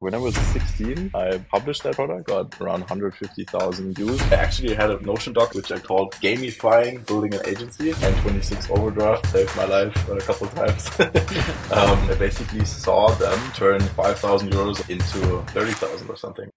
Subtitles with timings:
[0.00, 4.22] When I was 16, I published that product, got around 150,000 views.
[4.32, 8.70] I actually had a Notion doc, which I called Gamifying Building an Agency, and 26
[8.70, 10.88] Overdraft saved my life a couple times.
[11.00, 16.48] um, I basically saw them turn 5,000 euros into 30,000 or something.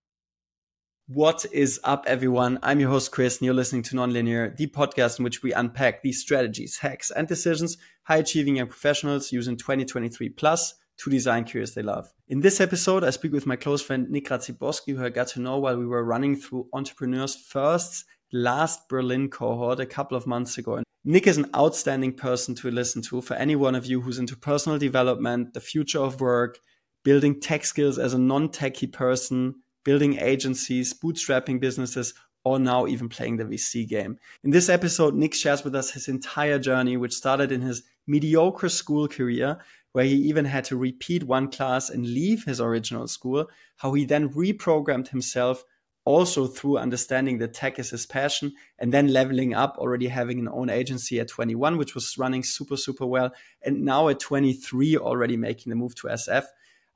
[1.07, 2.60] What is up, everyone?
[2.64, 6.02] I'm your host, Chris, and you're listening to Nonlinear, the podcast in which we unpack
[6.02, 11.74] these strategies, hacks, and decisions high achieving young professionals using 2023 plus to design careers
[11.74, 12.14] they love.
[12.30, 15.42] In this episode, I speak with my close friend Nick Raziborsky, who I got to
[15.42, 20.58] know while we were running through Entrepreneurs First last Berlin cohort a couple of months
[20.58, 20.75] ago.
[20.78, 24.18] And Nick is an outstanding person to listen to for any one of you who's
[24.18, 26.58] into personal development, the future of work,
[27.04, 32.14] building tech skills as a non-techie person, building agencies, bootstrapping businesses,
[32.45, 34.17] or now even playing the VC game.
[34.44, 38.70] In this episode, Nick shares with us his entire journey, which started in his mediocre
[38.70, 39.59] school career
[39.94, 43.47] where he even had to repeat one class and leave his original school,
[43.78, 45.64] how he then reprogrammed himself
[46.06, 50.49] also through understanding that tech is his passion and then leveling up, already having an
[50.49, 53.31] own agency at 21, which was running super, super well.
[53.61, 56.45] And now at 23, already making the move to SF.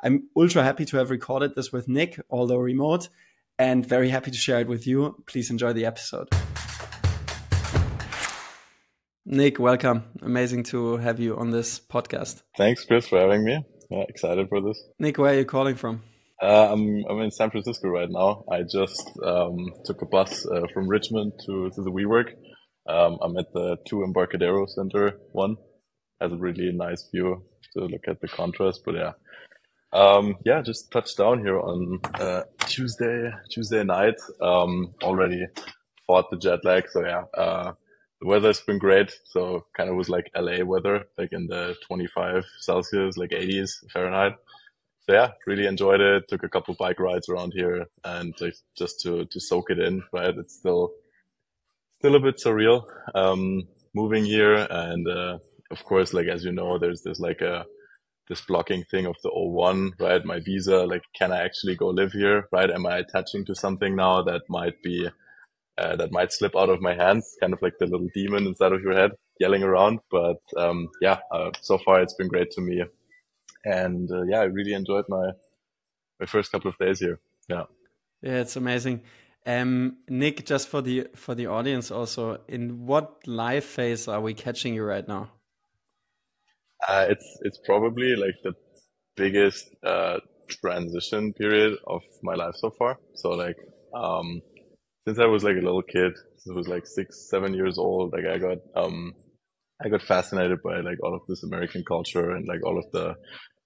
[0.02, 3.09] I'm ultra happy to have recorded this with Nick, although remote,
[3.58, 5.23] and very happy to share it with you.
[5.25, 6.30] Please enjoy the episode.
[9.30, 10.06] Nick, welcome.
[10.22, 12.44] Amazing to have you on this podcast.
[12.56, 13.61] Thanks, Chris, for having me.
[13.89, 14.81] Yeah, excited for this.
[15.00, 16.02] Nick, where are you calling from?
[16.42, 18.45] Uh, I'm I'm in San Francisco right now.
[18.50, 22.36] I just um, took a bus uh, from Richmond to to the WeWork.
[22.88, 25.58] Um, I'm at the two Embarcadero Center one.
[26.22, 28.84] Has a really nice view to look at the contrast.
[28.86, 29.12] But yeah,
[29.91, 34.22] um, yeah, just touched down here on uh, Tuesday Tuesday night.
[34.41, 35.47] Um, already
[36.06, 37.73] fought the jet lag, so yeah uh,
[38.22, 39.12] the weather's been great.
[39.26, 44.34] So kind of was like LA weather, like in the 25 Celsius, like 80s Fahrenheit.
[45.02, 46.28] So yeah, really enjoyed it.
[46.28, 50.04] Took a couple bike rides around here and like, just to, to soak it in,
[50.12, 50.36] right?
[50.36, 50.92] It's still,
[52.00, 52.84] still a bit surreal,
[53.16, 54.68] um, moving here.
[54.70, 55.38] And, uh,
[55.72, 57.66] of course, like, as you know, there's, there's like a,
[58.28, 60.25] this blocking thing of the O1, right?
[60.25, 62.70] My visa, like, can I actually go live here, right?
[62.70, 65.08] Am I attaching to something now that might be,
[65.78, 68.72] uh, that might slip out of my hands, kind of like the little demon inside
[68.72, 70.00] of your head yelling around.
[70.12, 72.84] But um, yeah, uh, so far it's been great to me,
[73.66, 75.32] and uh, yeah, I really enjoyed my
[76.20, 77.20] my first couple of days here.
[77.50, 77.64] Yeah,
[78.22, 79.02] yeah, it's amazing.
[79.46, 84.34] Um, Nick, just for the for the audience, also, in what life phase are we
[84.34, 85.32] catching you right now?
[86.88, 88.54] Uh, it's it's probably like the
[89.16, 90.18] biggest uh,
[90.48, 92.98] transition period of my life so far.
[93.16, 93.58] So like
[93.94, 94.42] um,
[95.07, 98.12] since I was like a little kid, since I was like six, seven years old,
[98.12, 99.13] like I got, um,
[99.81, 103.16] I got fascinated by like all of this American culture and like all of the,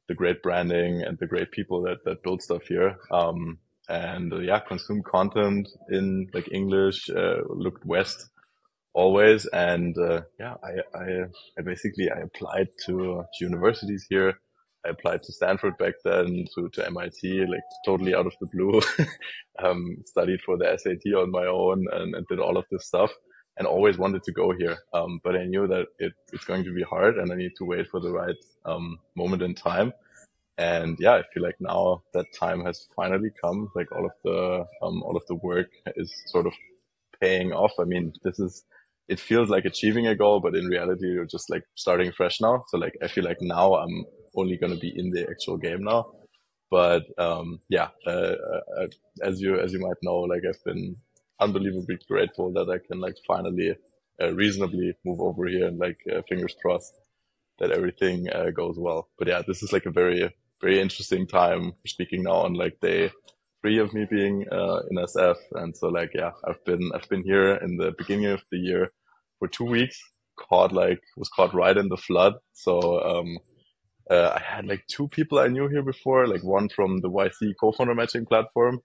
[0.07, 2.95] the great branding and the great people that, that build stuff here.
[3.11, 3.57] Um,
[3.89, 8.29] and uh, yeah, consume content in like English, uh, looked West
[8.93, 9.47] always.
[9.47, 11.05] And, uh, yeah, I, I,
[11.57, 14.39] I basically, I applied to universities here
[14.85, 18.81] I applied to Stanford back then, to, to MIT, like totally out of the blue.
[19.63, 23.11] um, studied for the SAT on my own and, and, did all of this stuff
[23.57, 24.77] and always wanted to go here.
[24.93, 27.65] Um, but I knew that it, it's going to be hard and I need to
[27.65, 29.93] wait for the right um, moment in time.
[30.57, 33.69] And yeah, I feel like now that time has finally come.
[33.75, 36.53] Like all of the um, all of the work is sort of
[37.19, 37.71] paying off.
[37.79, 38.63] I mean, this is
[39.07, 42.63] it feels like achieving a goal, but in reality, you're just like starting fresh now.
[42.67, 44.05] So like I feel like now I'm
[44.35, 46.11] only going to be in the actual game now.
[46.69, 48.35] But um, yeah, uh,
[48.79, 48.87] uh,
[49.23, 50.95] as you as you might know, like I've been
[51.39, 53.75] unbelievably grateful that I can like finally
[54.21, 56.93] uh, reasonably move over here and like uh, fingers crossed
[57.59, 59.09] that everything uh, goes well.
[59.19, 61.73] But yeah, this is like a very very interesting time.
[61.85, 63.11] speaking now on like day
[63.61, 67.23] three of me being uh, in SF, and so like yeah, I've been I've been
[67.23, 68.91] here in the beginning of the year
[69.39, 69.99] for two weeks.
[70.39, 73.37] Caught like was caught right in the flood, so um,
[74.11, 77.53] uh, I had like two people I knew here before, like one from the YC
[77.59, 78.81] co-founder matching platform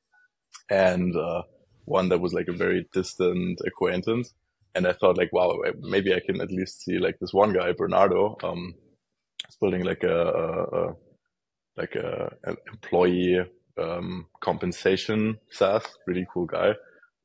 [0.70, 1.42] and uh,
[1.84, 4.32] one that was like a very distant acquaintance.
[4.76, 7.72] And I thought like, wow, maybe I can at least see like this one guy,
[7.72, 8.74] Bernardo, um,
[9.48, 10.94] is building like a, a, a
[11.76, 13.40] like a, an employee
[13.82, 16.74] um, compensation SaaS, really cool guy.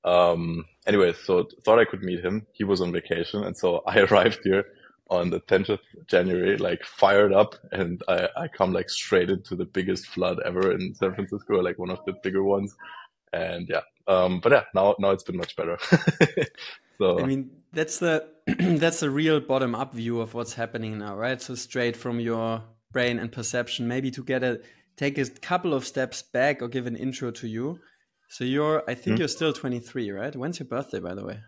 [0.04, 2.48] Um, anyway, so thought I could meet him.
[2.54, 4.66] He was on vacation, and so I arrived here
[5.12, 9.56] on the 10th of January, like fired up, and I, I come like straight into
[9.56, 12.76] the biggest flood ever in San Francisco, like one of the bigger ones.
[13.34, 15.78] And yeah, um, but yeah, now now it's been much better.
[16.98, 18.28] so I mean, that's the
[18.58, 21.42] that's the real bottom up view of what's happening now, right?
[21.42, 24.62] So straight from your brain and perception, maybe to get a
[24.96, 27.80] take a couple of steps back or give an intro to you.
[28.30, 29.20] So you're, I think mm.
[29.20, 30.34] you're still 23, right?
[30.34, 31.40] When's your birthday, by the way?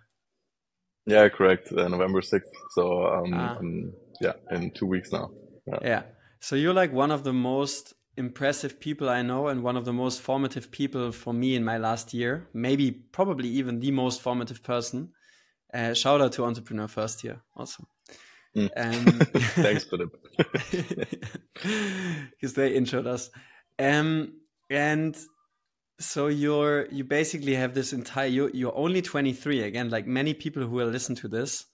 [1.06, 1.72] Yeah, correct.
[1.72, 2.42] Uh, November 6th.
[2.72, 3.58] So, um, ah.
[3.58, 5.32] um, yeah, in two weeks now.
[5.66, 5.78] Yeah.
[5.82, 6.04] yeah.
[6.40, 9.94] So you're like one of the most impressive people I know and one of the
[9.94, 12.48] most formative people for me in my last year.
[12.54, 15.12] Maybe, probably even the most formative person.
[15.74, 17.42] Uh, shout out to Entrepreneur First year.
[17.58, 17.88] Awesome.
[18.56, 18.70] Mm.
[18.78, 19.20] Um,
[19.64, 20.12] Thanks for them.
[22.32, 23.32] Because they introed us.
[23.80, 24.34] Um,
[24.70, 25.18] and
[26.04, 29.90] so you're you basically have this entire you're, you're only 23 again.
[29.90, 31.66] Like many people who will listen to this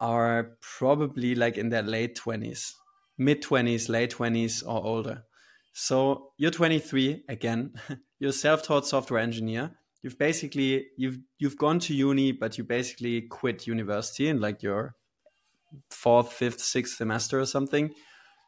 [0.00, 2.72] are probably like in their late 20s
[3.18, 5.24] mid 20s late 20s or older.
[5.72, 7.74] So you're 23 again.
[8.18, 9.72] You're a self-taught software engineer.
[10.00, 14.94] You've basically you've you've gone to uni but you basically quit university in like your
[15.90, 17.92] fourth fifth sixth semester or something.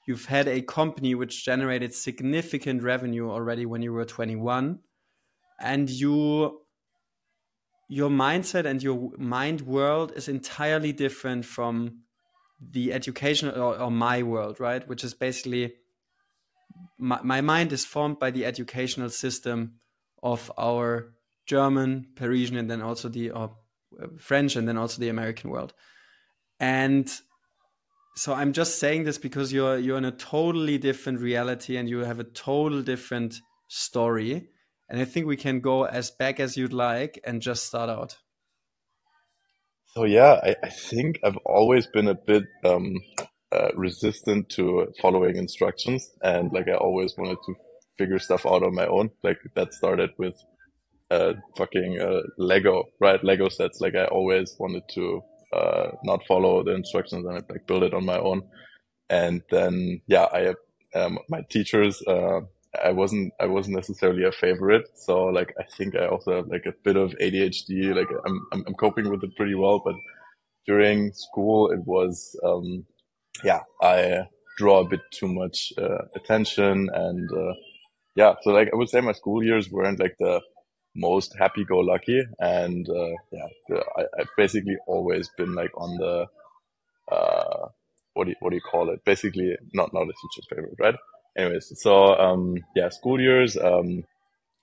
[0.06, 4.78] You've had a company which generated significant revenue already when you were 21
[5.64, 6.60] and you
[7.88, 12.02] your mindset and your mind world is entirely different from
[12.60, 14.86] the educational or, or my world right?
[14.86, 15.74] Which is basically
[16.98, 19.80] my, my mind is formed by the educational system
[20.22, 21.14] of our
[21.46, 23.48] german parisian and then also the uh,
[24.18, 25.72] french and then also the american world.
[26.60, 27.10] And
[28.16, 31.98] so i'm just saying this because you're you're in a totally different reality and you
[31.98, 34.48] have a total different story
[34.88, 38.18] and I think we can go as back as you'd like and just start out.
[39.94, 42.96] So yeah, I, I think I've always been a bit um,
[43.52, 47.54] uh, resistant to following instructions, and like I always wanted to
[47.96, 49.10] figure stuff out on my own.
[49.22, 50.34] Like that started with
[51.10, 53.22] uh, fucking uh, Lego, right?
[53.22, 53.80] Lego sets.
[53.80, 55.22] Like I always wanted to
[55.52, 58.42] uh, not follow the instructions and like build it on my own.
[59.08, 60.54] And then yeah, I
[60.98, 62.40] um, my teachers uh,
[62.82, 64.86] I wasn't I wasn't necessarily a favorite.
[64.96, 67.94] So like I think I also have like a bit of ADHD.
[67.94, 69.94] Like I'm I'm, I'm coping with it pretty well, but
[70.66, 72.84] during school it was um
[73.44, 74.28] yeah I
[74.58, 77.54] draw a bit too much uh, attention and uh,
[78.16, 80.40] yeah so like I would say my school years weren't like the
[80.96, 85.96] most happy go lucky and uh, yeah the, I, I've basically always been like on
[85.98, 86.26] the
[87.12, 87.68] uh
[88.14, 90.94] what do you, what do you call it basically not not a teacher's favorite right
[91.36, 93.56] anyways, so um, yeah, school years.
[93.56, 94.04] Um,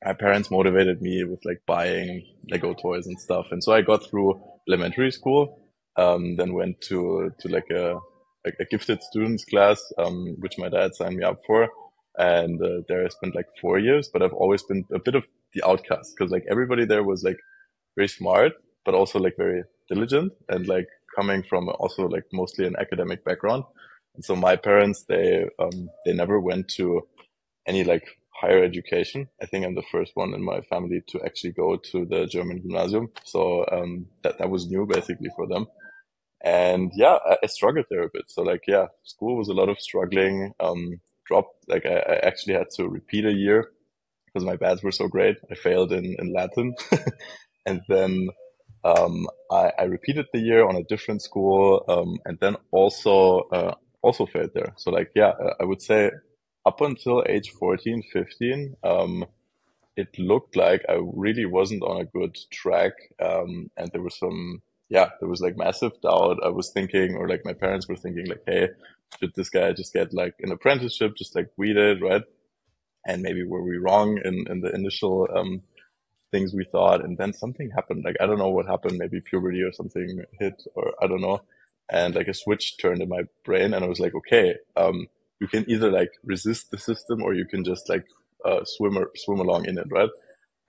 [0.03, 4.09] my parents motivated me with like buying Lego toys and stuff, and so I got
[4.09, 5.59] through elementary school.
[5.97, 7.99] Um, then went to to like a
[8.45, 11.69] like a gifted students class, um, which my dad signed me up for,
[12.17, 14.09] and uh, there I spent like four years.
[14.11, 17.39] But I've always been a bit of the outcast because like everybody there was like
[17.95, 18.53] very smart,
[18.85, 23.63] but also like very diligent and like coming from also like mostly an academic background.
[24.15, 27.07] And so my parents, they, um, they never went to
[27.65, 28.03] any like
[28.33, 29.27] higher education.
[29.41, 32.61] I think I'm the first one in my family to actually go to the German
[32.61, 33.09] gymnasium.
[33.23, 35.67] So, um, that, that was new basically for them.
[36.43, 38.25] And yeah, I, I struggled there a bit.
[38.27, 42.55] So like, yeah, school was a lot of struggling, um, dropped, like I, I actually
[42.55, 43.71] had to repeat a year
[44.25, 45.37] because my bads were so great.
[45.51, 46.73] I failed in, in Latin.
[47.65, 48.29] and then,
[48.83, 53.75] um, I, I, repeated the year on a different school, um, and then also, uh,
[54.01, 54.73] also failed there.
[54.77, 56.11] So like, yeah, uh, I would say
[56.65, 59.25] up until age 14, 15, um,
[59.97, 62.93] it looked like I really wasn't on a good track.
[63.21, 66.39] Um, and there was some, yeah, there was like massive doubt.
[66.43, 68.69] I was thinking, or like my parents were thinking like, Hey,
[69.19, 72.23] should this guy just get like an apprenticeship, just like we did, right?
[73.05, 75.61] And maybe were we wrong in, in the initial, um,
[76.31, 77.03] things we thought.
[77.03, 78.03] And then something happened.
[78.05, 78.97] Like, I don't know what happened.
[78.97, 81.41] Maybe puberty or something hit or I don't know
[81.91, 85.07] and like a switch turned in my brain and I was like, okay, um,
[85.39, 88.05] you can either like resist the system or you can just like,
[88.45, 89.87] uh, swim or swim along in it.
[89.91, 90.09] Right.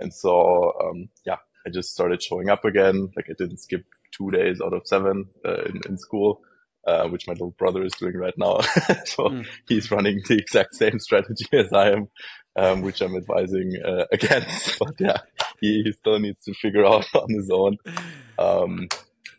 [0.00, 3.08] And so, um, yeah, I just started showing up again.
[3.16, 6.42] Like I didn't skip two days out of seven, uh, in, in school.
[6.84, 8.58] Uh, which my little brother is doing right now.
[9.04, 9.46] so mm.
[9.68, 12.08] he's running the exact same strategy as I am,
[12.56, 14.80] um, which I'm advising uh, against.
[14.80, 15.18] But yeah,
[15.60, 17.76] he, he, still needs to figure out on his own.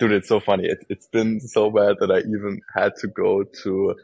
[0.03, 0.65] Dude, it's so funny.
[0.65, 3.95] It, it's been so bad that I even had to go to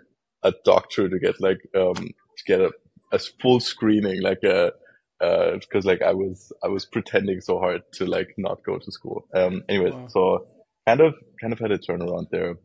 [0.43, 2.71] a doctor to get like, um, to get a,
[3.11, 4.71] a full screening, like a,
[5.19, 8.91] uh, because like I was, I was pretending so hard to like not go to
[8.93, 9.27] school.
[9.35, 10.07] Um, anyways, wow.
[10.07, 10.47] so
[10.87, 12.55] kind of, kind of had a turnaround there.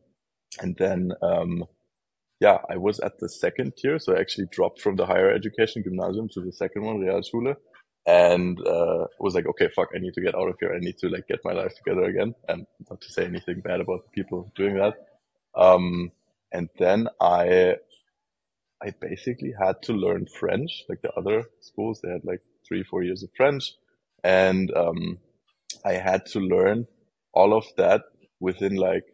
[0.60, 1.64] And then, um,
[2.38, 3.98] yeah, I was at the second tier.
[3.98, 7.56] So I actually dropped from the higher education gymnasium to the second one, Realschule
[8.06, 10.72] and uh, was like, okay, fuck, I need to get out of here.
[10.74, 13.80] I need to like get my life together again, and not to say anything bad
[13.80, 14.94] about the people doing that.
[15.54, 16.12] Um,
[16.52, 17.76] and then I
[18.82, 22.00] I basically had to learn French, like the other schools.
[22.02, 23.72] They had like three, four years of French.
[24.22, 25.18] And, um,
[25.84, 26.86] I had to learn
[27.32, 28.02] all of that
[28.40, 29.04] within like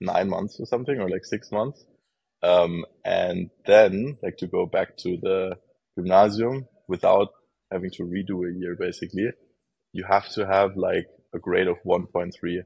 [0.00, 1.84] nine months or something, or like six months.
[2.42, 5.56] Um, and then like to go back to the
[5.96, 7.28] gymnasium without
[7.72, 9.28] having to redo a year, basically,
[9.92, 12.62] you have to have like a grade of 1.3,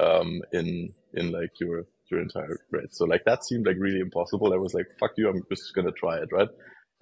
[0.00, 2.92] um, in, in like your your entire grade.
[2.92, 4.52] So like that seemed like really impossible.
[4.52, 6.48] I was like, fuck you, I'm just gonna try it, right?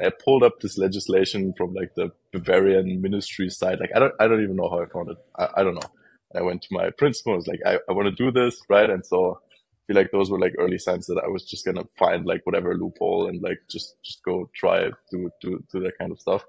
[0.03, 3.81] I pulled up this legislation from like the Bavarian ministry side.
[3.81, 5.19] Like I don't, I don't even know how I found it.
[5.39, 5.91] I, I don't know.
[6.35, 7.35] I went to my principal.
[7.35, 8.91] I was like, I, I want to do this, right?
[8.91, 11.85] And so I feel like those were like early signs that I was just gonna
[11.99, 15.99] find like whatever loophole and like just just go try it, do do do that
[15.99, 16.45] kind of stuff.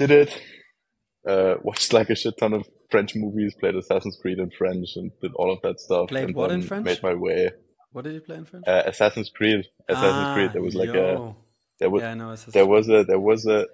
[0.00, 0.42] Did it.
[1.28, 5.10] Uh, watched like a shit ton of French movies, played Assassin's Creed in French, and
[5.20, 6.08] did all of that stuff.
[6.08, 6.86] Played and what in French?
[6.86, 7.50] Made my way.
[7.92, 8.66] What did you play in French?
[8.66, 9.66] Uh, Assassin's Creed.
[9.90, 10.52] Assassin's Ah, Creed.
[10.54, 11.34] There was like a
[11.80, 13.66] there was yeah, no, there was a there was a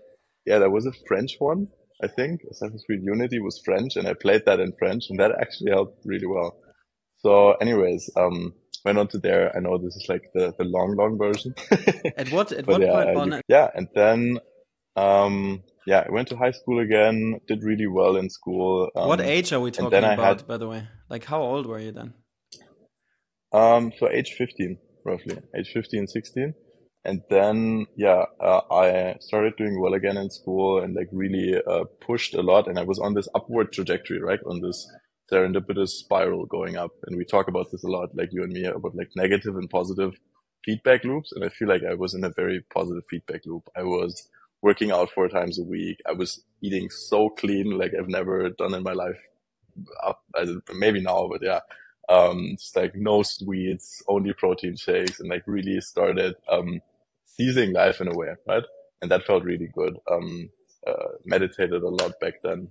[0.45, 1.69] yeah there was a French one.
[2.03, 5.31] I think Assassin's Creed Unity was French, and I played that in French, and that
[5.41, 6.57] actually helped really well.
[7.19, 8.53] So, anyways, um,
[8.85, 9.57] went on to there.
[9.57, 11.55] I know this is like the the long long version.
[12.17, 14.39] At what at what yeah, point on yeah, and then
[14.97, 17.41] um, yeah, I went to high school again.
[17.47, 18.91] Did really well in school.
[18.97, 20.89] Um, what age are we talking about, had- by the way?
[21.09, 22.15] Like how old were you then?
[23.53, 26.55] Um, so age 15, roughly, age 15, 16.
[27.05, 31.85] And then, yeah, uh, I started doing well again in school and like really, uh,
[32.01, 32.67] pushed a lot.
[32.67, 34.41] And I was on this upward trajectory, right?
[34.45, 34.87] On this
[35.33, 36.91] serendipitous spiral going up.
[37.07, 39.71] And we talk about this a lot, like you and me, about like negative and
[39.71, 40.15] positive
[40.65, 41.31] feedback loops.
[41.33, 43.63] And I feel like I was in a very positive feedback loop.
[43.77, 44.29] I was
[44.63, 46.01] working out four times a week.
[46.09, 49.19] I was eating so clean, like I've never done in my life.
[50.75, 51.61] Maybe now, but yeah
[52.09, 56.81] um, it's like no sweets, only protein shakes, and like really started um,
[57.25, 58.63] seizing life in a way, right?
[59.03, 59.99] And that felt really good.
[60.11, 60.51] Um,
[60.87, 62.69] uh, meditated a lot back then,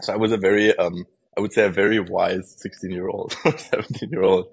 [0.00, 3.32] so I was a very, um, I would say, a very wise sixteen year old,
[3.56, 4.48] seventeen year old,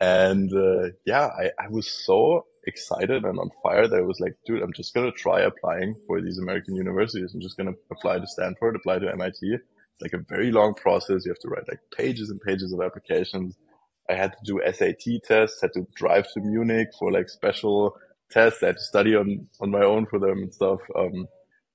[0.00, 4.34] and uh, yeah, I, I was so excited and on fire that I was like,
[4.46, 7.32] dude, I'm just gonna try applying for these American universities.
[7.34, 11.24] I'm just gonna apply to Stanford, apply to MIT It's like a very long process.
[11.24, 13.56] You have to write like pages and pages of applications.
[14.10, 17.96] I had to do SAT tests, had to drive to Munich for like special
[18.30, 18.62] tests.
[18.62, 20.80] I had to study on, on my own for them and stuff.
[20.96, 21.26] Um,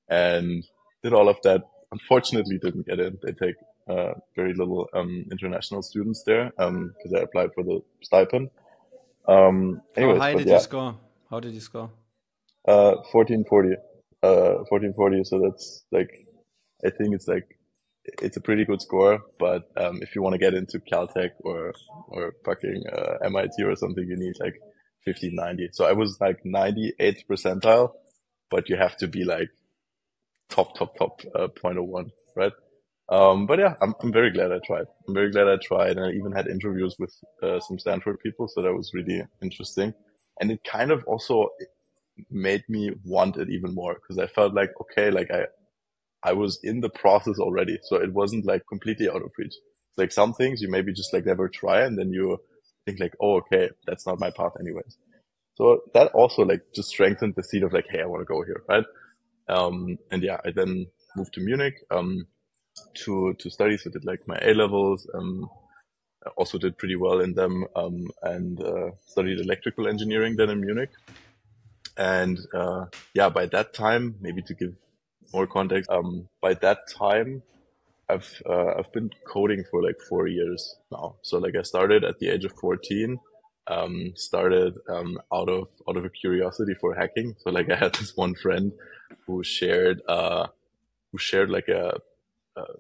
[0.10, 0.66] and
[1.04, 1.62] did all of that.
[1.92, 3.18] Unfortunately didn't get in.
[3.24, 3.56] They take,
[3.90, 8.50] uh, very little, um, international students there, um, cause I applied for the stipend.
[9.28, 10.96] Um, anyways, how high did yeah, you score?
[11.30, 11.92] How did you score?
[12.68, 13.76] uh, 1440,
[14.24, 15.24] uh, 1440.
[15.24, 16.12] So that's like,
[16.86, 17.58] I think it's like,
[18.22, 21.74] it's a pretty good score, but, um, if you want to get into Caltech or,
[22.08, 24.56] or fucking, uh, MIT or something, you need like
[25.06, 25.70] 1590.
[25.74, 27.92] So I was like 98th percentile,
[28.50, 29.50] but you have to be like
[30.50, 32.54] top, top, top, uh, 0.01, right?
[33.10, 34.86] Um, but yeah, I'm, I'm very glad I tried.
[35.08, 35.98] I'm very glad I tried.
[35.98, 38.48] And I even had interviews with, uh, some Stanford people.
[38.48, 39.94] So that was really interesting.
[40.42, 41.50] And it kind of also
[42.32, 45.46] made me want it even more because I felt like, okay, like I,
[46.24, 47.80] I was in the process already.
[47.84, 49.56] So it wasn't like completely out of reach.
[49.98, 52.40] Like some things you maybe just like never try and then you
[52.86, 54.98] think like, oh, okay, that's not my path anyways.
[55.56, 58.44] So that also like just strengthened the seed of like, hey, I want to go
[58.44, 58.86] here, right?
[59.50, 62.28] Um, and yeah, I then moved to Munich, um,
[62.96, 63.78] to, to study.
[63.78, 65.50] So I did like my A levels, um,
[66.26, 70.62] I also did pretty well in them, um, and, uh, studied electrical engineering then in
[70.62, 70.90] Munich.
[71.98, 74.76] And, uh, yeah, by that time, maybe to give
[75.34, 77.44] more context, um, by that time,
[78.10, 81.16] I've, uh, I've been coding for like four years now.
[81.22, 83.20] So like I started at the age of 14,
[83.68, 87.36] um, started, um, out of, out of a curiosity for hacking.
[87.40, 88.72] So like I had this one friend
[89.26, 90.48] who shared, uh,
[91.12, 92.00] who shared like a,
[92.58, 92.74] uh,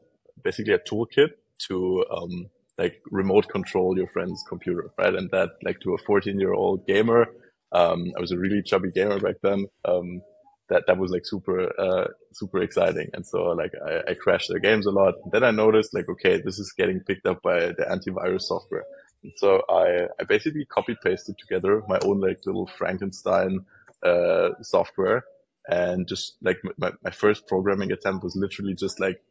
[0.44, 1.30] basically a toolkit
[1.68, 5.16] to, um, like remote control your friend's computer, right?
[5.16, 7.28] And that like to a 14 year old gamer,
[7.72, 9.66] um, I was a really chubby gamer back then.
[9.86, 10.22] Um,
[10.70, 13.10] that, that was like super, uh, super exciting.
[13.14, 15.16] And so like I, I crashed their games a lot.
[15.24, 18.84] And then I noticed like, okay, this is getting picked up by the antivirus software.
[19.24, 23.66] And so I, I basically copy pasted together my own like little Frankenstein,
[24.04, 25.24] uh, software.
[25.70, 29.22] And just like my, my first programming attempt was literally just like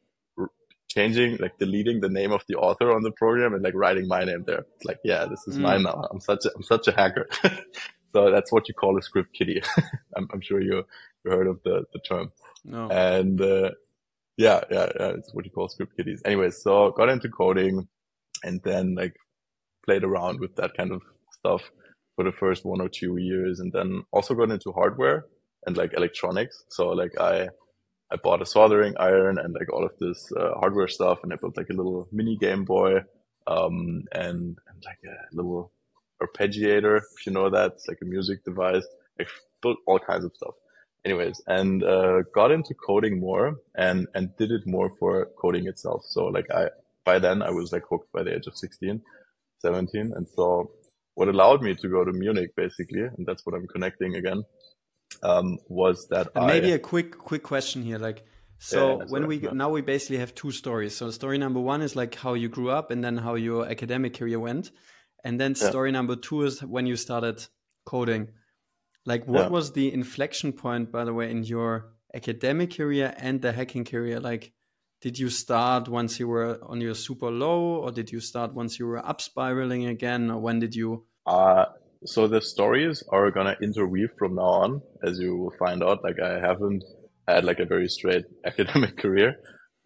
[0.97, 4.23] changing, like deleting the name of the author on the program and like writing my
[4.31, 4.63] name there.
[4.77, 5.63] It's like, yeah, this is Mm.
[5.67, 5.99] mine now.
[6.11, 7.27] I'm such a, I'm such a hacker.
[8.15, 9.63] so that's what you call a script kiddie.
[10.17, 10.77] I'm, I'm sure you,
[11.25, 12.27] you heard of the, the term.
[12.65, 12.89] No.
[12.91, 13.71] And, uh,
[14.39, 16.23] yeah, yeah, yeah, it's what you call script kiddies.
[16.25, 17.89] Anyways, so got into coding
[18.45, 19.15] and then like
[19.85, 21.01] played around with that kind of
[21.39, 21.63] stuff
[22.17, 25.27] for the first one or two years, and then also got into hardware
[25.67, 26.65] and like electronics.
[26.69, 27.49] So like I
[28.11, 31.37] I bought a soldering iron and like all of this uh, hardware stuff, and I
[31.37, 33.01] built like a little mini Game Boy
[33.47, 35.73] um, and, and like a little
[36.23, 37.73] arpeggiator, if you know that.
[37.73, 38.87] It's like a music device.
[39.21, 39.25] I
[39.63, 40.55] built all kinds of stuff.
[41.05, 46.03] Anyways, and uh, got into coding more and and did it more for coding itself.
[46.05, 46.69] So like I
[47.05, 49.01] by then I was like hooked by the age of 16,
[49.61, 50.71] 17, and so
[51.15, 54.43] what allowed me to go to Munich basically, and that's what I'm connecting again,
[55.23, 58.25] um, was that and maybe I, a quick quick question here, like.
[58.59, 60.97] So yeah, when we now we basically have two stories.
[60.97, 64.15] So story number one is like how you grew up and then how your academic
[64.15, 64.71] career went,
[65.25, 65.99] and then story yeah.
[65.99, 67.47] number two is when you started
[67.85, 68.29] coding.
[69.07, 73.53] Like, what was the inflection point, by the way, in your academic career and the
[73.53, 74.19] hacking career?
[74.19, 74.53] Like,
[75.01, 78.81] did you start once you were on your super low, or did you start once
[78.81, 81.07] you were up spiraling again, or when did you?
[81.25, 81.67] Uh,
[82.05, 86.03] so the stories are gonna interweave from now on, as you will find out.
[86.03, 86.85] Like, I haven't
[87.27, 89.37] had like a very straight academic career.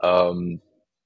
[0.03, 0.61] Um,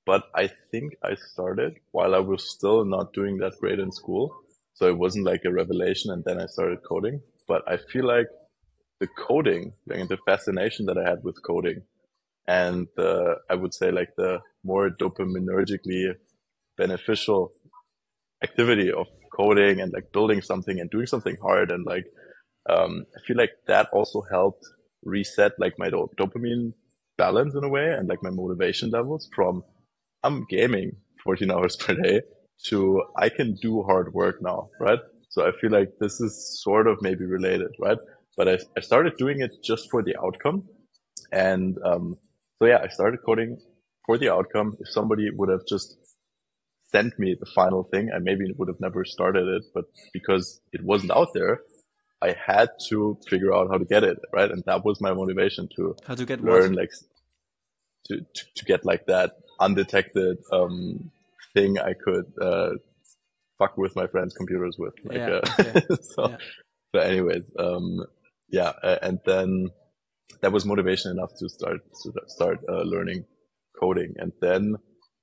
[0.07, 4.35] but I think I started while I was still not doing that great in school.
[4.75, 8.27] So it wasn't like a revelation and then I started coding but I feel like
[9.01, 11.83] the coding like, the fascination that I had with coding
[12.47, 16.15] and the, I would say like the more dopaminergically
[16.77, 17.53] beneficial
[18.45, 22.07] activity of coding and like building something and doing something hard and like
[22.71, 24.65] um, I feel like that also helped
[25.05, 26.73] reset like my do- dopamine
[27.19, 29.63] balance in a way and like my motivation levels from
[30.25, 32.23] I'm gaming 14 hours per day
[32.67, 35.01] to I can do hard work now, right?
[35.31, 37.99] So I feel like this is sort of maybe related, right?
[38.37, 40.65] But I, I started doing it just for the outcome.
[41.33, 42.17] And um,
[42.59, 43.59] so yeah, I started coding
[44.07, 44.77] for the outcome.
[44.81, 45.99] If somebody would have just
[46.95, 49.65] sent me the final thing, I maybe would have never started it.
[49.75, 51.61] But because it wasn't out there,
[52.23, 54.51] I had to figure out how to get it, right?
[54.51, 56.81] And that was my motivation to how to get learn what?
[56.83, 56.93] like
[58.07, 61.11] to, to, to get like that undetected um,
[61.55, 62.71] thing I could uh,
[63.59, 64.95] fuck with my friends' computers with.
[65.05, 66.37] Like, yeah, uh, so, yeah.
[66.95, 68.05] so anyways, um,
[68.49, 69.71] yeah, uh, and then
[70.41, 73.25] that was motivation enough to start to start uh, learning
[73.81, 74.77] coding, and then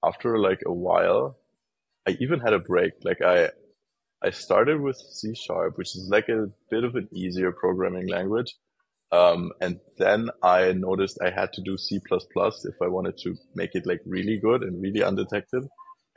[0.03, 1.37] after like a while,
[2.07, 2.93] I even had a break.
[3.03, 3.49] Like I,
[4.23, 8.55] I started with C sharp, which is like a bit of an easier programming language.
[9.11, 13.71] Um, and then I noticed I had to do C++ if I wanted to make
[13.73, 15.63] it like really good and really undetected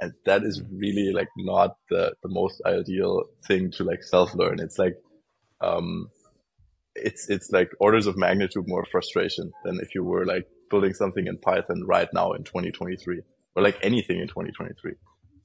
[0.00, 4.58] and that is really like not the, the most ideal thing to like self learn
[4.60, 4.96] it's like
[5.60, 6.08] um
[6.94, 11.26] it's it's like orders of magnitude more frustration than if you were like building something
[11.26, 13.20] in python right now in 2023
[13.56, 14.92] or like anything in 2023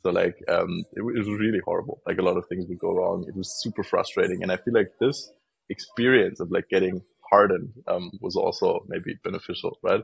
[0.04, 2.94] so like um it, it was really horrible like a lot of things would go
[2.94, 5.32] wrong it was super frustrating and i feel like this
[5.70, 10.04] experience of like getting hardened um was also maybe beneficial right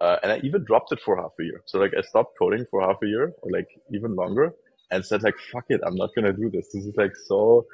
[0.00, 1.62] uh, and I even dropped it for half a year.
[1.66, 4.52] So like I stopped coding for half a year or like even longer
[4.90, 6.68] and said like, fuck it, I'm not going to do this.
[6.72, 7.66] This is like so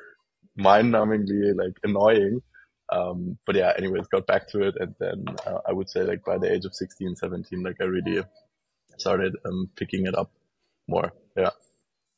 [0.57, 2.43] mind numbingly like annoying.
[2.93, 4.75] Um, but yeah, anyways, got back to it.
[4.79, 7.85] And then uh, I would say like by the age of 16, 17, like I
[7.85, 8.23] really
[8.99, 10.31] started um, picking it up
[10.91, 11.13] more.
[11.37, 11.51] Yeah.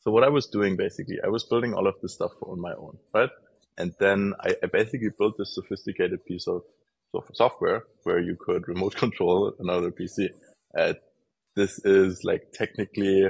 [0.00, 2.72] So what I was doing basically, I was building all of this stuff on my
[2.72, 3.30] own, right?
[3.78, 6.62] And then I, I basically built this sophisticated piece of
[7.34, 10.28] software where you could remote control another PC.
[10.76, 10.94] Uh,
[11.54, 13.28] this is like technically.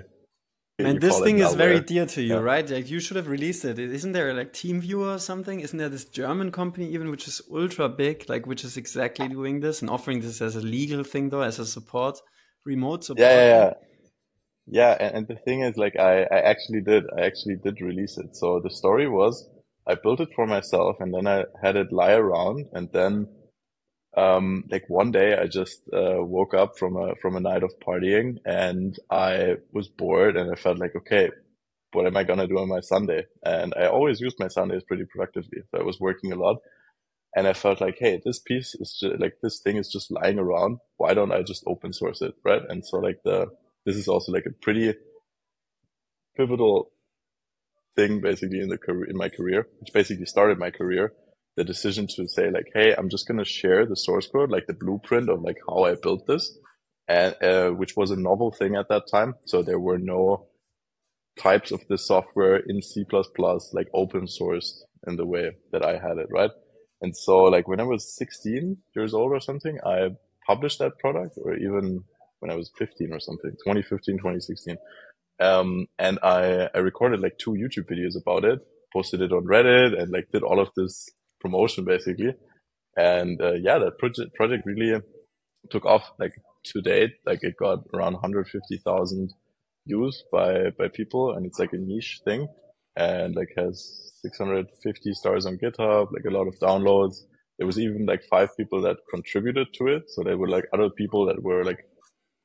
[0.78, 2.40] And this thing is very dear to you, yeah.
[2.40, 2.68] right?
[2.68, 3.78] Like you should have released it.
[3.78, 5.60] Isn't there like TeamViewer or something?
[5.60, 9.60] Isn't there this German company even which is ultra big, like which is exactly doing
[9.60, 12.18] this and offering this as a legal thing though, as a support,
[12.64, 13.20] remote support?
[13.20, 13.72] Yeah, yeah, yeah.
[14.66, 18.18] Yeah, and, and the thing is, like, I, I actually did, I actually did release
[18.18, 18.36] it.
[18.36, 19.48] So the story was,
[19.86, 23.28] I built it for myself, and then I had it lie around, and then
[24.16, 27.72] um, like one day I just uh, woke up from a from a night of
[27.86, 31.30] partying and I was bored and I felt like okay
[31.92, 33.24] what am I gonna do on my Sunday?
[33.44, 35.60] And I always used my Sundays pretty productively.
[35.70, 36.58] So I was working a lot
[37.36, 40.38] and I felt like hey this piece is just, like this thing is just lying
[40.38, 40.78] around.
[40.98, 42.62] Why don't I just open source it right?
[42.68, 43.48] And so like the
[43.84, 44.94] this is also like a pretty
[46.36, 46.90] pivotal
[47.96, 51.12] thing basically in the career in my career which basically started my career
[51.56, 54.66] the decision to say like, Hey, I'm just going to share the source code, like
[54.66, 56.56] the blueprint of like how I built this
[57.08, 59.34] and, uh, which was a novel thing at that time.
[59.46, 60.46] So there were no
[61.38, 63.04] types of this software in C++,
[63.72, 64.72] like open sourced
[65.06, 66.28] in the way that I had it.
[66.30, 66.50] Right.
[67.00, 70.10] And so like when I was 16 years old or something, I
[70.46, 72.04] published that product or even
[72.42, 74.76] when I was 15 or something, 2015, 2016.
[75.40, 78.60] Um, and I, I recorded like two YouTube videos about it
[78.92, 81.08] posted it on Reddit and like did all of this
[81.40, 82.34] promotion basically.
[82.96, 85.00] And uh, yeah, that project project really
[85.70, 86.10] took off.
[86.18, 86.34] Like
[86.66, 89.32] to date, like it got around 150,000
[89.86, 92.46] views by by people, and it's like a niche thing,
[92.96, 97.16] and like has 650 stars on GitHub, like a lot of downloads.
[97.58, 100.90] There was even like five people that contributed to it, so there were like other
[100.90, 101.86] people that were like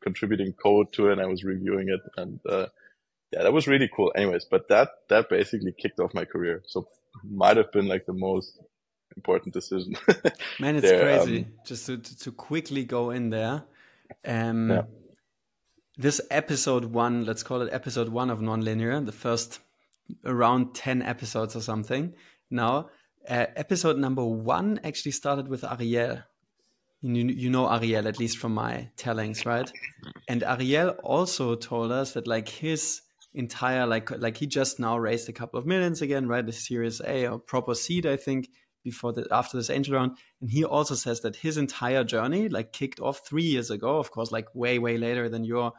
[0.08, 2.68] contributing code to it, and I was reviewing it, and uh,
[3.34, 4.12] yeah, that was really cool.
[4.16, 6.64] Anyways, but that that basically kicked off my career.
[6.66, 6.88] So
[7.24, 8.60] might have been like the most
[9.16, 9.98] important decision.
[10.60, 11.40] Man, it's there, crazy.
[11.40, 13.64] Um, Just to, to, to quickly go in there.
[14.26, 14.82] Um, yeah.
[15.98, 19.60] This episode one, let's call it episode one of Nonlinear, the first
[20.24, 22.14] around 10 episodes or something.
[22.52, 22.90] Now,
[23.28, 26.20] uh, episode number one actually started with Ariel.
[27.02, 29.72] You, you know Ariel, at least from my tellings, right?
[30.28, 33.02] And Ariel also told us that like his
[33.34, 36.46] entire like like he just now raised a couple of millions again, right?
[36.46, 38.50] The Series A or proper seed, I think,
[38.84, 40.18] before the after this angel round.
[40.42, 44.12] And he also says that his entire journey like kicked off three years ago, of
[44.12, 45.74] course, like way, way later than your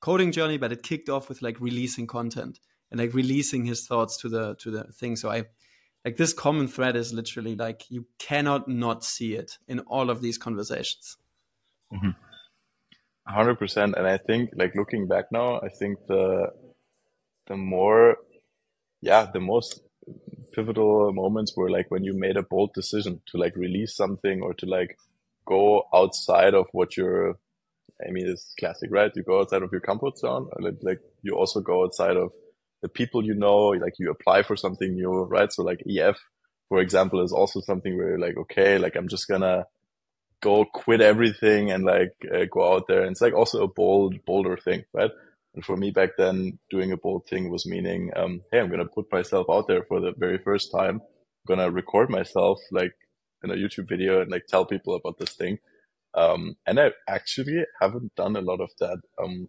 [0.00, 4.16] coding journey, but it kicked off with like releasing content and like releasing his thoughts
[4.18, 5.16] to the to the thing.
[5.16, 5.44] So I
[6.04, 10.22] like this common thread is literally like you cannot not see it in all of
[10.22, 11.16] these conversations.
[11.92, 12.10] Mm-hmm.
[13.28, 16.50] 100% and i think like looking back now i think the
[17.46, 18.16] the more
[19.02, 19.82] yeah the most
[20.54, 24.54] pivotal moments were like when you made a bold decision to like release something or
[24.54, 24.96] to like
[25.44, 27.38] go outside of what you're
[28.06, 29.10] I mean, it's classic, right?
[29.14, 32.30] You go outside of your comfort zone, like, like you also go outside of
[32.82, 35.52] the people you know, like you apply for something new, right?
[35.52, 36.18] So like EF,
[36.68, 39.66] for example, is also something where you're like, okay, like I'm just gonna
[40.40, 43.02] go quit everything and like uh, go out there.
[43.02, 45.10] And it's like also a bold, bolder thing, right?
[45.54, 48.86] And for me back then, doing a bold thing was meaning, um, hey, I'm gonna
[48.86, 51.00] put myself out there for the very first time.
[51.00, 52.92] I'm gonna record myself like
[53.42, 55.58] in a YouTube video and like tell people about this thing.
[56.14, 59.48] Um, and I actually haven't done a lot of that um,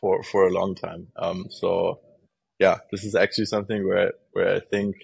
[0.00, 1.08] for for a long time.
[1.16, 2.00] Um, so
[2.58, 4.96] yeah, this is actually something where where I think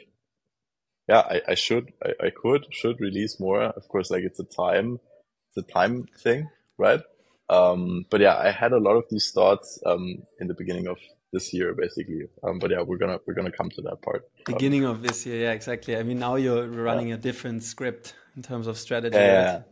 [1.08, 3.62] yeah, I, I should I, I could should release more.
[3.62, 5.00] Of course, like it's a time
[5.48, 7.00] it's a time thing, right?
[7.48, 10.96] Um, but yeah, I had a lot of these thoughts um, in the beginning of
[11.32, 12.22] this year, basically.
[12.42, 14.24] Um, but yeah, we're gonna we're gonna come to that part.
[14.46, 15.96] Beginning of this year, yeah, exactly.
[15.96, 17.16] I mean, now you're running yeah.
[17.16, 19.16] a different script in terms of strategy.
[19.16, 19.52] Yeah.
[19.52, 19.62] Right?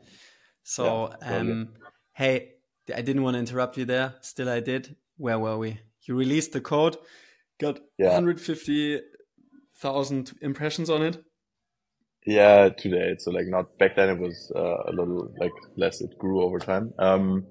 [0.65, 1.69] So, yeah, um,
[2.13, 2.53] hey,
[2.95, 4.15] I didn't want to interrupt you there.
[4.21, 4.97] Still, I did.
[5.17, 5.81] Where were we?
[6.03, 6.97] You released the code,
[7.63, 8.09] got yeah.
[8.09, 11.25] 150,000 impressions on it.
[12.27, 13.15] Yeah, today.
[13.19, 14.11] So like not back then.
[14.11, 16.01] It was uh, a little like less.
[16.01, 16.95] It grew over time.
[16.99, 17.47] Um,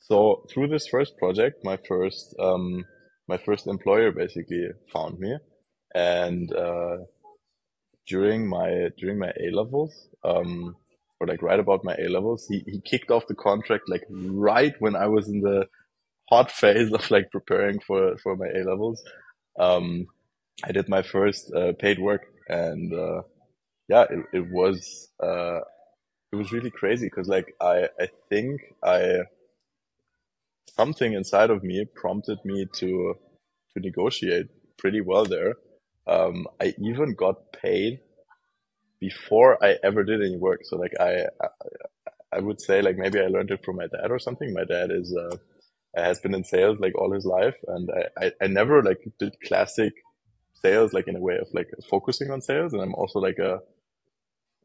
[0.00, 2.84] so through this first project, my first um,
[3.28, 5.36] my first employer basically found me,
[5.94, 6.96] and uh,
[8.08, 10.74] during my during my A levels, um,
[11.20, 14.74] or like right about my A levels, he he kicked off the contract like right
[14.80, 15.68] when I was in the
[16.28, 19.04] hot phase of like preparing for for my A levels.
[19.58, 20.06] Um,
[20.64, 23.22] I did my first uh, paid work, and uh,
[23.88, 25.60] yeah, it, it was uh,
[26.32, 29.22] it was really crazy because like I I think I
[30.76, 33.14] something inside of me prompted me to
[33.72, 34.46] to negotiate
[34.78, 35.54] pretty well there.
[36.06, 38.00] Um, I even got paid
[39.00, 40.60] before I ever did any work.
[40.64, 41.48] So like I, I,
[42.32, 44.52] I would say like maybe I learned it from my dad or something.
[44.52, 45.36] My dad is uh,
[45.96, 49.36] has been in sales like all his life, and I, I, I never like did
[49.46, 49.92] classic
[50.64, 52.72] sales like in a way of like focusing on sales.
[52.72, 53.60] And I'm also like a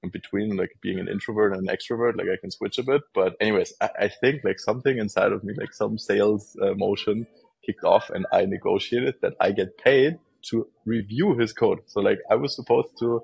[0.02, 3.02] in between like being an introvert and an extrovert like i can switch a bit.
[3.14, 7.28] But anyways i, I think like something inside of me like some sales uh, motion
[7.66, 11.80] kicked off and i negotiated that i get paid to review his code.
[11.88, 13.24] So like i was supposed to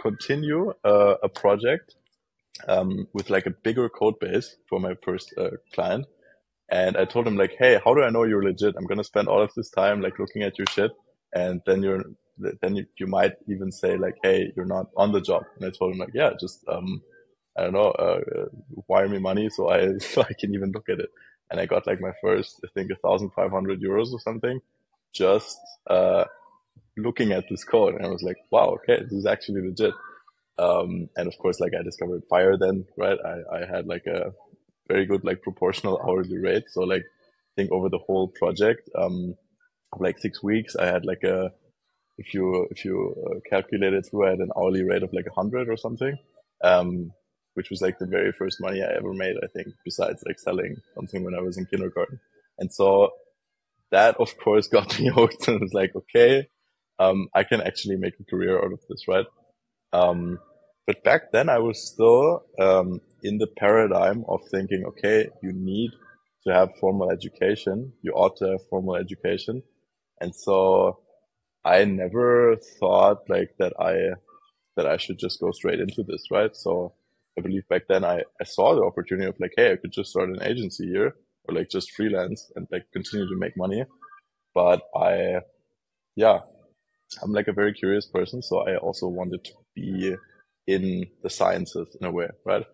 [0.00, 1.94] continue uh, a project
[2.66, 6.06] um, with like a bigger code base for my first uh, client
[6.70, 9.28] and i told him like hey how do i know you're legit i'm gonna spend
[9.28, 10.92] all of this time like looking at your shit
[11.34, 12.02] and then you're
[12.62, 15.44] then you, you might even say like, Hey, you're not on the job.
[15.56, 17.02] And I told him like, yeah, just, um,
[17.58, 18.20] I don't know, uh,
[18.88, 21.10] wire me money so I, so I can even look at it.
[21.50, 24.60] And I got like my first, I think, 1,500 euros or something,
[25.12, 26.24] just, uh,
[26.96, 27.94] looking at this code.
[27.96, 29.94] And I was like, wow, okay, this is actually legit.
[30.58, 33.18] Um, and of course, like I discovered Fire then, right?
[33.24, 34.32] I, I had like a
[34.90, 36.64] very good, like proportional hourly rate.
[36.68, 39.34] So like, I think over the whole project, um,
[39.98, 41.50] like six weeks, I had like a
[42.18, 45.26] if you if you uh, calculate it through, I had an hourly rate of like
[45.26, 46.16] a hundred or something,
[46.62, 47.12] um,
[47.54, 49.36] which was like the very first money I ever made.
[49.42, 52.20] I think besides like selling something when I was in kindergarten,
[52.58, 53.10] and so
[53.90, 56.46] that of course got me hooked and was like, okay,
[56.98, 59.26] um, I can actually make a career out of this, right?
[59.92, 60.38] Um,
[60.90, 65.92] but back then I was still, um, in the paradigm of thinking, okay, you need
[66.44, 67.92] to have formal education.
[68.02, 69.62] You ought to have formal education.
[70.20, 70.98] And so
[71.64, 73.94] I never thought like that I,
[74.76, 76.56] that I should just go straight into this, right?
[76.56, 76.92] So
[77.38, 80.10] I believe back then I, I saw the opportunity of like, hey, I could just
[80.10, 83.84] start an agency here or like just freelance and like continue to make money.
[84.56, 85.42] But I,
[86.16, 86.40] yeah,
[87.22, 88.42] I'm like a very curious person.
[88.42, 90.16] So I also wanted to be
[90.74, 92.64] in the sciences in a way, right?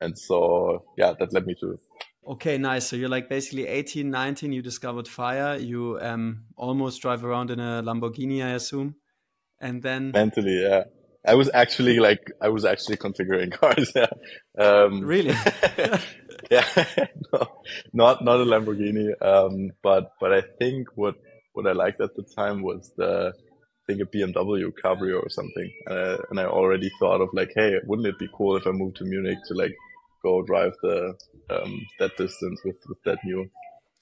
[0.00, 1.78] And so, yeah, that led me to.
[2.26, 2.86] Okay, nice.
[2.86, 5.56] So you're like basically 18, 19, you discovered fire.
[5.56, 8.96] You um, almost drive around in a Lamborghini, I assume.
[9.60, 10.10] And then.
[10.12, 10.84] Mentally, yeah.
[11.26, 13.92] I was actually like, I was actually configuring cars.
[13.94, 14.06] Yeah.
[14.58, 15.34] Um, really?
[16.50, 16.66] yeah.
[17.32, 17.46] no,
[17.92, 19.10] not, not a Lamborghini.
[19.22, 21.16] Um, but, but I think what,
[21.52, 23.32] what I liked at the time was the,
[23.86, 25.70] think a BMW Cabrio or something.
[25.88, 28.96] Uh, and I already thought of like, hey, wouldn't it be cool if I moved
[28.96, 29.74] to Munich to like
[30.22, 31.14] go drive the
[31.50, 33.48] um, that distance with, with that new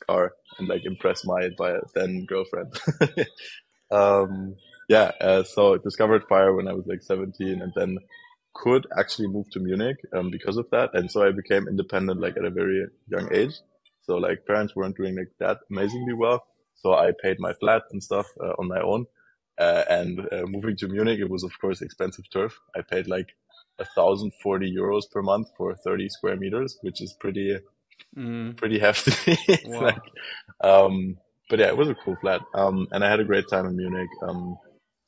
[0.07, 1.51] car and like impress my
[1.95, 2.73] then girlfriend.
[3.91, 4.55] um,
[4.89, 7.99] yeah, uh, so I discovered fire when I was like 17 and then
[8.55, 10.91] could actually move to Munich um, because of that.
[10.95, 13.55] And so I became independent like at a very young age.
[14.03, 16.45] So like parents weren't doing like that amazingly well.
[16.75, 19.07] So I paid my flat and stuff uh, on my own.
[19.63, 22.59] Uh, and uh, moving to Munich, it was of course expensive turf.
[22.77, 23.29] I paid like
[23.79, 27.59] a thousand forty euros per month for thirty square meters, which is pretty
[28.17, 28.57] mm.
[28.57, 29.39] pretty hefty.
[29.67, 29.83] wow.
[29.83, 30.07] like,
[30.63, 31.17] um,
[31.49, 32.41] but yeah, it was a cool flat.
[32.55, 34.09] Um, and I had a great time in Munich.
[34.27, 34.57] Um,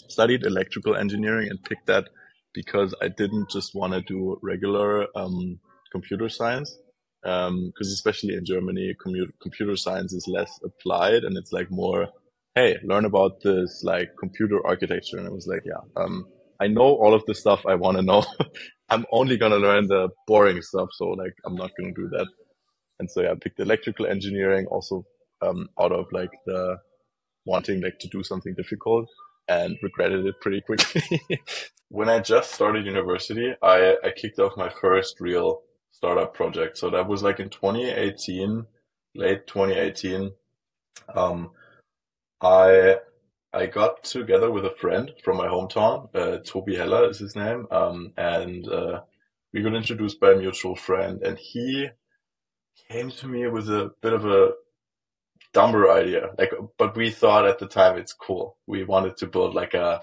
[0.08, 2.04] studied electrical engineering and picked that
[2.52, 5.58] because I didn't just want to do regular um,
[5.90, 6.78] computer science.
[7.22, 12.08] Because um, especially in Germany, commu- computer science is less applied and it's like more
[12.54, 15.18] hey, learn about this like computer architecture.
[15.18, 16.26] And I was like, yeah, um,
[16.60, 18.24] I know all of the stuff I want to know.
[18.88, 20.90] I'm only going to learn the boring stuff.
[20.92, 22.28] So like, I'm not going to do that.
[23.00, 25.04] And so yeah, I picked electrical engineering also,
[25.42, 26.78] um, out of like the
[27.44, 29.08] wanting like to do something difficult
[29.48, 31.20] and regretted it pretty quickly.
[31.88, 36.78] when I just started university, I, I kicked off my first real startup project.
[36.78, 38.64] So that was like in 2018,
[39.14, 40.32] late 2018.
[41.14, 41.50] Um,
[42.40, 42.96] I
[43.52, 46.08] I got together with a friend from my hometown.
[46.14, 49.00] Uh, Toby Heller is his name, um, and uh,
[49.52, 51.88] we got introduced by a mutual friend, and he
[52.90, 54.50] came to me with a bit of a
[55.52, 56.30] dumber idea.
[56.36, 58.58] Like, but we thought at the time it's cool.
[58.66, 60.00] We wanted to build like a,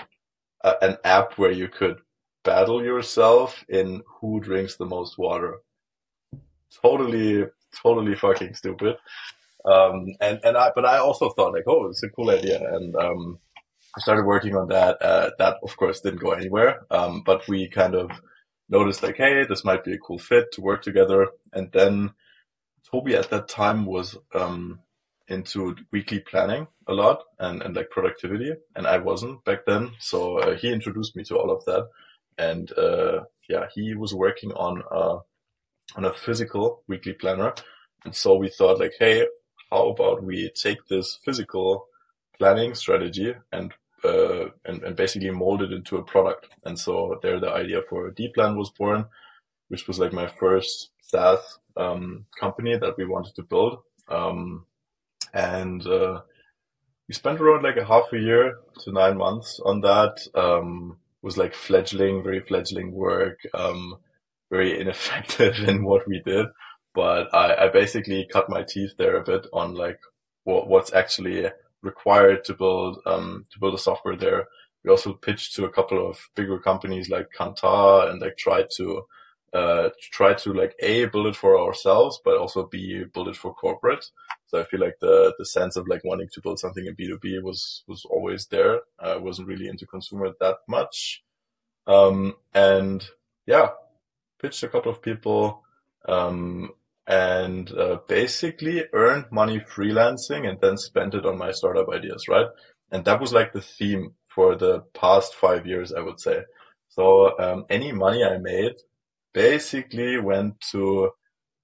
[0.63, 1.99] a an app where you could
[2.43, 5.59] battle yourself in who drinks the most water.
[6.81, 7.45] Totally,
[7.83, 8.95] totally fucking stupid.
[9.65, 12.59] Um, and, and I, but I also thought like, oh, it's a cool idea.
[12.73, 13.39] And, um,
[13.95, 15.01] I started working on that.
[15.01, 16.85] Uh, that of course didn't go anywhere.
[16.89, 18.09] Um, but we kind of
[18.69, 21.27] noticed like, hey, this might be a cool fit to work together.
[21.51, 22.11] And then
[22.89, 24.79] Toby at that time was, um,
[25.27, 28.53] into weekly planning a lot and, and like productivity.
[28.75, 29.91] And I wasn't back then.
[29.99, 31.87] So uh, he introduced me to all of that.
[32.37, 35.19] And, uh, yeah, he was working on, uh,
[35.95, 37.53] on a physical weekly planner.
[38.05, 39.27] And so we thought like, hey,
[39.71, 41.87] how about we take this physical
[42.37, 46.47] planning strategy and uh, and, and basically mold it into a product.
[46.65, 49.05] And so there, the idea for Dplan was born,
[49.67, 53.77] which was like my first SaaS um, company that we wanted to build.
[54.07, 54.65] Um,
[55.35, 56.21] and uh,
[57.07, 60.17] we spent around like a half a year to nine months on that.
[60.33, 63.97] Um, was like fledgling, very fledgling work, um,
[64.49, 66.47] very ineffective in what we did
[66.93, 69.99] but I, I basically cut my teeth there a bit on like
[70.43, 71.49] what, what's actually
[71.81, 74.47] required to build um, to build a software there.
[74.83, 79.03] We also pitched to a couple of bigger companies like Kantar and like tried to
[79.53, 83.53] uh, try to like a build it for ourselves, but also b build it for
[83.53, 84.05] corporate.
[84.47, 87.07] So I feel like the the sense of like wanting to build something in B
[87.07, 88.81] two B was was always there.
[88.99, 91.23] I wasn't really into consumer that much,
[91.87, 93.05] um, and
[93.45, 93.69] yeah,
[94.41, 95.63] pitched a couple of people.
[96.07, 96.71] Um,
[97.11, 102.45] and uh, basically earned money freelancing and then spent it on my startup ideas, right?
[102.89, 106.43] And that was like the theme for the past five years, I would say.
[106.87, 108.75] So um, any money I made
[109.33, 111.09] basically went to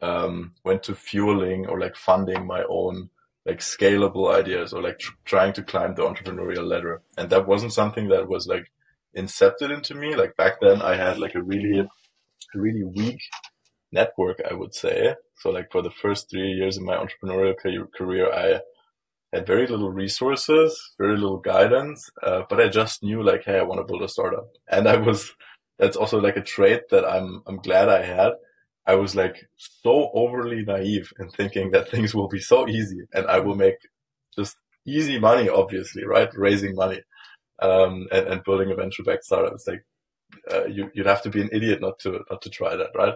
[0.01, 3.09] um, went to fueling or like funding my own
[3.45, 7.01] like scalable ideas or like tr- trying to climb the entrepreneurial ladder.
[7.17, 8.69] And that wasn't something that was like
[9.15, 10.13] incepted into me.
[10.13, 11.87] Like back then, I had like a really
[12.53, 13.21] really weak
[13.93, 15.15] network, I would say.
[15.39, 17.55] So like for the first three years of my entrepreneurial
[17.95, 18.59] career, I
[19.33, 23.63] had very little resources, very little guidance, uh, but I just knew like, hey, I
[23.63, 24.47] want to build a startup.
[24.69, 25.31] And I was,
[25.77, 28.31] that's also like a trait that I'm, I'm glad I had.
[28.85, 33.27] I was like so overly naive in thinking that things will be so easy and
[33.27, 33.75] I will make
[34.35, 36.29] just easy money, obviously, right?
[36.33, 37.01] Raising money,
[37.61, 39.53] um, and, and building a venture backed startup.
[39.53, 39.83] It's like,
[40.51, 43.13] uh, you, you'd have to be an idiot not to, not to try that, right?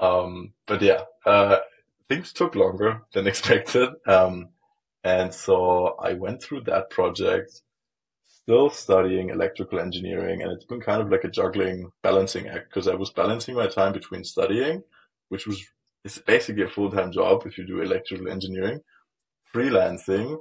[0.00, 1.58] Um, but yeah, uh,
[2.08, 3.90] things took longer than expected.
[4.06, 4.50] Um,
[5.04, 7.62] and so I went through that project,
[8.26, 10.42] still studying electrical engineering.
[10.42, 13.68] And it's been kind of like a juggling balancing act because I was balancing my
[13.68, 14.82] time between studying,
[15.28, 15.64] which was,
[16.04, 18.80] it's basically a full-time job if you do electrical engineering,
[19.54, 20.38] freelancing,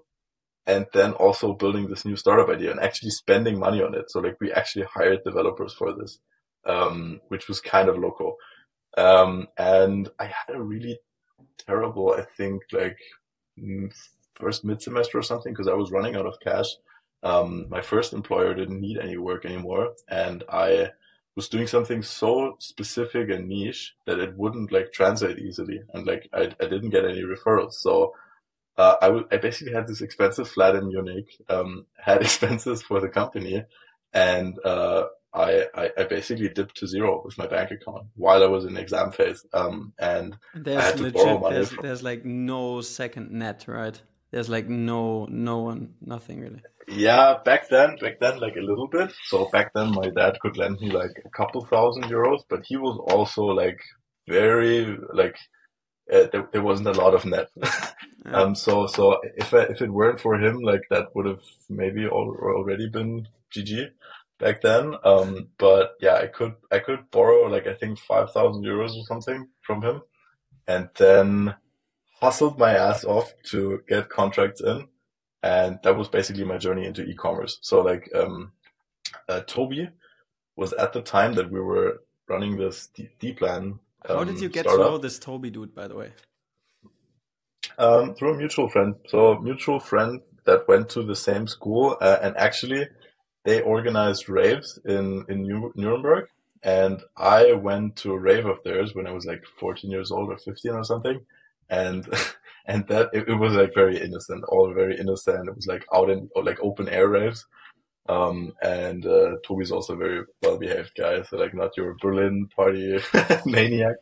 [0.66, 4.12] and then also building this new startup idea and actually spending money on it.
[4.12, 6.20] So like we actually hired developers for this,
[6.66, 8.36] um, which was kind of local.
[8.98, 11.00] Um, and I had a really
[11.66, 12.98] terrible, I think, like
[14.36, 16.68] first mid semester or something because I was running out of cash.
[17.24, 20.92] Um, my first employer didn't need any work anymore, and I
[21.36, 26.30] was doing something so specific and niche that it wouldn't like translate easily, and like
[26.34, 27.74] I, I didn't get any referrals.
[27.74, 28.14] So
[28.78, 33.02] uh, I, w- I basically had this expensive flat in Munich, um, had expenses for
[33.02, 33.66] the company,
[34.14, 38.48] and uh, I, I, I, basically dipped to zero with my bank account while I
[38.48, 39.46] was in exam phase.
[39.54, 41.56] Um, and there's I had to legit, borrow money.
[41.56, 41.86] There's, from...
[41.86, 44.02] there's like no second net, right?
[44.32, 46.62] There's like no, no one, nothing really.
[46.88, 49.12] Yeah, back then, back then, like a little bit.
[49.26, 52.78] So back then, my dad could lend me like a couple thousand euros, but he
[52.78, 53.80] was also like
[54.28, 55.36] very like
[56.12, 57.50] uh, there, there wasn't a lot of net.
[58.30, 62.06] Um, so so if I, if it weren't for him, like that would have maybe
[62.08, 63.90] already been GG
[64.40, 64.96] back then.
[65.04, 69.48] Um, but yeah, I could, I could borrow like, I think 5,000 euros or something
[69.62, 70.02] from him
[70.68, 71.56] and then
[72.20, 74.88] hustled my ass off to get contracts in.
[75.44, 77.60] And that was basically my journey into e-commerce.
[77.62, 78.52] So like, um,
[79.30, 79.90] uh, Toby
[80.56, 83.80] was at the time that we were running this D, plan.
[84.08, 84.86] Um, How did you get startup.
[84.86, 86.12] to know this Toby dude, by the way?
[87.78, 88.96] Um, through a mutual friend.
[89.08, 92.88] So a mutual friend that went to the same school, uh, and actually
[93.48, 96.28] they organized raves in, in Nuremberg.
[96.64, 100.30] And I went to a rave of theirs when I was like 14 years old
[100.30, 101.22] or 15 or something.
[101.70, 102.06] And,
[102.68, 105.48] and that, it, it was like very innocent, all very innocent.
[105.48, 107.46] It was like out in, like open air raves.
[108.10, 111.22] Um, and, uh, Toby's also a very well behaved guy.
[111.22, 113.00] So like not your Berlin party
[113.46, 113.96] maniac.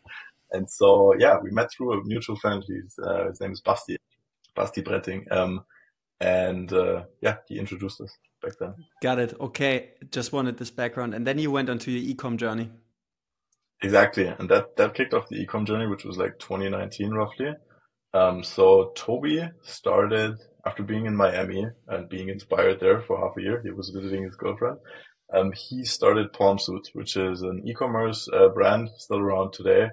[0.53, 2.63] And so, yeah, we met through a mutual friend.
[2.65, 3.97] He's, uh, his name is Basti,
[4.55, 5.31] Basti Bretting.
[5.31, 5.65] Um,
[6.19, 8.09] and, uh, yeah, he introduced us
[8.41, 8.73] back then.
[9.01, 9.33] Got it.
[9.39, 9.91] Okay.
[10.11, 11.13] Just wanted this background.
[11.13, 12.69] And then you went onto your ecom journey.
[13.81, 14.27] Exactly.
[14.27, 17.53] And that, that kicked off the ecom journey, which was like 2019 roughly.
[18.13, 23.41] Um, so Toby started after being in Miami and being inspired there for half a
[23.41, 23.61] year.
[23.63, 24.77] He was visiting his girlfriend.
[25.33, 29.89] Um, he started Palm Suit, which is an e-commerce uh, brand still around today.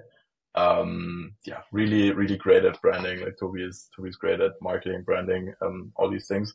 [0.55, 3.21] Um, yeah, really, really great at branding.
[3.21, 6.53] Like Toby is, Toby's great at marketing, branding, um, all these things.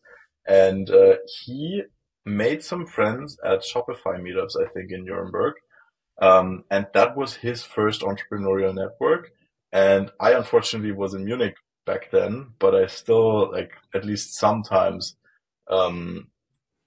[0.49, 1.83] And uh, he
[2.25, 5.55] made some friends at Shopify meetups, I think, in Nuremberg.
[6.21, 9.31] Um, and that was his first entrepreneurial network.
[9.73, 11.55] And I unfortunately was in Munich
[11.87, 15.17] back then, but I still like at least sometimes
[15.71, 16.29] um,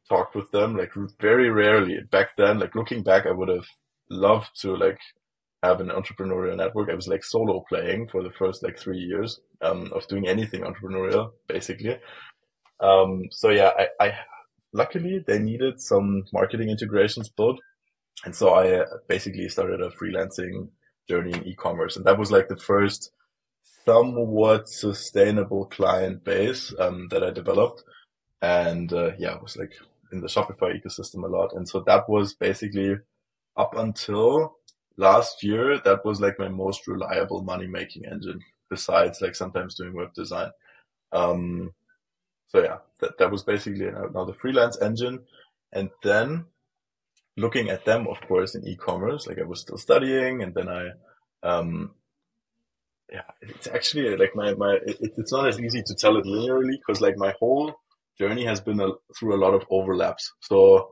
[0.10, 2.60] talked with them, like very rarely back then.
[2.60, 3.67] Like looking back, I would have
[4.10, 5.00] loved to like
[5.63, 6.89] have an entrepreneurial network.
[6.89, 10.62] I was like solo playing for the first like three years um, of doing anything
[10.62, 12.00] entrepreneurial, basically.
[12.82, 14.13] Um, so yeah, I, I,
[14.74, 17.60] luckily they needed some marketing integrations built.
[18.26, 20.70] And so I uh, basically started a freelancing
[21.08, 21.96] journey in e-commerce.
[21.96, 23.12] And that was like the first
[23.86, 27.84] somewhat sustainable client base, um, that I developed.
[28.41, 29.74] And, uh, yeah, it was like
[30.12, 31.54] in the Shopify ecosystem a lot.
[31.54, 32.98] And so that was basically
[33.58, 34.58] up until
[34.98, 39.94] last year, that was like my most reliable money making engine besides like sometimes doing
[39.94, 40.52] web design.
[41.12, 41.74] Um,
[42.52, 45.20] so yeah, that, that was basically another freelance engine.
[45.72, 46.46] And then
[47.38, 50.90] looking at them, of course, in e-commerce, like I was still studying and then I,
[51.44, 51.92] um,
[53.10, 56.78] yeah, it's actually like my, my, it, it's not as easy to tell it linearly
[56.78, 57.73] because like my whole
[58.19, 60.34] journey has been a, through a lot of overlaps.
[60.42, 60.90] So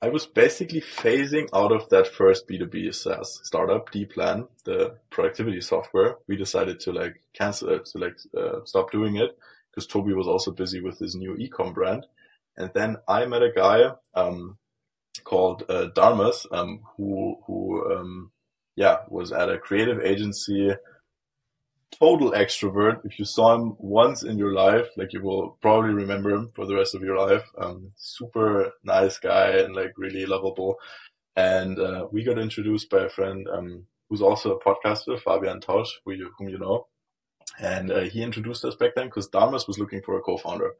[0.00, 6.16] I was basically phasing out of that first B2B SaaS startup, Dplan, the productivity software.
[6.26, 9.36] We decided to like cancel it, to like uh, stop doing it
[9.76, 12.06] because Toby was also busy with his new ecom brand.
[12.56, 14.56] And then I met a guy um,
[15.24, 18.32] called uh, Darmas, um, who who um,
[18.74, 20.74] yeah was at a creative agency
[21.98, 23.04] total extrovert.
[23.04, 26.64] If you saw him once in your life, like you will probably remember him for
[26.64, 27.44] the rest of your life.
[27.58, 30.76] Um, super nice guy and like really lovable.
[31.36, 35.90] And uh, we got introduced by a friend um, who's also a podcaster, Fabian Tausch,
[36.04, 36.86] who you, whom you know.
[37.58, 40.72] And uh, he introduced us back then because Darmus was looking for a co-founder.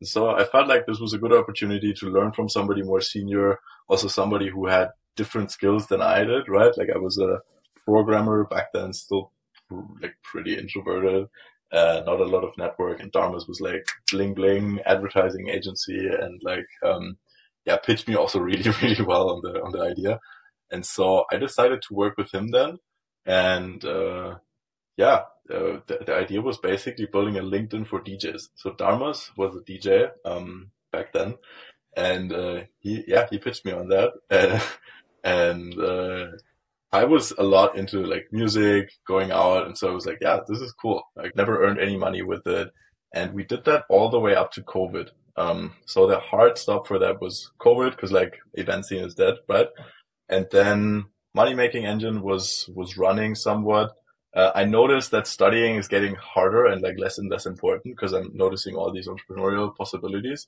[0.00, 3.00] And so I felt like this was a good opportunity to learn from somebody more
[3.00, 6.76] senior, also somebody who had different skills than I did, right?
[6.76, 7.40] Like I was a
[7.84, 9.32] programmer back then, still
[10.00, 11.28] like pretty introverted,
[11.72, 13.00] uh, not a lot of network.
[13.00, 17.16] And Darmus was like bling bling advertising agency and like, um,
[17.64, 20.20] yeah, pitched me also really, really well on the, on the idea.
[20.70, 22.78] And so I decided to work with him then.
[23.24, 24.36] And, uh,
[24.96, 28.48] yeah, uh, the, the, idea was basically building a LinkedIn for DJs.
[28.54, 31.36] So Darmus was a DJ, um, back then.
[31.96, 34.12] And, uh, he, yeah, he pitched me on that.
[35.24, 36.26] and, uh,
[36.92, 39.66] I was a lot into like music, going out.
[39.66, 41.02] And so I was like, yeah, this is cool.
[41.18, 42.70] I never earned any money with it.
[43.12, 45.10] And we did that all the way up to COVID.
[45.36, 49.34] Um, so the hard stop for that was COVID because like event scene is dead,
[49.48, 49.68] right?
[50.28, 53.92] And then money making engine was, was running somewhat.
[54.36, 58.12] Uh, I noticed that studying is getting harder and like less and less important because
[58.12, 60.46] I'm noticing all these entrepreneurial possibilities.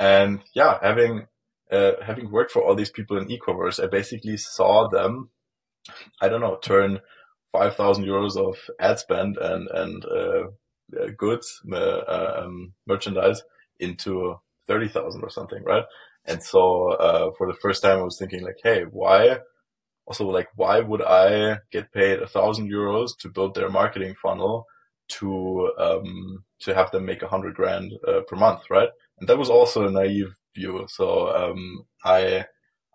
[0.00, 1.28] And yeah, having,
[1.70, 5.30] uh, having worked for all these people in e-commerce, I basically saw them
[6.20, 7.00] I don't know, turn
[7.52, 10.42] 5,000 euros of ad spend and, and, uh,
[11.00, 12.00] uh goods, uh,
[12.44, 13.42] um, merchandise
[13.78, 15.84] into 30,000 or something, right?
[16.26, 19.38] And so, uh, for the first time, I was thinking like, Hey, why?
[20.10, 24.66] Also, like, why would I get paid a thousand euros to build their marketing funnel
[25.18, 28.90] to, um, to have them make a hundred grand, uh, per month, right?
[29.18, 30.86] And that was also a naive view.
[30.88, 31.06] So,
[31.42, 32.46] um, I,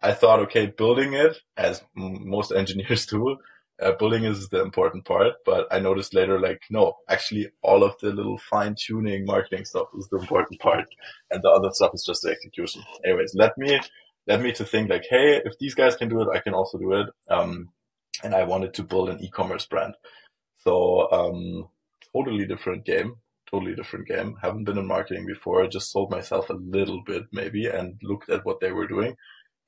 [0.03, 3.37] I thought, okay, building it, as most engineers do,
[3.81, 5.33] uh, building is the important part.
[5.45, 9.87] But I noticed later, like, no, actually, all of the little fine tuning marketing stuff
[9.97, 10.85] is the important part,
[11.31, 12.83] and the other stuff is just the execution.
[13.05, 13.79] Anyways, let me
[14.27, 16.77] let me to think like, hey, if these guys can do it, I can also
[16.77, 17.07] do it.
[17.29, 17.69] Um,
[18.23, 19.95] and I wanted to build an e-commerce brand.
[20.59, 21.69] So um,
[22.13, 23.15] totally different game,
[23.49, 24.35] totally different game.
[24.41, 25.63] Haven't been in marketing before.
[25.63, 29.15] I just sold myself a little bit maybe and looked at what they were doing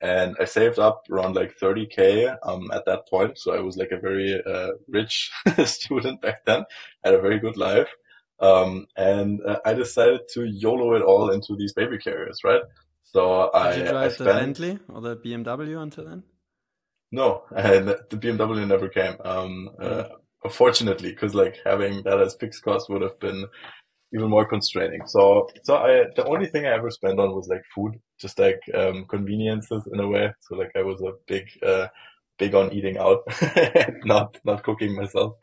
[0.00, 3.38] and I saved up around like 30k um, at that point.
[3.38, 5.30] So I was like a very uh, rich
[5.64, 6.64] student back then,
[7.04, 7.88] had a very good life,
[8.40, 12.62] um, and uh, I decided to YOLO it all into these baby carriers, right?
[13.12, 16.22] So Did I you drive I spent, the Bentley or the BMW until then?
[17.10, 19.16] No, the BMW never came.
[19.24, 20.04] Um, uh,
[20.44, 23.46] unfortunately, because like having that as fixed cost would have been
[24.14, 25.06] even more constraining.
[25.06, 28.60] So, so I, the only thing I ever spent on was like food, just like,
[28.74, 30.32] um, conveniences in a way.
[30.40, 31.88] So like I was a big, uh,
[32.38, 33.20] big on eating out,
[34.04, 35.34] not, not cooking myself.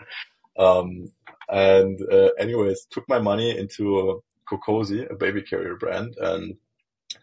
[0.57, 1.05] Um,
[1.47, 6.15] and, uh, anyways, took my money into Cocosi, a baby carrier brand.
[6.19, 6.55] And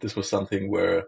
[0.03, 1.05] this was something where,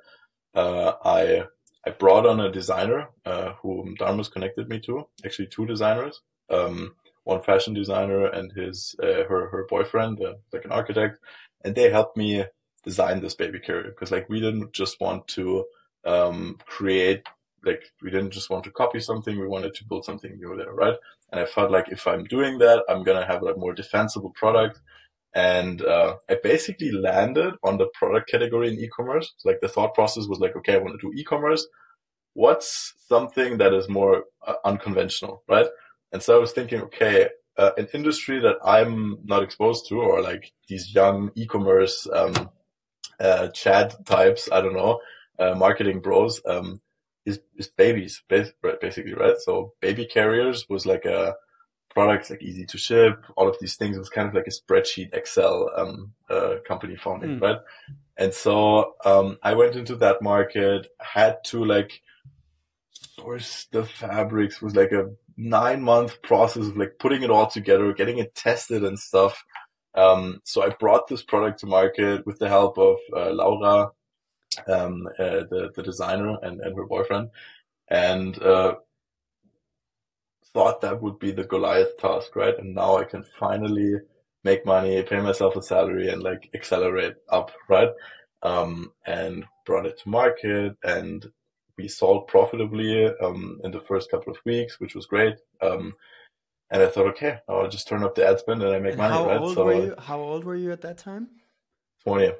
[0.54, 1.44] uh, I,
[1.86, 6.22] I brought on a designer, uh, whom Darmus connected me to, actually two designers.
[6.48, 11.18] Um, one fashion designer and his uh, her her boyfriend, uh, like an architect,
[11.64, 12.44] and they helped me
[12.84, 15.64] design this baby carrier because like we didn't just want to
[16.04, 17.22] um, create
[17.64, 20.74] like we didn't just want to copy something we wanted to build something new there
[20.74, 20.96] right
[21.32, 24.80] and i felt like if i'm doing that i'm gonna have a more defensible product
[25.34, 29.32] and uh, i basically landed on the product category in e-commerce.
[29.44, 31.66] Like the thought process was like okay i want to do e-commerce.
[32.34, 35.66] What's something that is more uh, unconventional right?
[36.12, 37.28] And so I was thinking, okay,
[37.58, 42.50] uh, an industry that I'm not exposed to, or like these young e-commerce um,
[43.18, 45.00] uh, chat types, I don't know,
[45.40, 46.80] uh, marketing bros, um,
[47.26, 49.36] is, is babies, basically, right?
[49.38, 51.34] So baby carriers was like a
[51.94, 53.96] product, like easy to ship, all of these things.
[53.96, 57.40] It was kind of like a spreadsheet Excel um, uh, company founding, mm.
[57.40, 57.58] right?
[58.16, 62.02] And so um, I went into that market, had to like
[62.92, 67.92] source the fabrics was like a nine month process of like putting it all together,
[67.92, 69.44] getting it tested and stuff.
[69.94, 73.90] Um, so I brought this product to market with the help of uh, Laura,
[74.68, 77.30] um, uh, the the designer and, and her boyfriend,
[77.88, 78.74] and uh,
[80.54, 82.56] thought that would be the Goliath task, right?
[82.56, 83.96] And now I can finally
[84.44, 87.90] make money, pay myself a salary, and like accelerate up, right?
[88.42, 91.26] Um, and brought it to market and
[91.76, 95.34] we sold profitably um, in the first couple of weeks, which was great.
[95.60, 95.94] Um,
[96.70, 98.98] and I thought, okay, I'll just turn up the ad spend and I make and
[98.98, 99.14] money.
[99.14, 99.40] How right?
[99.40, 99.94] old so, were you?
[99.98, 101.28] How old were you at that time?
[102.04, 102.32] 20,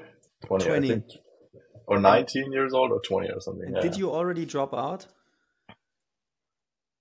[0.47, 0.87] 20, 20.
[0.87, 1.05] I think,
[1.87, 3.75] or 19 years old or 20 or something.
[3.75, 3.81] Yeah.
[3.81, 5.07] Did you already drop out?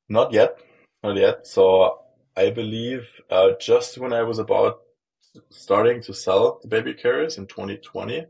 [0.09, 0.57] Not yet,
[1.03, 1.45] not yet.
[1.45, 1.99] So
[2.35, 4.81] I believe, uh, just when I was about
[5.49, 8.25] starting to sell the baby carriers in 2020,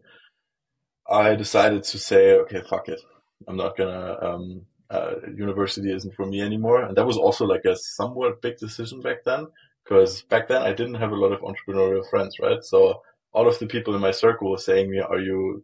[1.09, 2.99] I decided to say, okay, fuck it.
[3.47, 6.83] I'm not gonna, um, uh, university isn't for me anymore.
[6.83, 9.47] And that was also like a somewhat big decision back then,
[9.83, 12.63] because back then I didn't have a lot of entrepreneurial friends, right?
[12.63, 13.01] So
[13.33, 15.63] all of the people in my circle were saying me, are you,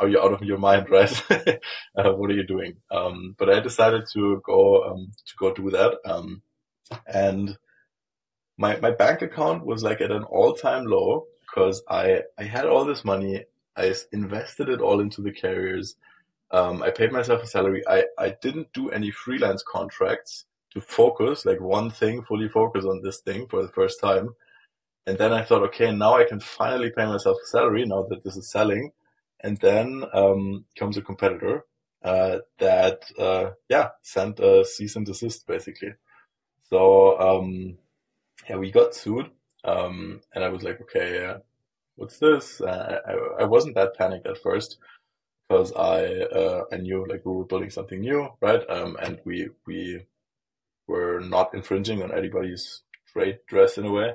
[0.00, 1.10] are you out of your mind, right?
[1.30, 2.76] uh, what are you doing?
[2.90, 5.98] Um, but I decided to go, um, to go do that.
[6.04, 6.42] Um,
[7.06, 7.56] and
[8.56, 12.66] my, my bank account was like at an all time low because I, I had
[12.66, 13.44] all this money.
[13.76, 15.96] I invested it all into the carriers.
[16.50, 17.82] Um, I paid myself a salary.
[17.88, 23.00] I, I didn't do any freelance contracts to focus, like one thing, fully focus on
[23.02, 24.34] this thing for the first time.
[25.06, 28.24] And then I thought, okay, now I can finally pay myself a salary now that
[28.24, 28.90] this is selling.
[29.44, 31.66] And then um, comes a competitor
[32.02, 35.94] uh, that, uh, yeah, sent a cease and desist basically.
[36.70, 37.78] So um,
[38.48, 39.30] yeah, we got sued,
[39.64, 41.38] um, and I was like, okay, uh,
[41.96, 42.60] what's this?
[42.60, 44.78] Uh, I, I wasn't that panicked at first
[45.48, 46.04] because I
[46.40, 48.62] uh, I knew like we were building something new, right?
[48.68, 50.06] Um, and we we
[50.86, 52.82] were not infringing on anybody's
[53.12, 54.14] trade dress in a way.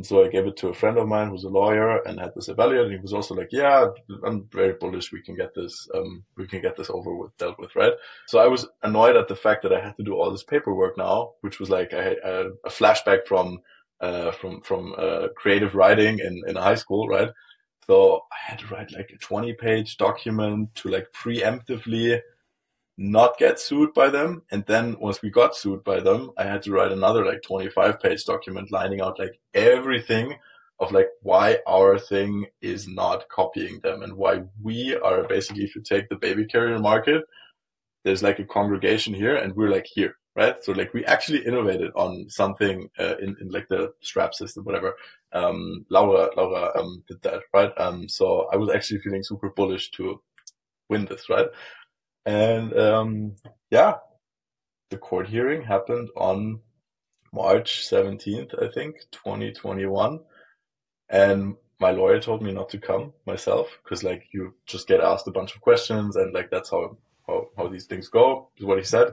[0.00, 2.32] And so I gave it to a friend of mine who's a lawyer and had
[2.34, 2.86] this evaluated.
[2.86, 3.88] And he was also like, yeah,
[4.24, 5.12] I'm very bullish.
[5.12, 7.92] We can get this, um, we can get this over with, dealt with, right?
[8.26, 10.96] So I was annoyed at the fact that I had to do all this paperwork
[10.96, 13.58] now, which was like I had a flashback from,
[14.00, 17.28] uh, from, from, uh, creative writing in, in high school, right?
[17.86, 22.18] So I had to write like a 20 page document to like preemptively
[23.00, 24.42] not get sued by them.
[24.50, 27.98] And then once we got sued by them, I had to write another like 25
[27.98, 30.36] page document lining out like everything
[30.78, 35.74] of like why our thing is not copying them and why we are basically, if
[35.74, 37.24] you take the baby carrier market,
[38.04, 40.62] there's like a congregation here and we're like here, right?
[40.62, 44.94] So like we actually innovated on something uh, in, in like the strap system, whatever.
[45.32, 47.72] Um, Laura, Laura, um, did that, right?
[47.78, 50.20] Um, so I was actually feeling super bullish to
[50.90, 51.46] win this, right?
[52.26, 53.36] And um,
[53.70, 53.94] yeah,
[54.90, 56.60] the court hearing happened on
[57.32, 60.20] March 17th, I think, 2021.
[61.08, 65.26] And my lawyer told me not to come myself because like you just get asked
[65.26, 68.78] a bunch of questions and like that's how, how, how these things go is what
[68.78, 69.08] he said.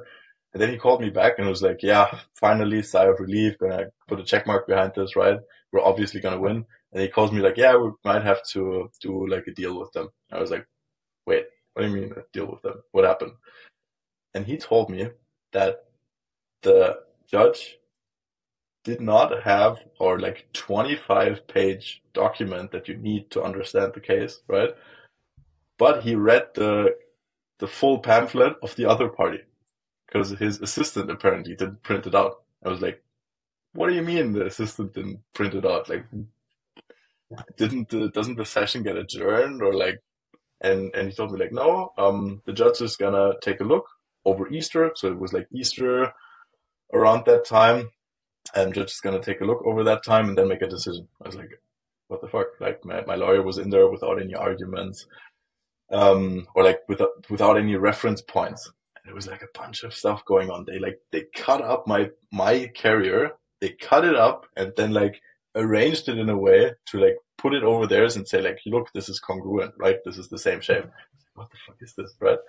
[0.53, 3.58] And then he called me back and was like, yeah, finally sigh of relief.
[3.60, 5.39] Gonna put a check mark behind this, right?
[5.72, 6.66] We're obviously going to win.
[6.93, 9.91] And he calls me like, yeah, we might have to do like a deal with
[9.91, 10.10] them.
[10.32, 10.66] I was like,
[11.26, 11.45] wait,
[11.78, 12.82] what do you mean deal with them?
[12.91, 13.34] What happened?
[14.34, 15.09] And he told me
[15.51, 15.86] that
[16.63, 17.78] the judge
[18.84, 24.39] did not have or like 25 page document that you need to understand the case,
[24.47, 24.71] right?
[25.78, 26.97] But he read the
[27.59, 29.41] the full pamphlet of the other party
[30.07, 32.41] because his assistant apparently didn't print it out.
[32.65, 33.03] I was like,
[33.73, 35.89] what do you mean the assistant didn't print it out?
[35.89, 36.05] Like,
[37.55, 40.01] didn't doesn't the session get adjourned or like
[40.62, 43.86] and, and he told me like, no, um, the judge is gonna take a look
[44.26, 44.91] over Easter.
[44.95, 46.12] So it was like Easter
[46.93, 47.89] around that time.
[48.55, 51.08] And judge is gonna take a look over that time and then make a decision.
[51.24, 51.51] I was like,
[52.08, 52.47] what the fuck?
[52.60, 55.05] Like my, my lawyer was in there without any arguments,
[55.91, 58.72] um, or like without, without any reference points.
[58.95, 60.66] And there was like a bunch of stuff going on.
[60.66, 63.32] They like, they cut up my, my carrier.
[63.60, 65.22] They cut it up and then like
[65.55, 68.91] arranged it in a way to like put it over theirs and say like, look,
[68.93, 69.97] this is congruent, right?
[70.03, 70.85] This is the same shape.
[71.35, 72.39] What the fuck is this, right?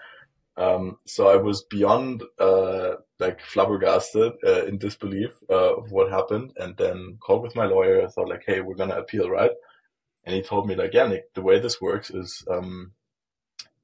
[0.57, 6.53] Um, so I was beyond, uh, like flabbergasted, uh, in disbelief, uh, of what happened
[6.57, 8.03] and then called with my lawyer.
[8.03, 9.53] I thought like, Hey, we're going to appeal, right?
[10.25, 12.93] And he told me like, yeah, Nick, the way this works is, um,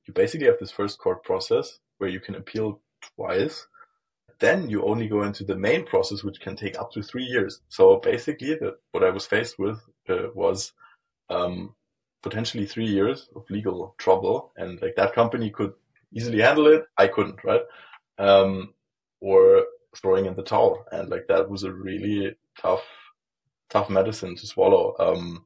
[0.07, 2.81] you basically have this first court process where you can appeal
[3.17, 3.67] twice.
[4.41, 7.61] Then you only go into the main process, which can take up to three years.
[7.69, 10.73] So basically the, what I was faced with uh, was
[11.31, 11.75] um,
[12.23, 14.53] potentially three years of legal trouble.
[14.57, 15.75] And like that company could
[16.13, 16.85] easily handle it.
[16.99, 17.63] I couldn't, right?
[18.19, 18.75] Um,
[19.21, 19.65] or
[19.97, 20.85] throwing in the towel.
[20.93, 22.85] And like that was a really tough,
[23.71, 24.95] tough medicine to swallow.
[24.99, 25.45] Um,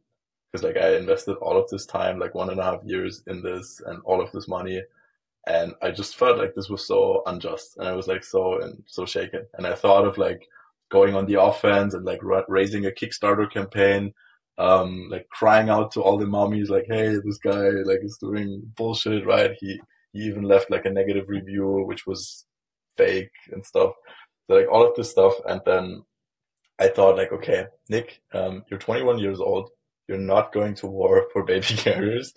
[0.52, 3.42] cause like I invested all of this time, like one and a half years in
[3.42, 4.82] this and all of this money.
[5.46, 7.78] And I just felt like this was so unjust.
[7.78, 9.46] And I was like so, and so shaken.
[9.54, 10.48] And I thought of like
[10.90, 14.12] going on the offense and like raising a Kickstarter campaign
[14.58, 18.62] um, like crying out to all the mommies, like, "Hey, this guy like is doing
[18.76, 19.80] bullshit, right?" He
[20.12, 22.44] he even left like a negative review, which was
[22.96, 23.92] fake and stuff.
[24.46, 26.02] So like all of this stuff, and then
[26.78, 29.70] I thought like, okay, Nick, um, you're 21 years old.
[30.06, 32.32] You're not going to war for baby carriers,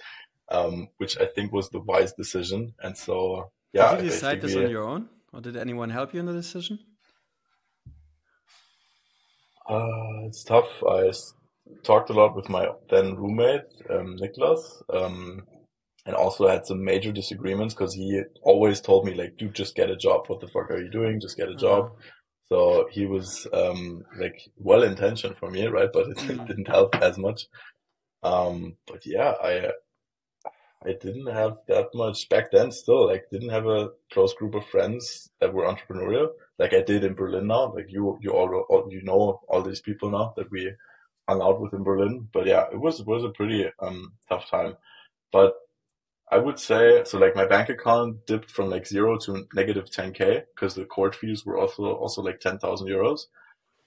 [0.50, 2.74] um, which I think was the wise decision.
[2.80, 3.96] And so, yeah.
[3.96, 6.80] Did you decide this on your own, or did anyone help you in the decision?
[9.70, 10.84] Uh, it's tough.
[10.84, 11.12] I
[11.84, 15.44] talked a lot with my then roommate, um, Niklas, um,
[16.06, 19.90] and also had some major disagreements because he always told me like, dude, just get
[19.90, 20.28] a job.
[20.28, 21.20] What the fuck are you doing?
[21.20, 21.86] Just get a job.
[21.86, 22.02] Uh-huh.
[22.50, 25.90] So he was um, like well intentioned for me, right?
[25.92, 26.48] But it mm.
[26.48, 27.48] didn't help as much.
[28.24, 29.72] Um, but yeah, I
[30.84, 32.72] I didn't have that much back then.
[32.72, 36.30] Still, like, didn't have a close group of friends that were entrepreneurial,
[36.62, 37.74] like I did in Berlin now.
[37.74, 40.72] Like you, you all, all you know all these people now that we
[41.32, 42.28] hung out with in Berlin.
[42.32, 44.76] But yeah, it was it was a pretty um tough time.
[45.32, 45.54] But
[46.32, 47.18] I would say so.
[47.18, 51.46] Like my bank account dipped from like zero to negative 10k because the court fees
[51.46, 53.22] were also also like 10,000 euros,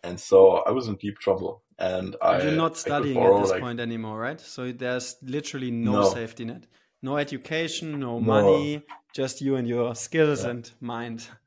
[0.03, 1.63] and so I was in deep trouble.
[1.79, 4.41] And I you're not studying borrow, at this like, point anymore, right?
[4.41, 6.05] So there's literally no, no.
[6.09, 6.67] safety net
[7.05, 8.21] no education, no, no.
[8.21, 8.83] money,
[9.13, 10.51] just you and your skills yeah.
[10.51, 11.29] and mind.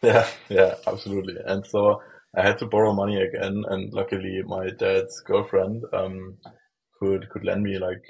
[0.00, 1.34] Yeah, yeah, absolutely.
[1.44, 2.00] And so
[2.36, 6.38] I had to borrow money again, and luckily my dad's girlfriend um,
[6.98, 8.02] could could lend me like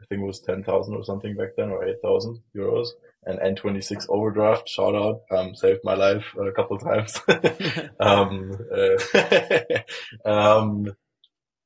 [0.00, 2.88] I think it was ten thousand or something back then, or eight thousand euros.
[3.26, 7.18] And N26 overdraft, shout out, um, saved my life a couple times.
[7.98, 10.94] um, uh, um,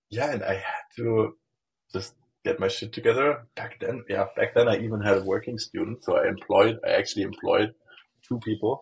[0.08, 1.36] yeah, and I had to
[1.92, 3.46] just get my shit together.
[3.56, 6.90] Back then, yeah, back then I even had a working student, so I employed, I
[6.90, 7.74] actually employed
[8.28, 8.78] two people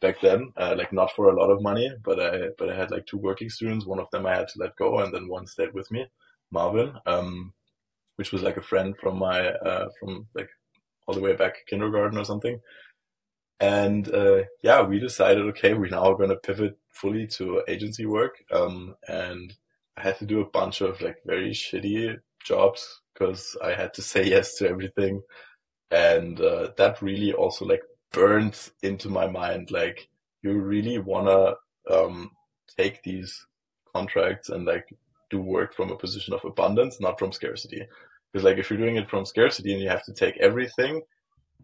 [0.00, 2.90] back then, uh, like not for a lot of money, but I, but I had
[2.90, 3.86] like two working students.
[3.86, 6.06] One of them I had to let go, and then one stayed with me,
[6.50, 7.52] Marvin, um,
[8.16, 10.48] which was like a friend from my, uh, from like
[11.06, 12.60] all the way back kindergarten or something.
[13.60, 18.42] And uh, yeah, we decided, okay, we're now going to pivot fully to agency work.
[18.50, 19.52] Um, and
[19.96, 24.02] I had to do a bunch of like very shitty jobs because I had to
[24.02, 25.22] say yes to everything.
[25.90, 27.82] And uh, that really also like
[28.12, 29.70] burned into my mind.
[29.70, 30.08] Like
[30.42, 31.54] you really wanna
[31.90, 32.30] um,
[32.76, 33.46] take these
[33.94, 34.86] contracts and like
[35.30, 37.86] do work from a position of abundance, not from scarcity.
[38.32, 41.02] Because like if you're doing it from scarcity and you have to take everything,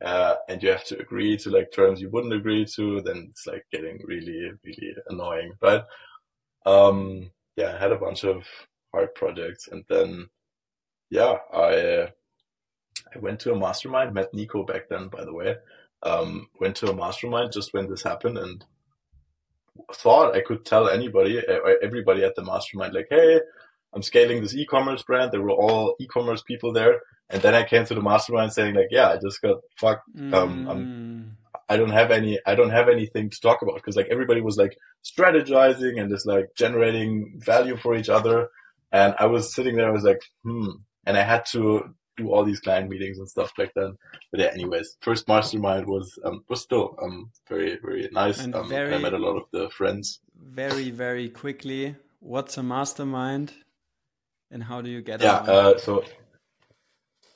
[0.04, 3.46] uh, and you have to agree to like terms you wouldn't agree to, then it's
[3.46, 5.82] like getting really, really annoying, right?
[6.66, 8.44] Um, yeah, I had a bunch of
[8.92, 10.28] hard projects and then
[11.10, 12.08] yeah, I
[13.14, 15.56] I went to a mastermind, met Nico back then, by the way.
[16.02, 18.64] Um, went to a mastermind just when this happened and
[19.94, 21.42] thought I could tell anybody,
[21.82, 23.40] everybody at the mastermind, like, hey,
[23.92, 25.32] I'm scaling this e-commerce brand.
[25.32, 27.00] There were all e-commerce people there.
[27.30, 30.08] And then I came to the mastermind saying like, yeah, I just got fucked.
[30.16, 30.70] Um, mm.
[30.70, 31.36] I'm,
[31.68, 34.56] I don't have any, I don't have anything to talk about because like everybody was
[34.56, 38.48] like strategizing and just like generating value for each other.
[38.92, 40.68] And I was sitting there, I was like, hmm,
[41.04, 43.96] and I had to do all these client meetings and stuff back then.
[44.30, 48.40] But yeah, anyways, first mastermind was um, was still um very very nice.
[48.40, 50.20] And um, very, I met a lot of the friends.
[50.34, 53.52] Very very quickly, what's a mastermind,
[54.50, 55.20] and how do you get?
[55.20, 56.04] Yeah, uh, so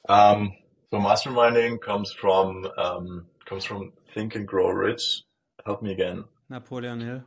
[0.08, 0.52] um,
[0.90, 5.22] so masterminding comes from um comes from Think and Grow Rich.
[5.66, 6.24] Help me again.
[6.48, 7.22] Napoleon Hill.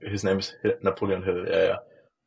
[0.00, 1.46] His name is Napoleon Hill.
[1.48, 1.76] Yeah, yeah.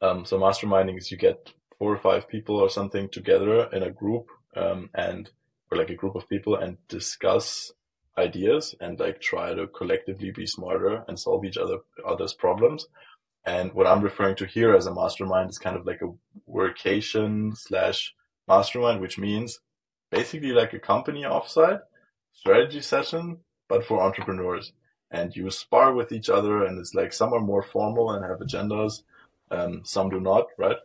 [0.01, 3.91] Um, so masterminding is you get four or five people or something together in a
[3.91, 5.29] group um, and
[5.71, 7.71] or like a group of people and discuss
[8.17, 12.87] ideas and like try to collectively be smarter and solve each other others problems.
[13.45, 16.13] And what i'm referring to here as a mastermind is kind of like a
[16.49, 18.13] workation slash
[18.47, 19.59] mastermind which means
[20.11, 21.81] basically like a company offsite
[22.33, 23.37] strategy session
[23.67, 24.73] but for entrepreneurs.
[25.09, 28.39] And you spar with each other and it's like some are more formal and have
[28.39, 29.03] agendas
[29.49, 30.77] um, some do not right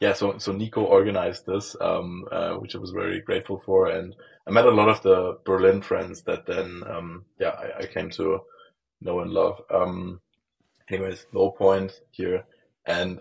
[0.00, 4.16] yeah, so so Nico organized this, um, uh, which I was very grateful for, and
[4.46, 8.08] I met a lot of the Berlin friends that then, um, yeah, I, I, came
[8.12, 8.40] to
[9.02, 9.60] know and love.
[9.70, 10.22] Um,
[10.90, 12.46] anyways, low point here,
[12.86, 13.20] and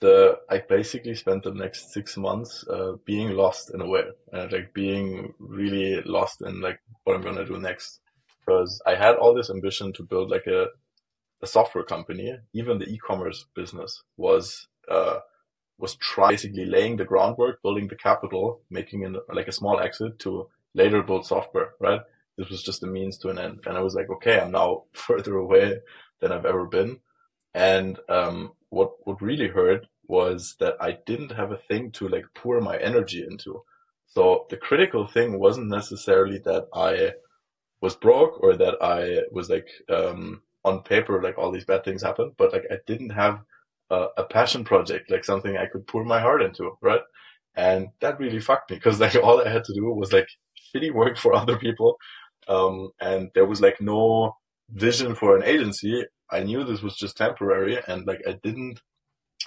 [0.00, 4.46] the I basically spent the next six months uh, being lost in a way, uh,
[4.50, 8.00] like being really lost in like what I'm gonna do next,
[8.40, 10.68] because I had all this ambition to build like a
[11.42, 12.34] a software company.
[12.54, 14.68] Even the e-commerce business was.
[15.78, 20.18] Was try basically laying the groundwork, building the capital, making an, like a small exit
[20.20, 22.00] to later build software, right?
[22.38, 23.60] This was just a means to an end.
[23.66, 25.78] And I was like, okay, I'm now further away
[26.20, 27.00] than I've ever been.
[27.54, 32.26] And, um, what, what really hurt was that I didn't have a thing to like
[32.34, 33.62] pour my energy into.
[34.06, 37.12] So the critical thing wasn't necessarily that I
[37.80, 42.02] was broke or that I was like, um, on paper, like all these bad things
[42.02, 43.40] happened, but like I didn't have
[43.90, 47.00] a, a passion project, like something I could pour my heart into, right?
[47.54, 50.28] And that really fucked me because like all I had to do was like
[50.74, 51.96] shitty work for other people.
[52.48, 54.36] Um, and there was like no
[54.70, 58.80] vision for an agency, I knew this was just temporary and like I didn't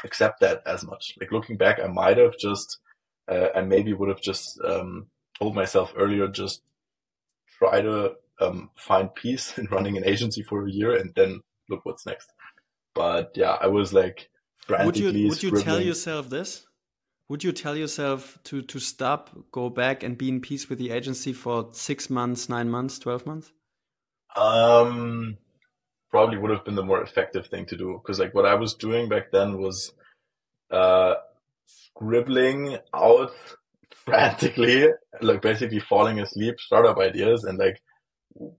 [0.03, 1.13] accept that as much.
[1.19, 2.79] Like looking back, I might have just,
[3.27, 6.61] uh, I maybe would have just um, told myself earlier, just
[7.57, 11.81] try to um, find peace in running an agency for a year and then look
[11.83, 12.31] what's next.
[12.93, 14.29] But yeah, I was like
[14.59, 15.05] frantically.
[15.05, 16.65] Would you would you tell yourself this?
[17.27, 20.91] Would you tell yourself to to stop, go back, and be in peace with the
[20.91, 23.51] agency for six months, nine months, twelve months?
[24.35, 25.37] Um,
[26.09, 28.73] probably would have been the more effective thing to do because like what I was
[28.73, 29.91] doing back then was
[30.71, 31.15] uh
[31.65, 33.31] scribbling out
[34.05, 34.87] frantically,
[35.21, 37.81] like basically falling asleep, startup ideas and like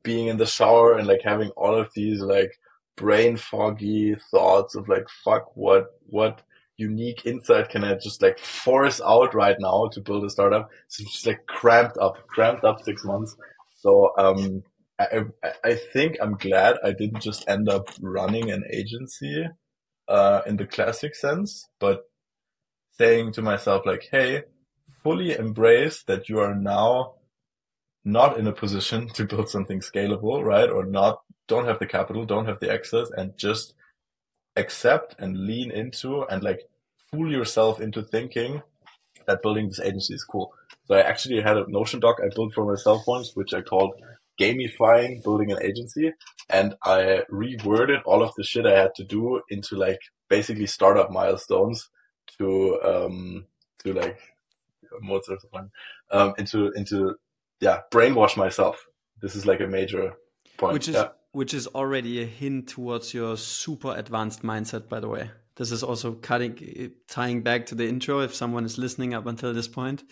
[0.03, 2.53] being in the shower and like having all of these like
[2.97, 6.43] brain foggy thoughts of like fuck what what
[6.77, 10.71] unique insight can I just like force out right now to build a startup?
[10.89, 13.37] So just like cramped up, cramped up six months.
[13.77, 14.63] So um
[14.99, 15.25] I,
[15.65, 19.47] I think I'm glad I didn't just end up running an agency
[20.09, 22.03] uh, in the classic sense, but
[22.99, 24.43] saying to myself like, hey,
[25.03, 27.15] fully embrace that you are now
[28.05, 30.71] not in a position to build something scalable, right?
[30.71, 33.75] Or not, don't have the capital, don't have the access and just
[34.57, 36.69] accept and lean into and like
[37.11, 38.63] fool yourself into thinking
[39.27, 40.53] that building this agency is cool.
[40.87, 43.95] So I actually had a Notion doc I built for myself once, which I called
[44.41, 46.13] gamifying building an agency
[46.49, 51.11] and I reworded all of the shit I had to do into like basically startup
[51.11, 51.91] milestones
[52.39, 53.47] to um
[53.81, 54.19] to like
[55.01, 55.71] Mozart's fun,
[56.11, 57.17] um into into
[57.61, 58.87] yeah brainwash myself.
[59.21, 60.15] This is like a major
[60.57, 60.73] point.
[60.73, 61.09] Which is yeah.
[61.33, 65.31] which is already a hint towards your super advanced mindset, by the way.
[65.57, 69.53] This is also cutting tying back to the intro if someone is listening up until
[69.53, 70.05] this point.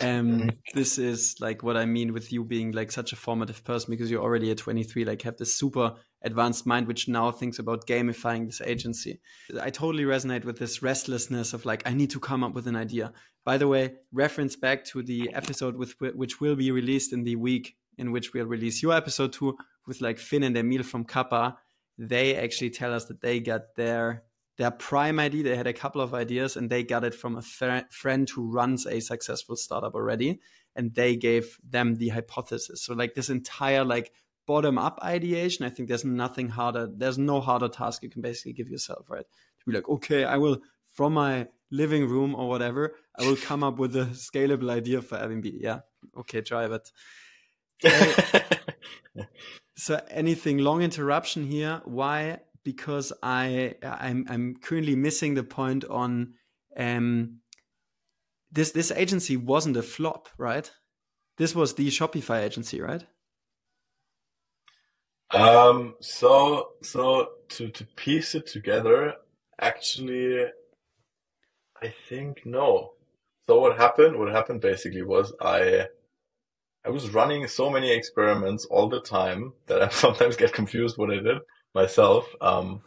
[0.00, 3.90] Um, this is like what I mean with you being like such a formative person
[3.90, 7.86] because you're already at 23, like have this super advanced mind, which now thinks about
[7.86, 9.20] gamifying this agency.
[9.60, 12.76] I totally resonate with this restlessness of like, I need to come up with an
[12.76, 13.12] idea.
[13.44, 17.36] By the way, reference back to the episode with which will be released in the
[17.36, 21.58] week in which we'll release your episode too with like Finn and Emil from Kappa.
[21.98, 24.24] They actually tell us that they got their
[24.56, 25.42] their prime idea.
[25.42, 28.50] They had a couple of ideas and they got it from a fr- friend who
[28.50, 30.40] runs a successful startup already.
[30.76, 32.82] And they gave them the hypothesis.
[32.82, 34.12] So like this entire like
[34.46, 36.88] bottom up ideation, I think there's nothing harder.
[36.92, 39.24] There's no harder task you can basically give yourself, right?
[39.24, 40.58] To be like, okay, I will
[40.94, 45.18] from my living room or whatever, I will come up with a scalable idea for
[45.18, 45.52] Airbnb.
[45.60, 45.80] Yeah.
[46.16, 46.90] Okay, try it.
[49.76, 51.82] so anything long interruption here.
[51.84, 52.38] Why?
[52.64, 56.34] because I I'm I'm currently missing the point on
[56.76, 57.40] um
[58.50, 60.70] this this agency wasn't a flop, right?
[61.36, 63.04] This was the Shopify agency, right?
[65.30, 69.14] Um so so to to piece it together,
[69.60, 70.46] actually
[71.84, 72.92] I think no.
[73.46, 75.86] So what happened what happened basically was I
[76.86, 81.10] I was running so many experiments all the time that I sometimes get confused what
[81.10, 81.38] I did
[81.74, 82.26] myself.
[82.40, 82.82] Um,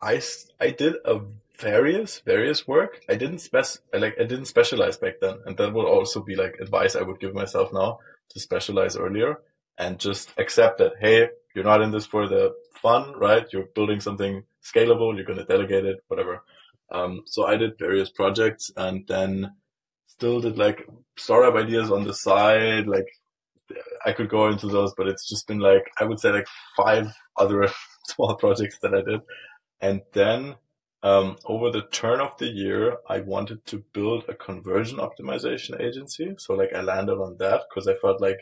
[0.00, 0.22] I,
[0.60, 1.20] I did a
[1.58, 3.00] various, various work.
[3.08, 5.38] I didn't spec, like, I didn't specialize back then.
[5.44, 7.98] And that would also be like advice I would give myself now
[8.30, 9.40] to specialize earlier
[9.76, 13.46] and just accept that, hey, you're not in this for the fun, right?
[13.52, 15.16] You're building something scalable.
[15.16, 16.42] You're going to delegate it, whatever.
[16.90, 19.52] Um, so I did various projects and then
[20.06, 20.86] still did like
[21.16, 23.06] startup ideas on the side, like
[24.04, 27.12] I could go into those, but it's just been like, I would say like five
[27.36, 27.68] other
[28.06, 29.20] small projects that I did.
[29.80, 30.56] And then,
[31.04, 36.34] um, over the turn of the year, I wanted to build a conversion optimization agency.
[36.38, 38.38] So like I landed on that because I felt like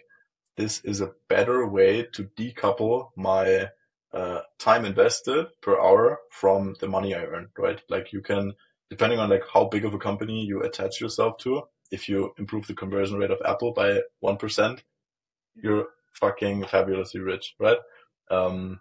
[0.57, 3.69] this is a better way to decouple my
[4.17, 7.79] uh, time invested per hour from the money I earn, right?
[7.91, 8.55] Like you can,
[8.89, 12.67] depending on like how big of a company you attach yourself to, if you improve
[12.67, 14.81] the conversion rate of Apple by 1%,
[15.57, 17.77] you're fucking fabulously rich, right?
[18.31, 18.81] Um,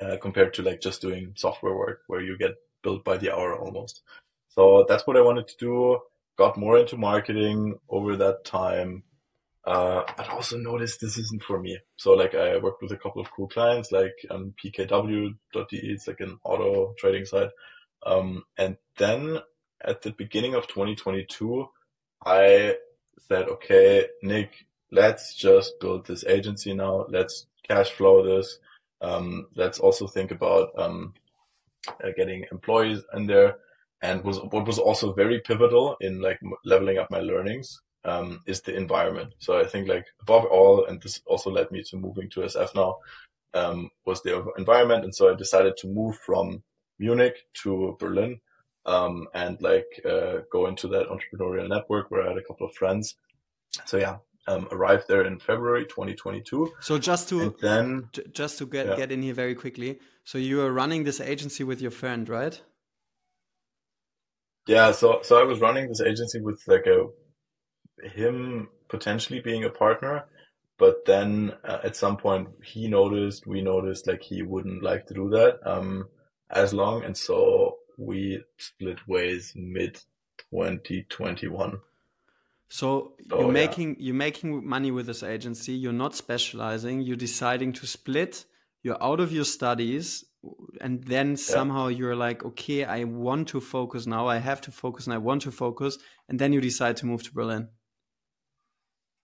[0.00, 3.54] uh, compared to like just doing software work where you get built by the hour
[3.58, 4.00] almost.
[4.48, 5.98] So that's what I wanted to do.
[6.38, 9.02] Got more into marketing over that time.
[9.66, 11.78] Uh, but also noticed this isn't for me.
[11.96, 15.36] So like I worked with a couple of cool clients like um, pkw.de.
[15.72, 17.48] It's like an auto trading site.
[18.04, 19.38] Um, and then
[19.82, 21.66] at the beginning of 2022,
[22.26, 22.76] I
[23.26, 27.06] said, okay, Nick, let's just build this agency now.
[27.08, 28.58] Let's cash flow this.
[29.00, 31.14] Um, let's also think about um,
[31.88, 33.56] uh, getting employees in there.
[34.02, 38.60] And was what was also very pivotal in like leveling up my learnings um, is
[38.60, 39.34] the environment.
[39.38, 42.74] So I think like above all, and this also led me to moving to SF
[42.74, 42.96] now.
[43.54, 45.04] um, was the environment.
[45.04, 46.62] And so I decided to move from
[46.98, 48.40] Munich to Berlin,
[48.86, 52.74] um, and like, uh, go into that entrepreneurial network where I had a couple of
[52.74, 53.16] friends.
[53.86, 56.72] So yeah, um, arrived there in February 2022.
[56.80, 58.96] So just to and then just to get yeah.
[58.96, 59.98] get in here very quickly.
[60.24, 62.60] So you were running this agency with your friend, right?
[64.66, 64.92] Yeah.
[64.92, 67.06] So so I was running this agency with like a
[68.02, 70.26] him potentially being a partner,
[70.78, 75.14] but then uh, at some point he noticed, we noticed like he wouldn't like to
[75.14, 76.08] do that um,
[76.50, 79.94] as long, and so we split ways mid
[80.50, 81.78] 2021.
[82.68, 84.06] So oh, you're making yeah.
[84.06, 85.74] you're making money with this agency.
[85.74, 87.02] You're not specializing.
[87.02, 88.44] You're deciding to split.
[88.82, 90.24] You're out of your studies,
[90.80, 91.36] and then yeah.
[91.36, 94.26] somehow you're like, okay, I want to focus now.
[94.26, 95.98] I have to focus, and I want to focus.
[96.28, 97.68] And then you decide to move to Berlin.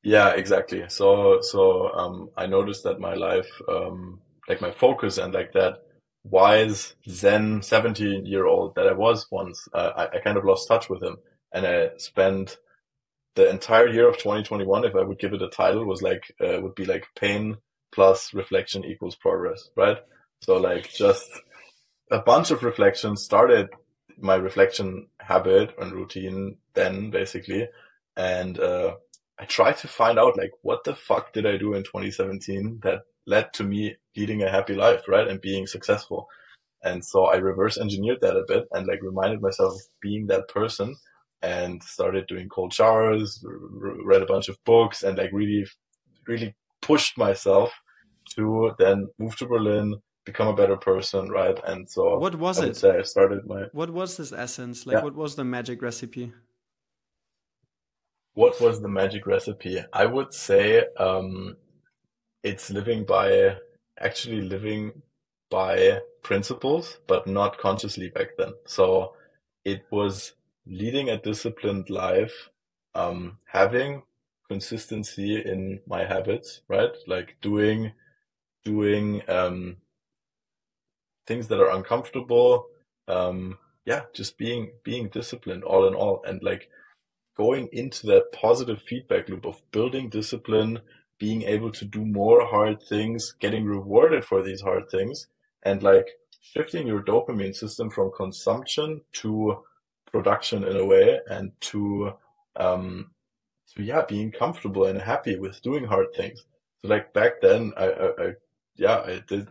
[0.03, 0.85] Yeah, exactly.
[0.89, 5.83] So so um, I noticed that my life, um, like my focus and like that
[6.25, 10.69] wise Zen 17 year old that I was once, uh, I, I kind of lost
[10.69, 11.19] touch with him,
[11.53, 12.57] and I spent
[13.37, 16.61] the entire year of 2021, if I would give it a title, was like uh,
[16.63, 17.59] would be like pain
[17.93, 19.99] plus reflection equals progress, right?
[20.43, 21.29] So like just
[22.11, 23.69] a bunch of reflections started
[24.19, 27.69] my reflection habit and routine then basically,
[28.17, 28.97] and uh,
[29.41, 33.01] I tried to find out like what the fuck did I do in 2017 that
[33.27, 36.29] led to me leading a happy life, right, and being successful.
[36.83, 40.49] And so I reverse engineered that a bit and like reminded myself of being that
[40.49, 40.95] person
[41.43, 43.43] and started doing cold showers,
[44.05, 45.67] read a bunch of books, and like really,
[46.27, 47.73] really pushed myself
[48.35, 49.95] to then move to Berlin,
[50.27, 51.59] become a better person, right?
[51.67, 52.77] And so, what was I it?
[52.77, 53.65] Say I started my.
[53.73, 54.87] What was this essence?
[54.87, 55.03] Like, yeah.
[55.03, 56.33] what was the magic recipe?
[58.35, 59.85] What was the magic recipe?
[59.93, 61.57] I would say um,
[62.43, 63.57] it's living by
[63.99, 65.03] actually living
[65.51, 68.55] by principles, but not consciously back then.
[68.67, 69.15] So
[69.65, 70.35] it was
[70.67, 72.51] leading a disciplined life,
[72.95, 74.03] um, having
[74.49, 76.91] consistency in my habits, right?
[77.07, 77.93] Like doing,
[78.65, 79.77] doing, um,
[81.27, 82.67] things that are uncomfortable.
[83.09, 86.69] Um, yeah, just being, being disciplined all in all and like
[87.41, 90.79] going into that positive feedback loop of building discipline,
[91.19, 95.27] being able to do more hard things, getting rewarded for these hard things
[95.63, 96.09] and like
[96.43, 99.65] shifting your dopamine system from consumption to
[100.13, 102.13] production in a way and to
[102.57, 103.11] um
[103.75, 106.45] to yeah being comfortable and happy with doing hard things.
[106.83, 108.33] So like back then i i, I
[108.77, 109.49] yeah i did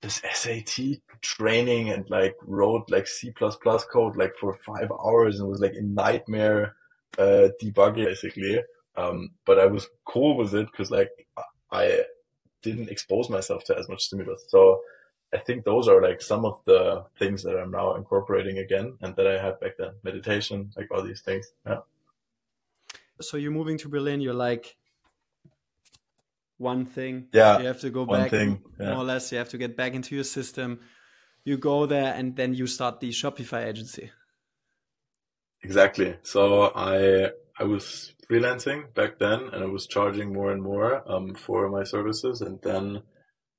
[0.00, 5.60] this SAT training and like wrote like C++ code like for five hours and was
[5.60, 6.76] like a nightmare
[7.18, 8.62] uh, debugging basically.
[8.96, 11.10] Um, but I was cool with it because like
[11.72, 12.02] I
[12.62, 14.44] didn't expose myself to as much stimulus.
[14.48, 14.80] So
[15.32, 19.14] I think those are like some of the things that I'm now incorporating again and
[19.16, 19.92] that I had back then.
[20.02, 21.52] Meditation, like all these things.
[21.66, 21.80] Yeah.
[23.20, 24.76] So you're moving to Berlin, you're like
[26.58, 27.28] one thing.
[27.32, 27.58] Yeah.
[27.60, 28.90] You have to go back thing, yeah.
[28.90, 29.32] more or less.
[29.32, 30.80] You have to get back into your system.
[31.44, 34.10] You go there and then you start the Shopify agency.
[35.62, 36.16] Exactly.
[36.22, 41.34] So I I was freelancing back then and I was charging more and more um,
[41.34, 43.02] for my services and then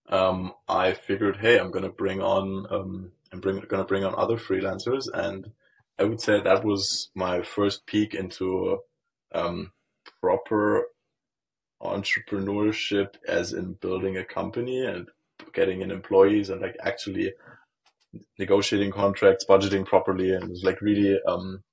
[0.09, 4.37] um, I figured, hey, I'm gonna bring on, um, I'm bring, gonna bring on other
[4.37, 5.51] freelancers, and
[5.97, 8.79] I would say that was my first peek into
[9.33, 9.71] um,
[10.21, 10.87] proper
[11.82, 15.07] entrepreneurship, as in building a company and
[15.53, 17.34] getting in employees and like actually
[18.38, 21.63] negotiating contracts, budgeting properly, and like really, um,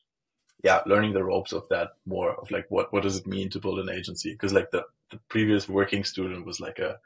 [0.63, 3.61] yeah, learning the ropes of that more of like what what does it mean to
[3.61, 4.33] build an agency?
[4.33, 6.99] Because like the the previous working student was like a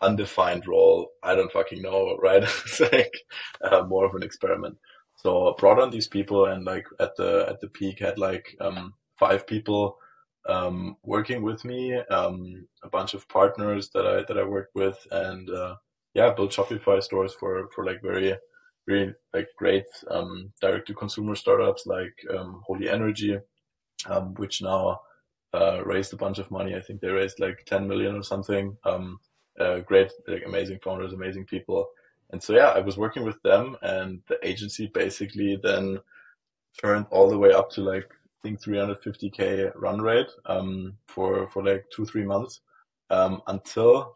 [0.00, 1.10] undefined role.
[1.22, 2.42] I don't fucking know, right?
[2.66, 3.14] it's like
[3.62, 4.78] uh, more of an experiment.
[5.16, 8.94] So brought on these people and like at the at the peak had like um,
[9.18, 9.98] five people
[10.48, 14.98] um, working with me, um, a bunch of partners that I that I worked with,
[15.10, 15.76] and uh,
[16.14, 18.34] yeah, built Shopify stores for for like very
[18.86, 23.38] very like great um, direct to consumer startups like um, Holy Energy,
[24.06, 25.00] um, which now
[25.54, 26.74] uh, raised a bunch of money.
[26.74, 28.76] I think they raised like 10 million or something.
[28.84, 29.20] Um,
[29.58, 31.88] uh, great, like amazing founders, amazing people.
[32.30, 35.98] And so, yeah, I was working with them and the agency basically then
[36.80, 38.08] turned all the way up to like,
[38.42, 42.60] think 350k run rate, um, for, for like two, three months,
[43.10, 44.14] um, until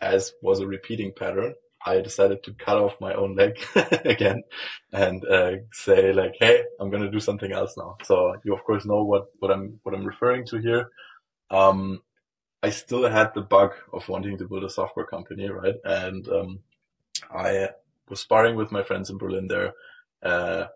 [0.00, 1.54] as was a repeating pattern,
[1.84, 3.58] I decided to cut off my own leg
[4.04, 4.42] again
[4.92, 7.96] and, uh, say like, Hey, I'm to do something else now.
[8.04, 10.90] So you of course know what, what I'm, what I'm referring to here.
[11.50, 12.02] Um,
[12.62, 15.76] I still had the bug of wanting to build a software company, right?
[15.84, 16.58] And um,
[17.34, 17.70] I
[18.08, 19.72] was sparring with my friends in Berlin there.
[20.22, 20.66] Uh,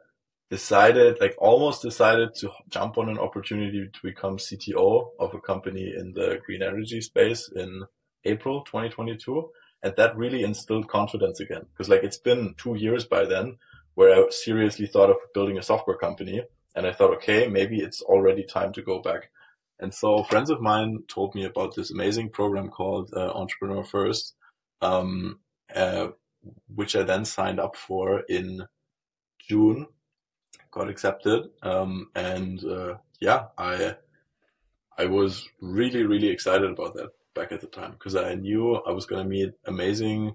[0.50, 5.92] decided, like almost decided to jump on an opportunity to become CTO of a company
[5.96, 7.84] in the green energy space in
[8.24, 9.50] April 2022.
[9.82, 11.66] And that really instilled confidence again.
[11.76, 13.58] Cause like it's been two years by then
[13.94, 16.42] where I seriously thought of building a software company.
[16.74, 19.30] And I thought, okay, maybe it's already time to go back.
[19.78, 24.34] And so friends of mine told me about this amazing program called uh, Entrepreneur First,
[24.80, 25.40] um,
[25.74, 26.08] uh,
[26.74, 28.66] which I then signed up for in
[29.48, 29.86] June,
[30.74, 31.44] got accepted.
[31.62, 33.96] Um, and uh, yeah, I
[34.98, 38.92] I was really really excited about that back at the time because I knew I
[38.92, 40.34] was going to meet amazing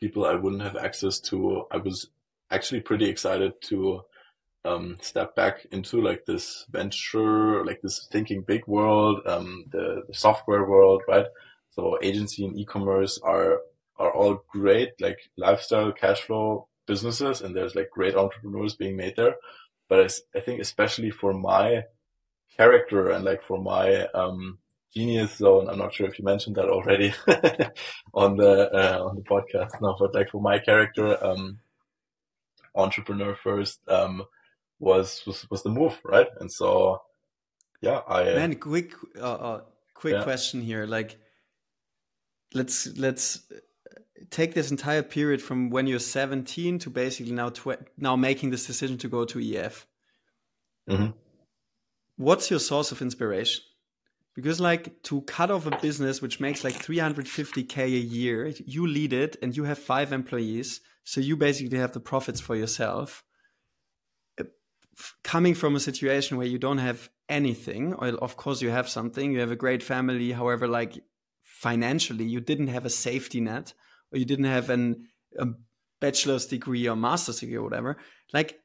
[0.00, 1.64] people I wouldn't have access to.
[1.70, 2.08] I was
[2.50, 4.02] actually pretty excited to
[4.64, 10.14] um, step back into like this venture, like this thinking big world, um, the, the
[10.14, 11.26] software world, right?
[11.70, 13.60] So agency and e-commerce are,
[13.98, 17.40] are all great, like lifestyle cash flow businesses.
[17.40, 19.36] And there's like great entrepreneurs being made there.
[19.90, 21.84] But I, I think especially for my
[22.56, 24.58] character and like for my, um,
[24.94, 25.68] genius zone.
[25.68, 27.14] I'm not sure if you mentioned that already
[28.14, 31.60] on the, uh, on the podcast now, but like for my character, um,
[32.74, 34.24] entrepreneur first, um,
[34.78, 36.28] was was was the move, right?
[36.40, 37.02] And so,
[37.80, 39.60] yeah, I man, quick, uh, uh,
[39.94, 40.22] quick yeah.
[40.22, 40.86] question here.
[40.86, 41.18] Like,
[42.54, 43.42] let's let's
[44.28, 47.52] take this entire period from when you're 17 to basically now
[47.96, 49.86] now making this decision to go to EF.
[50.88, 51.10] Mm-hmm.
[52.16, 53.64] What's your source of inspiration?
[54.34, 59.12] Because like to cut off a business which makes like 350k a year, you lead
[59.12, 63.24] it and you have five employees, so you basically have the profits for yourself
[65.22, 69.32] coming from a situation where you don't have anything, or of course you have something,
[69.32, 71.02] you have a great family, however, like
[71.42, 73.74] financially, you didn't have a safety net,
[74.12, 75.08] or you didn't have an,
[75.38, 75.46] a
[76.00, 77.96] bachelor's degree or master's degree or whatever.
[78.32, 78.58] Like,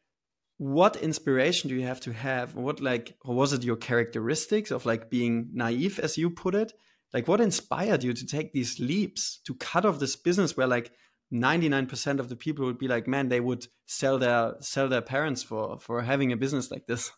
[0.57, 2.55] what inspiration do you have to have?
[2.55, 6.73] What like, or was it your characteristics of like being naive, as you put it?
[7.13, 10.91] Like, what inspired you to take these leaps to cut off this business where like
[11.33, 15.43] 99% of the people would be like man they would sell their sell their parents
[15.43, 17.11] for for having a business like this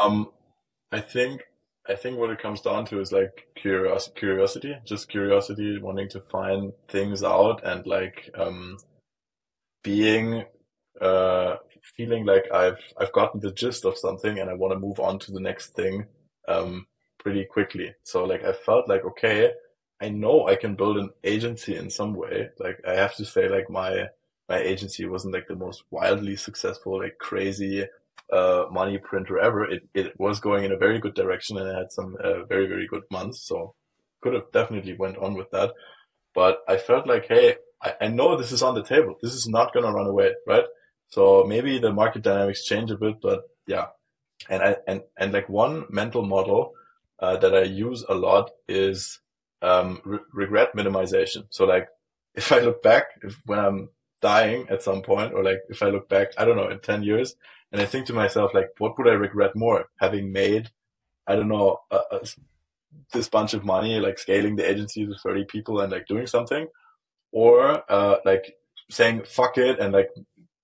[0.00, 0.30] um
[0.92, 1.42] i think
[1.88, 6.20] i think what it comes down to is like curiosity curiosity just curiosity wanting to
[6.32, 8.76] find things out and like um
[9.82, 10.44] being
[11.00, 11.56] uh
[11.96, 15.18] feeling like i've i've gotten the gist of something and i want to move on
[15.18, 16.04] to the next thing
[16.48, 16.86] um
[17.18, 19.52] pretty quickly so like i felt like okay
[20.00, 22.50] I know I can build an agency in some way.
[22.58, 24.08] Like I have to say, like my
[24.48, 27.86] my agency wasn't like the most wildly successful, like crazy
[28.32, 29.64] uh, money printer ever.
[29.64, 32.66] It it was going in a very good direction, and it had some uh, very
[32.66, 33.46] very good months.
[33.46, 33.74] So
[34.22, 35.72] could have definitely went on with that.
[36.34, 39.14] But I felt like, hey, I, I know this is on the table.
[39.22, 40.64] This is not gonna run away, right?
[41.08, 43.86] So maybe the market dynamics change a bit, but yeah.
[44.48, 46.72] And I and and like one mental model
[47.20, 49.20] uh, that I use a lot is
[49.62, 51.46] um, re- regret minimization.
[51.50, 51.88] So like,
[52.34, 53.88] if I look back, if when I'm
[54.20, 57.02] dying at some point, or like if I look back, I don't know, in 10
[57.02, 57.34] years,
[57.72, 59.86] and I think to myself, like, what would I regret more?
[60.00, 60.70] Having made,
[61.26, 62.20] I don't know, a, a,
[63.12, 66.68] this bunch of money, like scaling the agency to 30 people and like doing something,
[67.32, 68.56] or uh, like
[68.90, 70.10] saying fuck it and like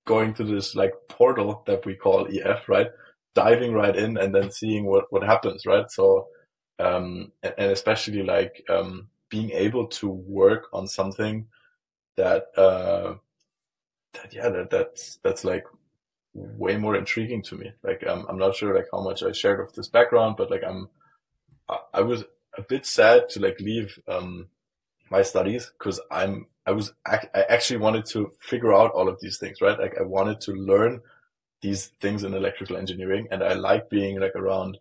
[0.06, 2.88] going to this like portal that we call EF, right?
[3.34, 5.90] Diving right in and then seeing what, what happens, right?
[5.90, 6.28] So
[6.78, 11.46] um, and, and, especially like um, being able to work on something
[12.16, 13.14] that uh,
[14.14, 15.64] that yeah that that's that's like
[16.34, 17.72] way more intriguing to me.
[17.82, 20.62] Like um, I'm not sure like how much I shared of this background, but like
[20.66, 20.88] I'm
[21.68, 22.24] I, I was
[22.56, 24.48] a bit sad to like leave um,
[25.10, 29.38] my studies because I'm I was I actually wanted to figure out all of these
[29.38, 29.78] things, right?
[29.78, 31.00] Like I wanted to learn
[31.60, 34.78] these things in electrical engineering, and I like being like around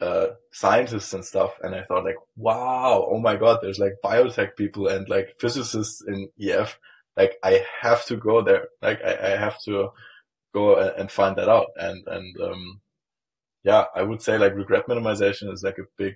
[0.00, 1.58] uh, scientists and stuff.
[1.62, 6.02] And I thought like, wow, oh my God, there's like biotech people and like physicists
[6.06, 6.78] in EF.
[7.16, 8.68] Like I have to go there.
[8.82, 9.90] Like I, I have to
[10.54, 11.66] go and find that out.
[11.76, 12.80] And, and, um,
[13.64, 16.14] yeah, I would say like regret minimization is like a big,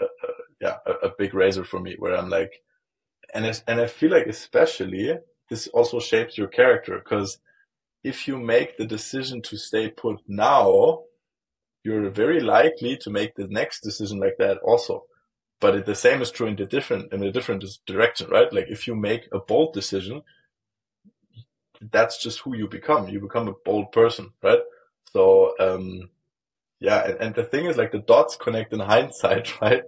[0.00, 2.52] uh, uh, yeah, a, a, big razor for me where I'm like,
[3.32, 5.18] and it's, and I feel like especially
[5.50, 7.38] this also shapes your character because
[8.02, 11.02] if you make the decision to stay put now,
[11.84, 15.04] you're very likely to make the next decision like that also.
[15.60, 18.52] But it, the same is true in the different in a different direction, right?
[18.52, 20.22] Like if you make a bold decision,
[21.90, 23.08] that's just who you become.
[23.08, 24.60] You become a bold person, right?
[25.12, 26.10] So um,
[26.80, 29.82] yeah, and, and the thing is like the dots connect in hindsight, right?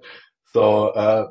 [0.53, 1.29] So uh,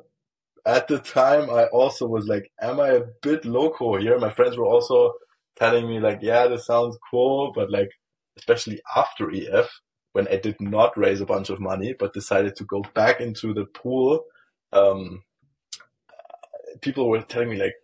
[0.66, 4.58] at the time, I also was like, "Am I a bit loco here?" My friends
[4.58, 5.14] were also
[5.56, 7.90] telling me like, "Yeah, this sounds cool," but like,
[8.38, 9.70] especially after EF,
[10.14, 13.54] when I did not raise a bunch of money, but decided to go back into
[13.54, 14.24] the pool,
[14.74, 15.24] um,
[16.82, 17.76] people were telling me like,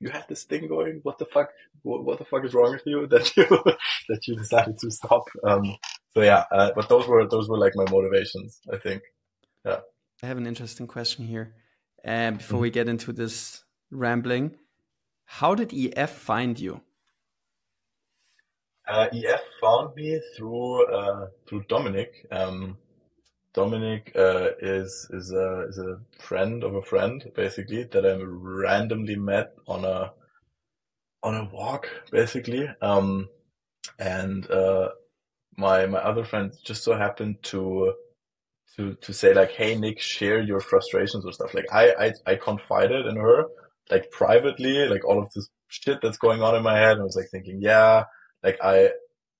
[0.00, 1.00] "You had this thing going.
[1.02, 1.50] What the fuck?
[1.82, 3.46] What, what the fuck is wrong with you that you
[4.08, 5.76] that you decided to stop?" Um,
[6.14, 8.60] so yeah, uh, but those were those were like my motivations.
[8.72, 9.02] I think.
[9.64, 9.80] Yeah.
[10.22, 11.54] I have an interesting question here.
[12.04, 12.62] Uh, before mm-hmm.
[12.62, 14.54] we get into this rambling,
[15.24, 16.80] how did EF find you?
[18.88, 22.26] Uh, EF found me through uh, through Dominic.
[22.30, 22.78] Um,
[23.56, 29.16] Dominic uh, is is a is a friend of a friend, basically that I randomly
[29.16, 30.12] met on a
[31.22, 32.68] on a walk, basically.
[32.82, 33.30] Um,
[33.98, 34.90] and uh,
[35.56, 37.94] my my other friend just so happened to
[38.76, 41.54] to to say like, hey Nick, share your frustrations or stuff.
[41.54, 43.46] Like I I I confided in her
[43.90, 46.92] like privately, like all of this shit that's going on in my head.
[46.92, 48.04] And I was like thinking, yeah,
[48.42, 48.90] like I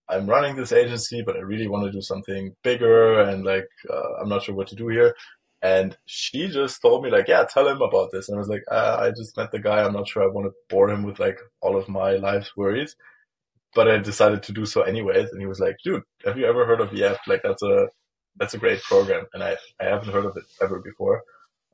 [0.09, 4.21] I'm running this agency, but I really want to do something bigger, and like uh,
[4.21, 5.15] I'm not sure what to do here.
[5.63, 8.29] And she just told me like, yeah, tell him about this.
[8.29, 9.83] And I was like, uh, I just met the guy.
[9.83, 12.95] I'm not sure I want to bore him with like all of my life's worries
[13.77, 15.31] but I decided to do so anyways.
[15.31, 17.19] And he was like, dude, have you ever heard of EF?
[17.29, 17.89] Like that's a,
[18.37, 19.27] that's a great program.
[19.35, 21.23] And I, I haven't heard of it ever before.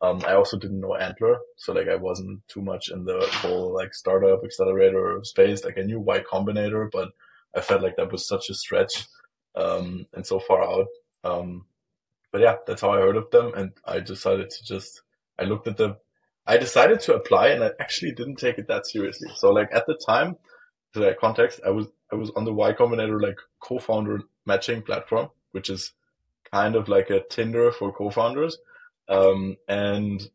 [0.03, 1.39] Um, I also didn't know Antler.
[1.59, 5.65] So like I wasn't too much in the whole like startup accelerator space.
[5.65, 7.11] Like I knew Y Combinator, but
[7.55, 9.07] I felt like that was such a stretch,
[9.55, 10.87] um, and so far out.
[11.25, 11.67] Um,
[12.31, 13.53] but yeah, that's how I heard of them.
[13.55, 15.03] And I decided to just,
[15.39, 15.99] I looked at the,
[16.47, 19.31] I decided to apply and I actually didn't take it that seriously.
[19.37, 20.37] So like at the time,
[20.95, 25.31] to that context, I was I was on the Y Combinator like co-founder matching platform,
[25.53, 25.93] which is
[26.53, 28.59] kind of like a Tinder for co-founders.
[29.09, 30.29] Um, and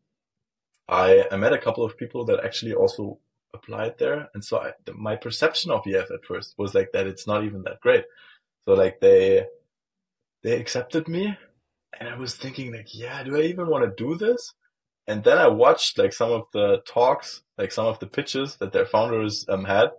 [0.88, 3.18] I, I met a couple of people that actually also
[3.54, 4.28] applied there.
[4.34, 7.62] And so I, my perception of EF at first was like that it's not even
[7.62, 8.04] that great.
[8.64, 9.46] So like they,
[10.42, 11.36] they accepted me
[11.98, 14.54] and I was thinking like, yeah, do I even want to do this?
[15.06, 18.72] And then I watched like some of the talks, like some of the pitches that
[18.72, 19.90] their founders um, had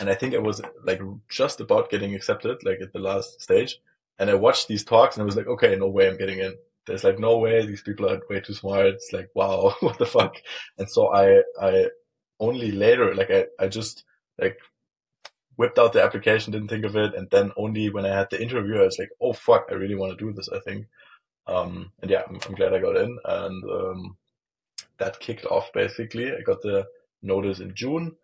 [0.00, 3.80] and I think I was like just about getting accepted, like at the last stage.
[4.18, 6.54] And I watched these talks and I was like, okay, no way I'm getting in.
[6.86, 8.86] There's like no way these people are way too smart.
[8.86, 10.36] It's like, wow, what the fuck?
[10.78, 11.86] And so I, I
[12.40, 14.04] only later, like I, I just
[14.38, 14.58] like
[15.56, 17.14] whipped out the application, didn't think of it.
[17.14, 19.96] And then only when I had the interview, I was like, oh fuck, I really
[19.96, 20.86] want to do this, I think.
[21.46, 24.16] Um, and yeah, I'm, I'm glad I got in and, um,
[24.98, 26.32] that kicked off basically.
[26.32, 26.86] I got the
[27.22, 28.14] notice in June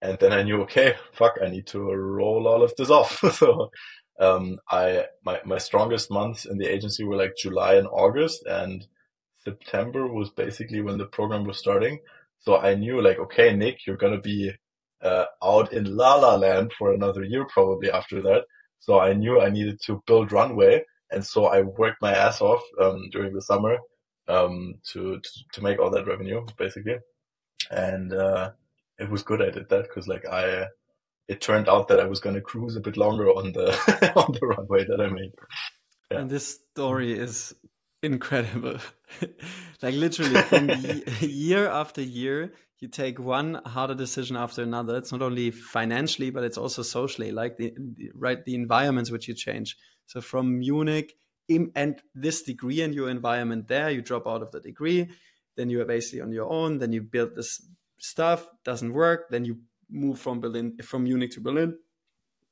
[0.00, 3.18] and then I knew, okay, fuck, I need to roll all of this off.
[3.34, 3.70] so,
[4.18, 8.86] um, I, my, my strongest months in the agency were like July and August and
[9.44, 11.98] September was basically when the program was starting.
[12.42, 14.52] So I knew like, okay, Nick, you're going to be,
[15.02, 18.44] uh, out in La La Land for another year probably after that.
[18.78, 20.84] So I knew I needed to build runway.
[21.10, 23.78] And so I worked my ass off, um, during the summer,
[24.28, 26.96] um, to, to, to make all that revenue basically.
[27.70, 28.50] And, uh,
[28.98, 30.66] it was good I did that because like I,
[31.28, 34.32] it turned out that I was going to cruise a bit longer on the on
[34.32, 35.32] the runway that I made.
[36.10, 36.18] Yeah.
[36.18, 37.54] And this story is
[38.02, 38.78] incredible.
[39.82, 40.70] like literally from
[41.20, 44.96] year after year, you take one harder decision after another.
[44.96, 47.74] It's not only financially, but it's also socially, like the
[48.14, 49.76] right the environments which you change.
[50.06, 51.14] So from Munich
[51.48, 55.08] in, and this degree and your environment there, you drop out of the degree,
[55.56, 56.78] then you are basically on your own.
[56.78, 57.62] Then you build this
[58.02, 61.78] stuff doesn't work then you move from berlin from munich to berlin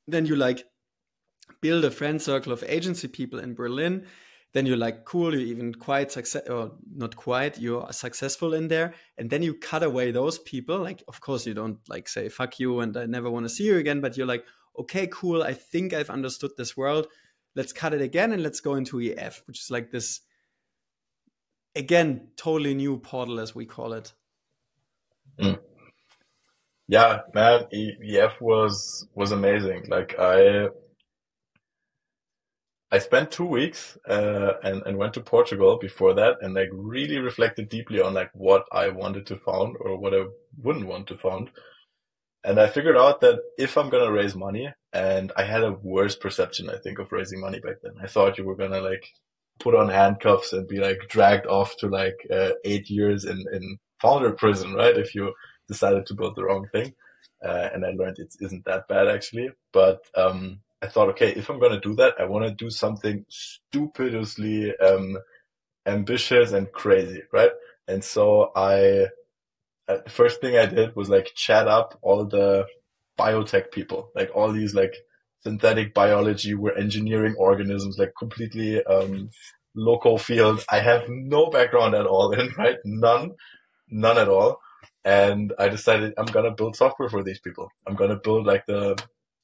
[0.07, 0.65] then you like
[1.61, 4.07] build a friend circle of agency people in berlin
[4.53, 8.95] then you're like cool you're even quite success or not quite you're successful in there
[9.19, 12.59] and then you cut away those people like of course you don't like say fuck
[12.59, 14.45] you and i never want to see you again but you're like
[14.79, 17.07] okay cool i think i've understood this world
[17.55, 20.21] let's cut it again and let's go into ef which is like this
[21.77, 24.13] again totally new portal as we call it
[25.41, 25.59] Mm.
[26.89, 29.85] Yeah, man, EF was was amazing.
[29.89, 30.69] Like I
[32.93, 37.19] I spent two weeks uh, and and went to Portugal before that, and like really
[37.19, 40.25] reflected deeply on like what I wanted to found or what I
[40.63, 41.51] wouldn't want to found.
[42.43, 46.17] And I figured out that if I'm gonna raise money, and I had a worse
[46.17, 47.95] perception, I think, of raising money back then.
[48.03, 49.07] I thought you were gonna like
[49.61, 53.79] put on handcuffs and be like dragged off to like uh, eight years in in
[54.01, 54.97] founder prison, right?
[54.97, 55.33] If you
[55.69, 56.95] decided to build the wrong thing.
[57.43, 59.51] Uh, and I learned it isn't that bad actually.
[59.73, 62.71] But um, I thought, okay, if I'm going to do that, I want to do
[62.71, 65.19] something stupidly um,
[65.87, 67.51] ambitious and crazy, right?
[67.87, 69.07] And so I,
[69.89, 72.67] uh, the first thing I did was like chat up all the
[73.19, 74.95] biotech people, like all these like
[75.43, 79.31] synthetic biology, we're engineering organisms, like completely um,
[79.75, 80.65] local field.
[80.71, 82.79] I have no background at all in, right?
[82.85, 83.33] None,
[83.89, 84.61] none at all.
[85.05, 87.71] And I decided I'm gonna build software for these people.
[87.87, 88.99] I'm gonna build like the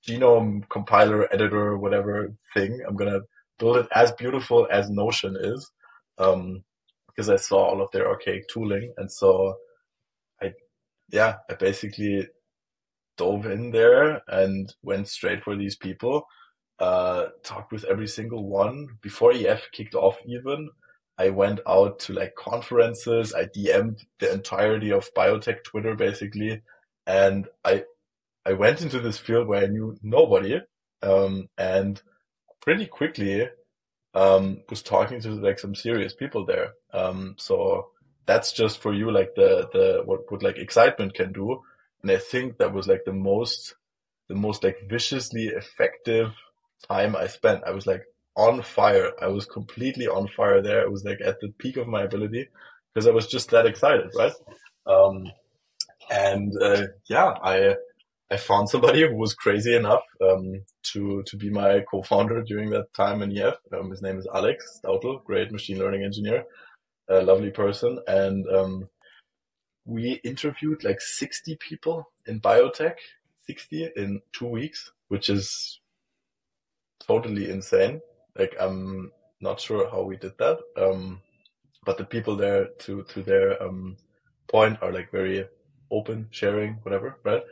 [0.07, 2.81] genome compiler, editor, whatever thing.
[2.87, 3.21] I'm gonna
[3.59, 5.71] build it as beautiful as Notion is,
[6.19, 6.65] um,
[7.09, 9.57] because I saw all of their archaic tooling, and so
[10.43, 10.53] I,
[11.11, 12.29] yeah, I basically
[13.17, 16.27] dove in there and went straight for these people.
[16.79, 20.19] Uh, talked with every single one before EF kicked off.
[20.27, 20.69] Even
[21.19, 23.33] I went out to like conferences.
[23.35, 26.61] I DM'd the entirety of biotech Twitter basically,
[27.07, 27.85] and I
[28.47, 30.61] I went into this field where I knew nobody,
[31.03, 32.01] um, and
[32.61, 33.49] pretty quickly
[34.15, 36.73] um, was talking to like some serious people there.
[36.93, 37.89] Um, so
[38.27, 41.61] that's just for you like the the what what like excitement can do
[42.03, 43.75] and I think that was like the most,
[44.29, 46.35] the most like viciously effective
[46.89, 47.65] time I spent.
[47.67, 48.05] I was like
[48.37, 49.11] on fire.
[49.21, 50.83] I was completely on fire there.
[50.83, 52.49] I was like at the peak of my ability
[52.95, 54.33] because I was just that excited, right?
[54.87, 55.27] Um,
[56.11, 57.75] and uh, yeah, I
[58.31, 60.63] I found somebody who was crazy enough um,
[60.93, 63.55] to to be my co-founder during that time in EF.
[63.73, 66.45] Um, his name is Alex Stautel, great machine learning engineer,
[67.09, 68.89] a lovely person, and um,
[69.85, 72.97] we interviewed like 60 people in biotech,
[73.47, 75.81] 60 in two weeks, which is
[77.07, 78.01] totally insane.
[78.37, 80.59] Like, I'm not sure how we did that.
[80.77, 81.21] Um,
[81.85, 83.97] but the people there to, to their, um,
[84.49, 85.47] point are like very
[85.91, 87.43] open, sharing, whatever, right?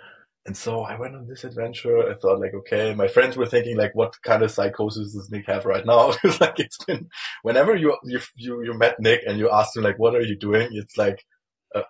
[0.47, 2.11] And so I went on this adventure.
[2.11, 5.47] I thought like, okay, my friends were thinking like, what kind of psychosis does Nick
[5.47, 6.13] have right now?
[6.23, 7.09] Because like, it's been,
[7.43, 10.37] whenever you, you, you, you met Nick and you asked him like, what are you
[10.37, 10.69] doing?
[10.73, 11.25] It's like,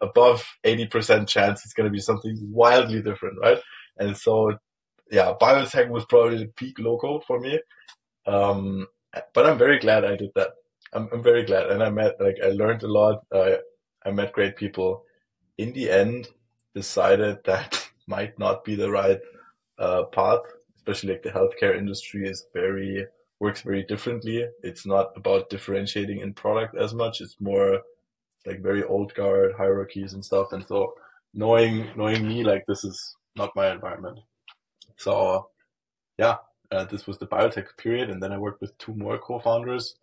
[0.01, 3.59] above 80% chance it's going to be something wildly different, right?
[3.99, 4.57] And so,
[5.11, 7.61] yeah, biotech was probably the peak local for me.
[8.27, 8.87] Um,
[9.35, 10.51] but I'm very glad I did that.
[10.93, 11.71] I'm, I'm very glad.
[11.71, 13.21] And I met, like, I learned a lot.
[13.31, 13.57] Uh,
[14.05, 15.05] I met great people.
[15.59, 16.29] In the end,
[16.75, 19.21] decided that might not be the right,
[19.79, 20.41] uh, path,
[20.77, 23.07] especially like the healthcare industry is very,
[23.41, 24.47] works very differently.
[24.63, 27.21] It's not about differentiating in product as much.
[27.21, 27.81] It's more
[28.47, 30.53] like very old guard hierarchies and stuff.
[30.53, 30.95] And so
[31.33, 34.21] knowing, knowing me, like this is not my environment.
[34.97, 35.49] So
[36.19, 36.37] yeah,
[36.71, 38.11] uh, this was the biotech period.
[38.11, 39.97] And then I worked with two more co-founders.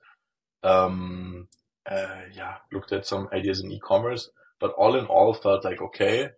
[0.63, 1.47] Um,
[1.89, 4.29] uh, yeah, looked at some ideas in e-commerce,
[4.59, 6.29] but all in all felt like, okay,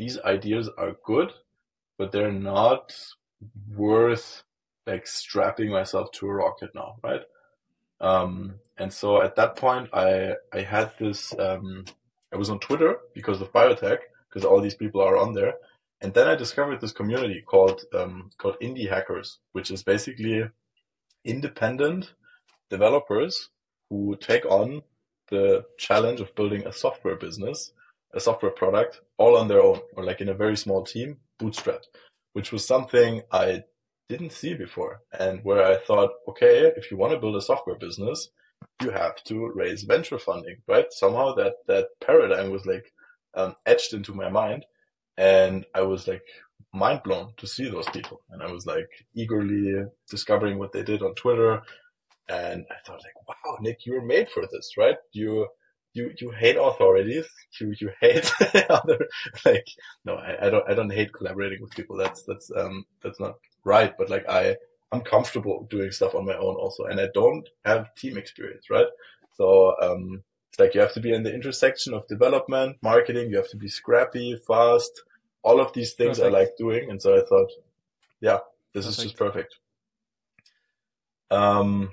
[0.00, 1.30] these ideas are good,
[1.98, 2.86] but they're not
[3.76, 4.42] worth
[4.86, 7.20] like strapping myself to a rocket now, right?
[8.00, 11.38] Um, and so at that point, I I had this.
[11.38, 11.84] Um,
[12.32, 13.98] I was on Twitter because of biotech,
[14.28, 15.54] because all these people are on there.
[16.00, 20.48] And then I discovered this community called um, called indie hackers, which is basically
[21.24, 22.14] independent
[22.70, 23.50] developers
[23.90, 24.82] who take on
[25.28, 27.72] the challenge of building a software business,
[28.14, 31.86] a software product, all on their own, or like in a very small team, bootstrapped,
[32.32, 33.64] which was something I
[34.08, 35.02] didn't see before.
[35.18, 38.28] And where I thought, okay, if you want to build a software business,
[38.82, 40.92] you have to raise venture funding, right?
[40.92, 42.92] Somehow that, that paradigm was like,
[43.34, 44.66] um, etched into my mind.
[45.16, 46.24] And I was like
[46.72, 48.20] mind blown to see those people.
[48.30, 51.62] And I was like eagerly discovering what they did on Twitter.
[52.28, 54.96] And I thought like, wow, Nick, you were made for this, right?
[55.12, 55.48] You,
[55.92, 57.26] you, you hate authorities.
[57.60, 58.30] You, you hate
[58.70, 59.08] other,
[59.44, 59.66] like,
[60.04, 61.96] no, I, I don't, I don't hate collaborating with people.
[61.96, 63.34] That's, that's, um, that's not
[63.64, 64.56] right, but like I,
[64.92, 68.86] I'm comfortable doing stuff on my own also, and I don't have team experience, right?
[69.36, 73.36] So, um, it's like you have to be in the intersection of development, marketing, you
[73.36, 75.02] have to be scrappy, fast.
[75.42, 76.34] All of these things perfect.
[76.34, 76.90] I like doing.
[76.90, 77.50] And so I thought,
[78.20, 78.38] yeah,
[78.74, 78.98] this perfect.
[78.98, 79.54] is just perfect.
[81.30, 81.92] Um,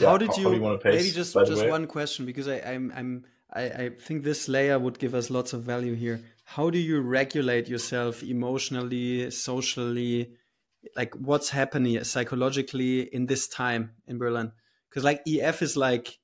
[0.00, 2.48] yeah, how did you, how, you want to pace, maybe just, just one question because
[2.48, 6.20] I, I'm, I'm, I, I think this layer would give us lots of value here.
[6.44, 10.32] How do you regulate yourself emotionally, socially,
[10.96, 14.52] like what's happening psychologically in this time in Berlin.
[14.88, 16.18] Because like EF is like,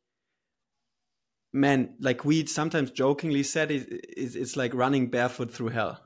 [1.52, 6.00] man, like we sometimes jokingly said it, it's, it's like running barefoot through hell.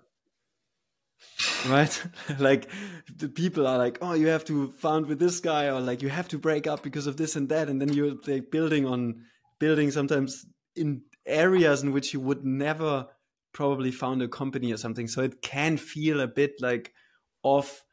[1.68, 2.02] right?
[2.38, 2.68] like
[3.16, 6.08] the people are like, oh, you have to found with this guy, or like you
[6.08, 9.22] have to break up because of this and that, and then you're like building on
[9.58, 10.44] building sometimes
[10.74, 13.06] in areas in which you would never
[13.52, 15.06] probably found a company or something.
[15.06, 16.92] So it can feel a bit like
[17.42, 17.84] off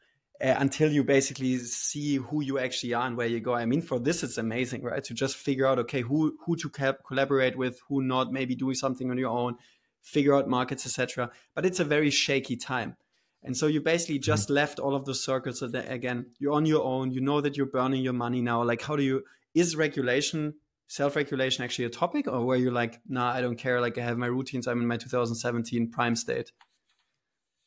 [0.42, 3.54] uh, until you basically see who you actually are and where you go.
[3.54, 5.04] I mean, for this, it's amazing, right?
[5.04, 6.70] To just figure out, okay, who who to
[7.06, 9.56] collaborate with, who not, maybe doing something on your own,
[10.02, 11.30] figure out markets, etc.
[11.54, 12.96] But it's a very shaky time.
[13.42, 14.22] And so you basically mm-hmm.
[14.22, 14.54] just mm-hmm.
[14.54, 15.60] left all of those circles.
[15.60, 17.10] So again, you're on your own.
[17.10, 18.62] You know that you're burning your money now.
[18.62, 19.24] Like, how do you,
[19.54, 20.54] is regulation,
[20.90, 22.28] self regulation actually a topic?
[22.28, 23.80] Or were you like, nah, I don't care.
[23.80, 24.66] Like, I have my routines.
[24.66, 26.52] I'm in my 2017 prime state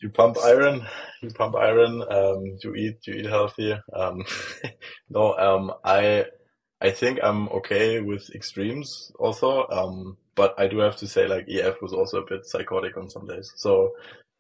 [0.04, 0.86] you pump iron,
[1.22, 3.74] you pump iron, um, you eat, you eat healthy.
[3.96, 4.26] Um,
[5.10, 6.26] no, um, I,
[6.82, 9.66] I think I'm okay with extremes also.
[9.70, 13.10] Um, but I do have to say like EF was also a bit psychotic on
[13.10, 13.54] some days.
[13.56, 13.94] So,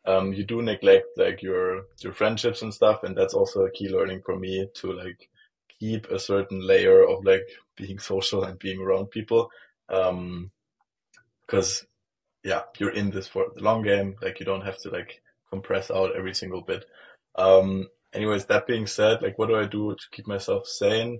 [0.05, 3.03] um, you do neglect like your, your friendships and stuff.
[3.03, 5.29] And that's also a key learning for me to like
[5.79, 9.49] keep a certain layer of like being social and being around people.
[9.89, 10.51] Um,
[11.47, 11.85] cause
[12.43, 14.15] yeah, you're in this for the long game.
[14.21, 16.85] Like you don't have to like compress out every single bit.
[17.35, 21.19] Um, anyways, that being said, like, what do I do to keep myself sane?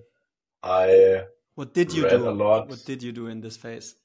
[0.62, 1.24] I
[1.54, 2.28] what did you do?
[2.28, 2.68] A lot.
[2.68, 3.96] What did you do in this phase?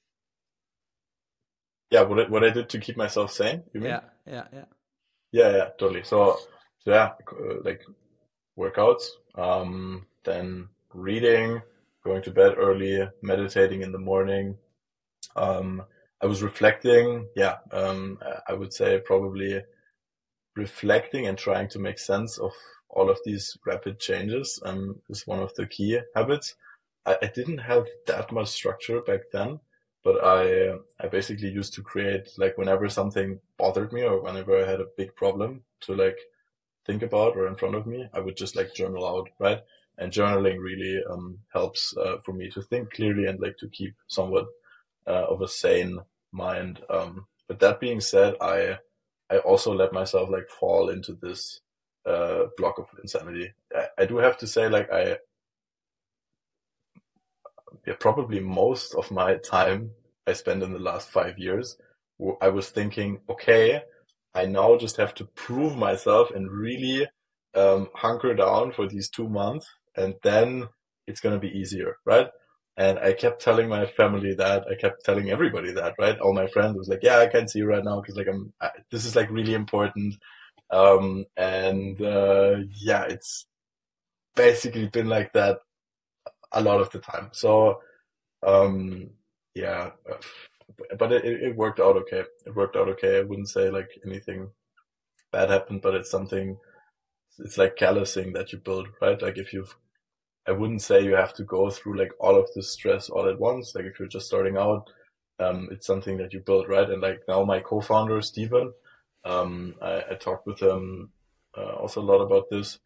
[1.89, 3.63] Yeah, what I, what I did to keep myself sane.
[3.73, 3.89] You mean?
[3.89, 4.65] Yeah, yeah, yeah.
[5.31, 6.03] Yeah, yeah, totally.
[6.03, 6.37] So,
[6.79, 7.81] so yeah, uh, like
[8.57, 9.05] workouts,
[9.35, 11.61] um, then reading,
[12.03, 14.57] going to bed early, meditating in the morning.
[15.35, 15.83] Um,
[16.21, 17.27] I was reflecting.
[17.35, 19.61] Yeah, um, I would say probably
[20.55, 22.51] reflecting and trying to make sense of
[22.89, 26.55] all of these rapid changes um, is one of the key habits.
[27.05, 29.59] I, I, didn't have that much structure back then,
[30.03, 34.69] but I I basically used to create like whenever something bothered me or whenever I
[34.69, 36.17] had a big problem to like
[36.85, 39.61] think about or in front of me, I would just like journal out, right?
[39.99, 43.95] And journaling really um, helps uh, for me to think clearly and like to keep
[44.07, 44.47] somewhat
[45.05, 45.99] uh, of a sane
[46.31, 46.81] mind.
[46.89, 48.77] Um, but that being said, I
[49.29, 51.61] I also let myself like fall into this
[52.05, 53.53] uh, block of insanity.
[53.75, 55.17] I, I do have to say, like I,
[57.85, 59.91] yeah, probably most of my time
[60.25, 61.77] I spent in the last five years,
[62.41, 63.83] I was thinking, okay,
[64.33, 67.07] I now just have to prove myself and really
[67.55, 69.67] um, hunker down for these two months,
[69.99, 70.67] and then
[71.07, 72.29] it's gonna be easier, right?
[72.77, 74.63] And I kept telling my family that.
[74.71, 76.17] I kept telling everybody that, right?
[76.19, 78.53] All my friends was like, yeah, I can't see you right now because like I'm,
[78.61, 80.15] I, this is like really important.
[80.71, 83.45] Um, and, uh, yeah, it's
[84.35, 85.57] basically been like that
[86.53, 87.29] a lot of the time.
[87.33, 87.81] So,
[88.47, 89.09] um,
[89.55, 89.91] yeah,
[90.97, 92.23] but it, it worked out okay.
[92.45, 93.17] It worked out okay.
[93.17, 94.51] I wouldn't say like anything
[95.33, 96.57] bad happened, but it's something,
[97.39, 99.21] it's like callousing that you build, right?
[99.21, 99.75] Like if you've
[100.49, 103.39] I wouldn't say you have to go through like all of the stress all at
[103.39, 103.75] once.
[103.75, 104.89] Like if you're just starting out,
[105.39, 106.89] um, it's something that you build, right?
[106.89, 108.73] And like now my co-founder, Steven,
[109.25, 111.11] um, I, I talked with him,
[111.55, 112.79] uh, also a lot about this.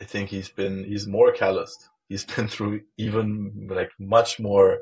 [0.00, 1.90] I think he's been, he's more calloused.
[2.08, 4.78] He's been through even like much more,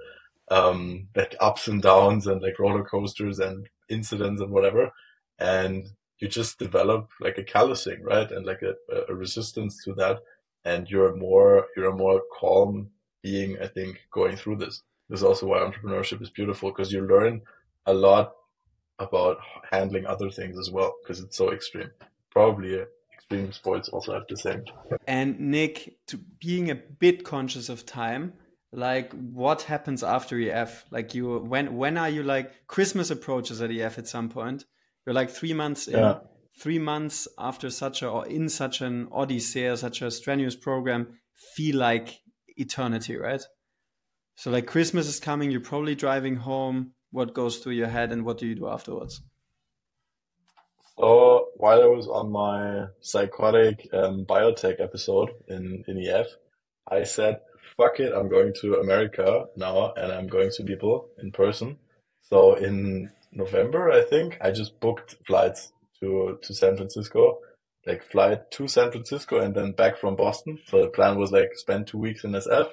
[0.52, 4.92] um, like ups and downs and like roller coasters and incidents and whatever.
[5.40, 5.88] And
[6.20, 8.30] you just develop like a callousing, right?
[8.30, 8.74] And like a,
[9.12, 10.20] a resistance to that
[10.64, 12.90] and you're more you're a more calm
[13.22, 14.82] being i think going through this.
[15.08, 17.42] This is also why entrepreneurship is beautiful because you learn
[17.86, 18.32] a lot
[19.00, 19.38] about
[19.70, 21.90] handling other things as well because it's so extreme.
[22.30, 24.64] Probably uh, extreme sports also have the same.
[25.08, 28.34] And nick to being a bit conscious of time
[28.72, 33.70] like what happens after ef like you when when are you like christmas approaches at
[33.72, 34.64] ef at some point?
[35.04, 35.98] You're like three months in.
[35.98, 36.18] Yeah
[36.60, 41.18] three months after such a or in such an odyssey such a strenuous program
[41.54, 42.20] feel like
[42.56, 43.42] eternity right?
[44.36, 46.92] So like christmas is coming you're probably driving home.
[47.12, 49.22] What goes through your head and what do you do afterwards?
[50.98, 56.26] So while i was on my psychotic um, biotech episode in, in ef
[56.90, 57.40] i said
[57.76, 61.78] fuck it i'm going to america now and i'm going to people in person.
[62.22, 67.38] So in november i think i just booked flights to to San Francisco,
[67.86, 70.58] like fly to San Francisco and then back from Boston.
[70.66, 72.68] So the plan was like spend two weeks in SF,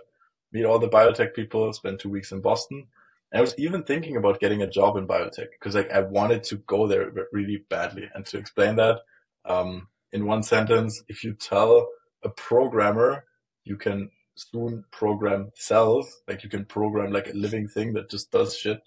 [0.51, 2.87] meet all the biotech people, spend two weeks in Boston.
[3.31, 6.43] And I was even thinking about getting a job in biotech because like I wanted
[6.45, 8.09] to go there really badly.
[8.13, 8.99] And to explain that,
[9.45, 11.87] um, in one sentence, if you tell
[12.23, 13.25] a programmer
[13.63, 18.31] you can soon program cells, like you can program like a living thing that just
[18.31, 18.79] does shit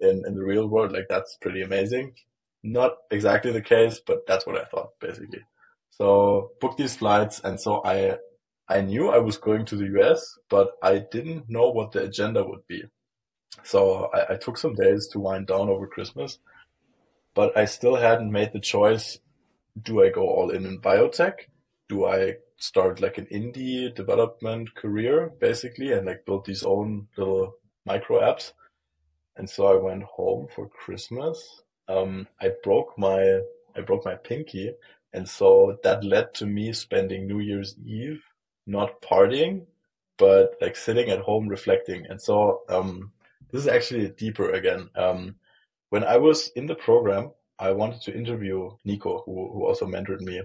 [0.00, 2.14] in, in the real world, like that's pretty amazing.
[2.62, 5.40] Not exactly the case, but that's what I thought basically.
[5.90, 8.18] So booked these flights, and so I
[8.68, 12.44] I knew I was going to the US, but I didn't know what the agenda
[12.44, 12.84] would be.
[13.64, 16.38] So I, I took some days to wind down over Christmas,
[17.34, 19.18] but I still hadn't made the choice.
[19.80, 21.34] Do I go all in in biotech?
[21.88, 27.56] Do I start like an indie development career basically and like build these own little
[27.84, 28.52] micro apps.
[29.36, 31.62] And so I went home for Christmas.
[31.88, 33.40] Um, I broke my,
[33.76, 34.72] I broke my pinky.
[35.12, 38.22] And so that led to me spending New Year's Eve,
[38.66, 39.66] not partying,
[40.16, 42.06] but like sitting at home reflecting.
[42.08, 43.12] And so, um,
[43.52, 44.88] this is actually deeper again.
[44.96, 45.36] Um,
[45.90, 50.20] when I was in the program, I wanted to interview Nico, who, who also mentored
[50.20, 50.40] me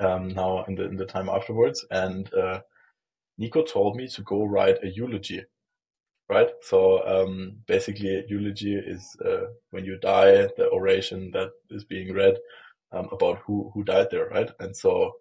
[0.00, 1.86] um, now in the in the time afterwards.
[1.90, 2.60] And uh,
[3.38, 5.44] Nico told me to go write a eulogy,
[6.28, 6.48] right?
[6.62, 12.36] So um, basically, eulogy is uh, when you die, the oration that is being read
[12.92, 14.50] um, about who who died there, right?
[14.60, 15.12] And so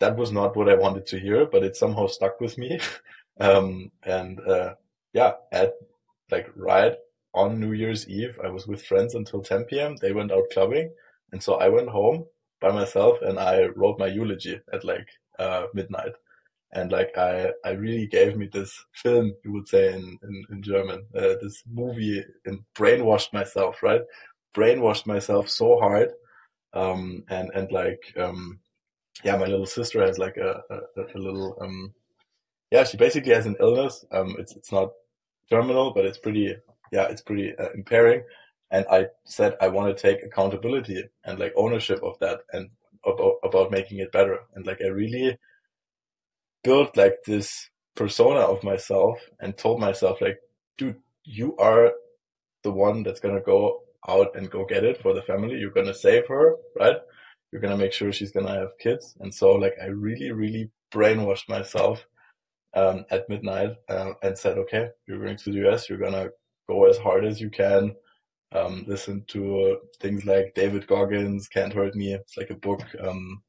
[0.00, 2.78] that was not what I wanted to hear, but it somehow stuck with me.
[3.40, 4.74] um, and uh,
[5.12, 5.72] yeah, at
[6.30, 6.94] like right
[7.34, 9.96] on New Year's Eve, I was with friends until 10 p.m.
[10.00, 10.92] They went out clubbing,
[11.32, 12.26] and so I went home
[12.60, 15.08] by myself and I wrote my eulogy at like
[15.38, 16.12] uh, midnight.
[16.72, 20.62] And like I, I really gave me this film, you would say in, in, in
[20.62, 24.02] German, uh, this movie and brainwashed myself, right?
[24.54, 26.10] Brainwashed myself so hard.
[26.74, 28.58] Um, and, and like, um,
[29.24, 31.94] yeah, my little sister has like a, a, a little, um,
[32.70, 34.04] yeah, she basically has an illness.
[34.10, 34.90] Um, it's, it's not
[35.48, 36.54] terminal, but it's pretty,
[36.92, 38.22] yeah, it's pretty uh, impairing
[38.70, 42.68] and I said I want to take accountability and like ownership of that and
[43.04, 44.40] about, about making it better.
[44.54, 45.38] And like I really
[46.66, 50.38] built like this persona of myself and told myself like,
[50.76, 51.92] dude, you are
[52.64, 55.56] the one that's gonna go out and go get it for the family.
[55.56, 56.96] You're gonna save her, right?
[57.50, 59.14] You're gonna make sure she's gonna have kids.
[59.20, 62.04] And so like I really, really brainwashed myself
[62.74, 65.88] um, at midnight uh, and said, okay, you're going to the US.
[65.88, 66.30] You're gonna
[66.68, 67.94] go as hard as you can
[68.52, 72.14] um, listen to things like David Goggins, Can't Hurt Me.
[72.14, 72.82] It's like a book.
[73.00, 73.42] Um,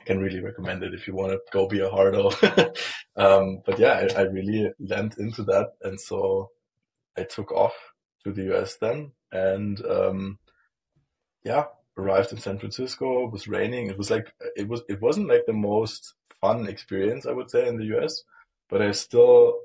[0.00, 2.30] I can really recommend it if you want to go be a hardo.
[3.16, 5.72] um, but yeah, I, I really lent into that.
[5.82, 6.50] And so
[7.16, 7.74] I took off
[8.24, 10.38] to the US then and, um,
[11.44, 11.64] yeah,
[11.96, 13.24] arrived in San Francisco.
[13.24, 13.88] It was raining.
[13.88, 17.66] It was like, it was, it wasn't like the most fun experience, I would say,
[17.66, 18.22] in the US,
[18.68, 19.58] but I still,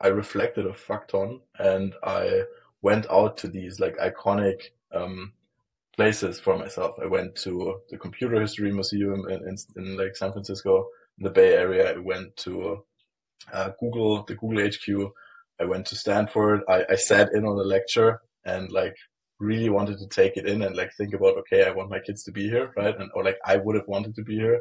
[0.00, 2.42] I reflected a fuck ton and I,
[2.82, 5.32] went out to these like iconic um,
[5.96, 6.96] places for myself.
[7.02, 10.86] I went to the Computer History Museum in, in, in like San Francisco,
[11.18, 11.94] in the Bay Area.
[11.94, 12.84] I went to
[13.52, 15.12] uh, Google, the Google HQ.
[15.60, 16.62] I went to Stanford.
[16.68, 18.96] I, I sat in on a lecture and like
[19.38, 22.22] really wanted to take it in and like think about, okay, I want my kids
[22.24, 22.98] to be here, right?
[22.98, 24.60] And or like I would have wanted to be here.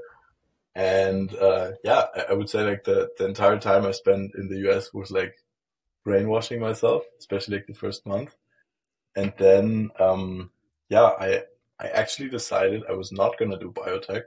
[0.75, 4.49] And uh, yeah, I, I would say like the, the entire time I spent in
[4.49, 5.35] the US was like
[6.03, 8.35] brainwashing myself, especially like the first month.
[9.15, 10.51] And then, um,
[10.91, 11.43] yeah, I,
[11.79, 14.23] I actually decided I was not going to do biotech,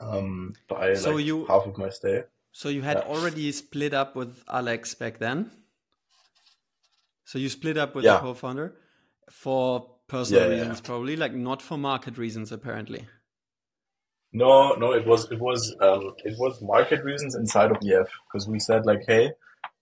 [0.00, 2.24] um, by so like you, half of my stay.
[2.52, 3.14] So you had yeah.
[3.14, 5.50] already split up with Alex back then.
[7.24, 8.14] So you split up with yeah.
[8.14, 8.76] the co-founder
[9.30, 13.06] for personal yeah, reasons, probably like not for market reasons, apparently.
[14.34, 18.46] No, no, it was, it was, um, it was market reasons inside of EF because
[18.46, 19.30] we said like, Hey,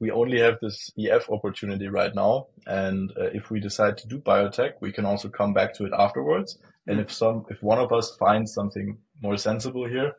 [0.00, 2.46] we only have this EF opportunity right now.
[2.66, 5.92] And uh, if we decide to do biotech, we can also come back to it
[5.96, 6.58] afterwards.
[6.86, 10.14] And if some, if one of us finds something more sensible here,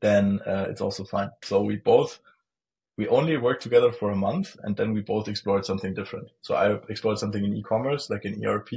[0.00, 1.30] then uh, it's also fine.
[1.44, 2.18] So we both,
[2.96, 6.28] we only worked together for a month and then we both explored something different.
[6.40, 8.70] So I explored something in e-commerce, like an ERP,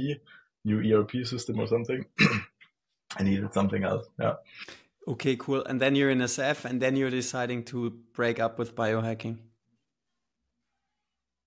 [0.66, 2.04] new ERP system or something.
[3.16, 4.06] I needed something else.
[4.20, 4.34] Yeah.
[5.08, 5.64] Okay, cool.
[5.64, 9.38] And then you're in SF and then you're deciding to break up with biohacking.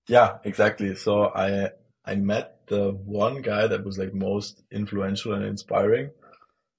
[0.08, 0.94] Yeah, exactly.
[0.94, 1.70] So I
[2.04, 6.10] I met the one guy that was like most influential and inspiring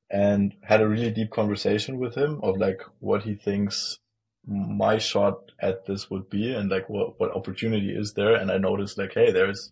[0.10, 4.00] and had a really deep conversation with him of like what he thinks
[4.48, 8.58] my shot at this would be and like what what opportunity is there and I
[8.60, 9.72] noticed like hey there's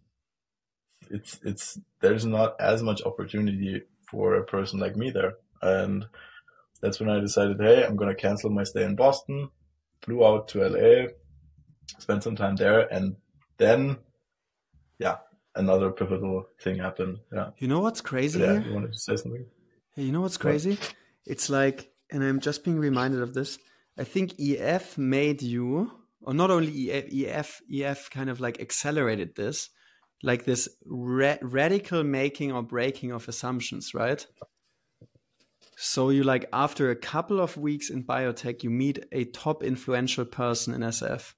[1.11, 6.05] it's it's there's not as much opportunity for a person like me there and
[6.81, 9.49] that's when I decided hey I'm gonna cancel my stay in Boston
[10.01, 11.09] flew out to LA
[11.99, 13.15] spent some time there and
[13.57, 13.97] then,
[14.99, 15.17] yeah,
[15.55, 17.19] another pivotal thing happened.
[17.31, 17.49] Yeah.
[17.57, 18.39] You know what's crazy?
[18.39, 18.67] yeah, here?
[18.67, 19.45] you wanted to say something?
[19.95, 20.71] Hey, you know what's crazy?
[20.71, 20.93] What?
[21.25, 23.57] It's like, and I'm just being reminded of this.
[23.97, 29.35] I think EF made you, or not only EF, EF, EF kind of like accelerated
[29.35, 29.69] this,
[30.23, 34.25] like this ra- radical making or breaking of assumptions, right?
[35.75, 40.25] So you like after a couple of weeks in biotech, you meet a top influential
[40.25, 41.33] person in SF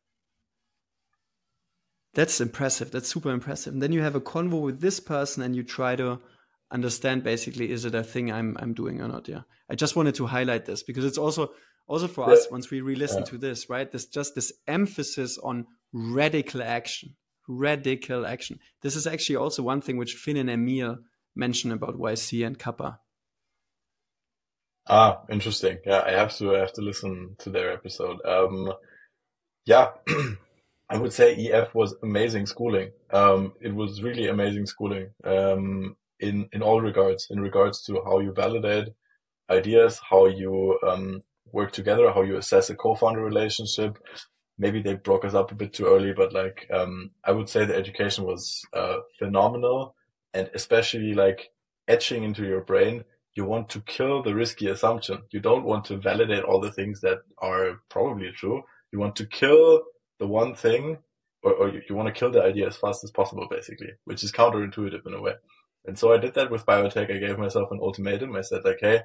[2.15, 2.91] that's impressive.
[2.91, 3.73] That's super impressive.
[3.73, 6.19] And then you have a convo with this person and you try to
[6.71, 9.27] understand basically is it a thing I'm I'm doing or not.
[9.27, 9.41] Yeah.
[9.69, 11.51] I just wanted to highlight this because it's also
[11.87, 13.25] also for us once we re-listen yeah.
[13.25, 17.15] to this right there's just this emphasis on radical action
[17.47, 20.97] radical action this is actually also one thing which finn and emil
[21.35, 22.99] mention about yc and kappa
[24.87, 28.73] ah interesting yeah i have to i have to listen to their episode um
[29.65, 29.89] yeah
[30.89, 36.47] i would say ef was amazing schooling um it was really amazing schooling um in
[36.53, 38.87] in all regards in regards to how you validate
[39.49, 41.21] ideas how you um
[41.55, 43.97] work together, how you assess a co-founder relationship.
[44.57, 47.65] Maybe they broke us up a bit too early, but like, um, I would say
[47.65, 49.95] the education was, uh, phenomenal
[50.33, 51.49] and especially like
[51.87, 53.03] etching into your brain.
[53.35, 55.23] You want to kill the risky assumption.
[55.31, 58.61] You don't want to validate all the things that are probably true.
[58.93, 59.81] You want to kill
[60.19, 60.97] the one thing
[61.43, 64.23] or, or you, you want to kill the idea as fast as possible, basically, which
[64.23, 65.33] is counterintuitive in a way.
[65.85, 67.13] And so I did that with biotech.
[67.13, 68.35] I gave myself an ultimatum.
[68.35, 69.01] I said like, Hey,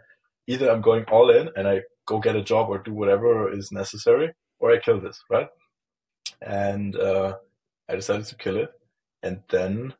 [0.46, 3.70] either I'm going all in and I go get a job or do whatever is
[3.70, 5.48] necessary, or I kill this, right?
[6.40, 7.36] And uh,
[7.88, 8.70] I decided to kill it,
[9.22, 9.94] and then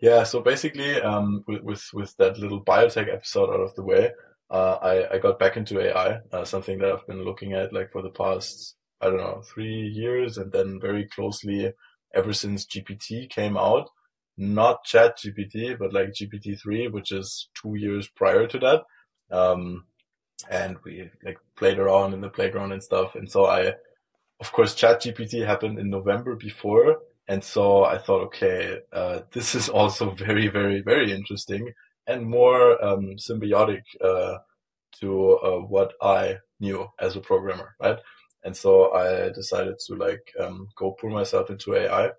[0.00, 4.10] yeah, so basically, um, with, with with that little biotech episode out of the way,
[4.50, 7.90] uh, I I got back into AI, uh, something that I've been looking at like
[7.92, 11.72] for the past I don't know three years, and then very closely
[12.14, 13.90] ever since GPT came out.
[14.38, 18.82] Not Chat GPT, but like GPT three, which is two years prior to that.
[19.36, 19.84] Um,
[20.50, 23.14] and we like played around in the playground and stuff.
[23.14, 23.74] And so I,
[24.40, 26.98] of course, Chat GPT happened in November before.
[27.28, 31.72] And so I thought, okay, uh, this is also very, very, very interesting
[32.06, 34.38] and more um, symbiotic uh,
[35.00, 37.98] to uh, what I knew as a programmer, right?
[38.46, 42.10] And so I decided to like um, go pull myself into AI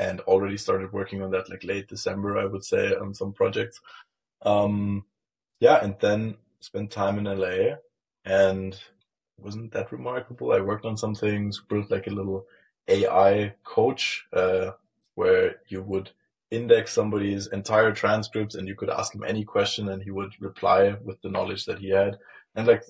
[0.00, 3.80] and already started working on that like late December, I would say, on some projects.
[4.42, 5.04] Um,
[5.60, 7.76] yeah, and then spent time in LA
[8.24, 8.76] and
[9.38, 10.50] wasn't that remarkable.
[10.50, 12.46] I worked on some things, built like a little
[12.88, 14.72] AI coach, uh,
[15.14, 16.10] where you would
[16.50, 20.96] index somebody's entire transcripts and you could ask him any question and he would reply
[21.04, 22.18] with the knowledge that he had
[22.56, 22.82] and like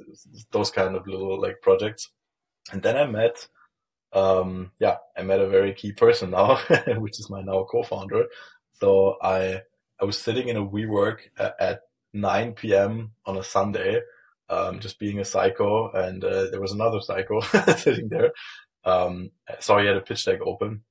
[0.51, 2.09] those kind of little like projects.
[2.73, 3.47] And then I met,
[4.13, 6.57] um, yeah, I met a very key person now,
[6.99, 8.25] which is my now co-founder.
[8.75, 9.61] So I,
[10.01, 11.81] I was sitting in a WeWork at
[12.13, 13.13] 9 p.m.
[13.27, 14.01] on a Sunday,
[14.49, 15.91] um, just being a psycho.
[15.93, 17.41] And uh, there was another psycho
[17.77, 18.33] sitting there.
[18.85, 19.31] Um,
[19.61, 20.83] saw he had a pitch deck open,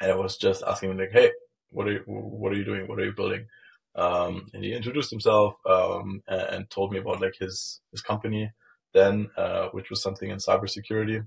[0.00, 1.30] and I was just asking him like, "Hey,
[1.70, 2.86] what are you, what are you doing?
[2.86, 3.46] What are you building?"
[3.94, 8.50] Um, and he introduced himself um, and, and, told me about like his his company
[8.92, 11.26] then, uh, which was something in cybersecurity.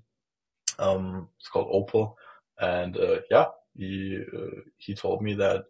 [0.80, 2.18] Um, it's called Opal,
[2.60, 3.46] and uh, yeah,
[3.76, 5.64] he uh, he told me that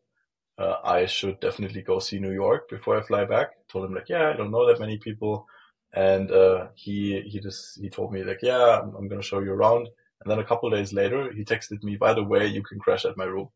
[0.57, 3.51] uh, I should definitely go see New York before I fly back.
[3.67, 5.47] Told him like, yeah, I don't know that many people,
[5.93, 9.51] and uh, he he just he told me like, yeah, I'm, I'm, gonna show you
[9.51, 9.87] around.
[10.21, 13.03] And then a couple days later, he texted me, by the way, you can crash
[13.05, 13.49] at my room,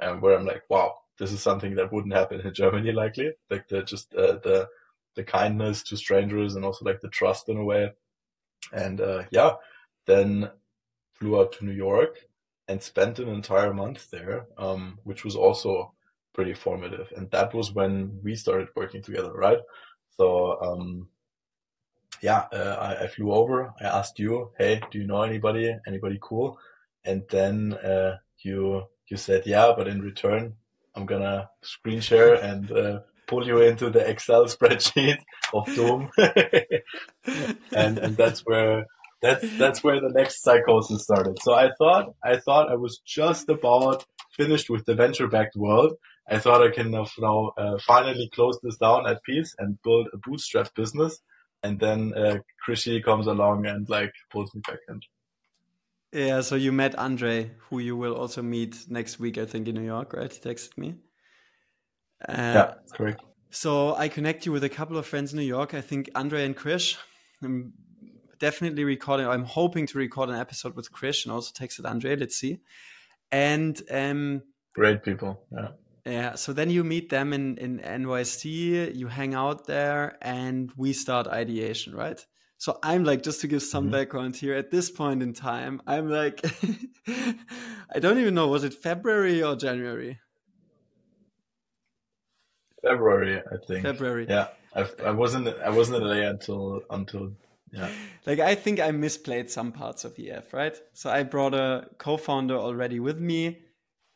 [0.00, 3.32] and where I'm like, wow, this is something that wouldn't happen in Germany likely.
[3.50, 4.68] Like the just uh, the
[5.18, 7.90] the kindness to strangers and also like the trust in a way.
[8.72, 9.54] And uh, yeah,
[10.06, 10.48] then
[11.14, 12.20] flew out to New York
[12.68, 15.92] and spent an entire month there, um, which was also
[16.34, 17.12] pretty formative.
[17.16, 19.58] And that was when we started working together, right?
[20.16, 21.08] So, um,
[22.22, 23.72] yeah, uh, I, I, flew over.
[23.80, 25.76] I asked you, hey, do you know anybody?
[25.86, 26.58] Anybody cool?
[27.04, 30.54] And then uh, you you said, yeah, but in return,
[30.94, 35.18] I'm gonna screen share and uh, pull you into the Excel spreadsheet
[35.54, 36.10] of Doom,
[37.72, 38.86] and and that's where
[39.22, 41.38] that's that's where the next psychosis started.
[41.42, 44.04] So I thought I thought I was just about
[44.36, 45.94] finished with the venture backed world,
[46.30, 50.18] I thought I can now uh, finally close this down at peace and build a
[50.18, 51.20] bootstrap business.
[51.62, 52.38] And then uh,
[53.04, 55.00] comes along and like pulls me back in.
[56.12, 59.74] Yeah, so you met Andre, who you will also meet next week, I think, in
[59.74, 60.32] New York, right?
[60.32, 60.94] He texted me.
[62.26, 63.22] Uh, yeah, correct.
[63.50, 65.74] So I connect you with a couple of friends in New York.
[65.74, 66.96] I think Andre and Krish.
[67.42, 67.72] I'm
[68.38, 69.26] definitely recording.
[69.26, 72.16] I'm hoping to record an episode with Krish and also text texted Andre.
[72.16, 72.58] Let's see.
[73.30, 74.42] And um,
[74.74, 75.42] great people.
[75.52, 75.68] Yeah.
[76.08, 80.94] Yeah, so then you meet them in, in NYC, you hang out there, and we
[80.94, 82.24] start ideation, right?
[82.56, 83.92] So I'm like, just to give some mm-hmm.
[83.92, 86.40] background here, at this point in time, I'm like,
[87.94, 90.18] I don't even know, was it February or January?
[92.82, 93.82] February, I think.
[93.82, 94.26] February.
[94.28, 95.48] Yeah, I, I wasn't.
[95.48, 97.32] I wasn't in LA until until
[97.72, 97.90] yeah.
[98.26, 100.76] Like I think I misplayed some parts of EF, right?
[100.92, 103.58] So I brought a co-founder already with me.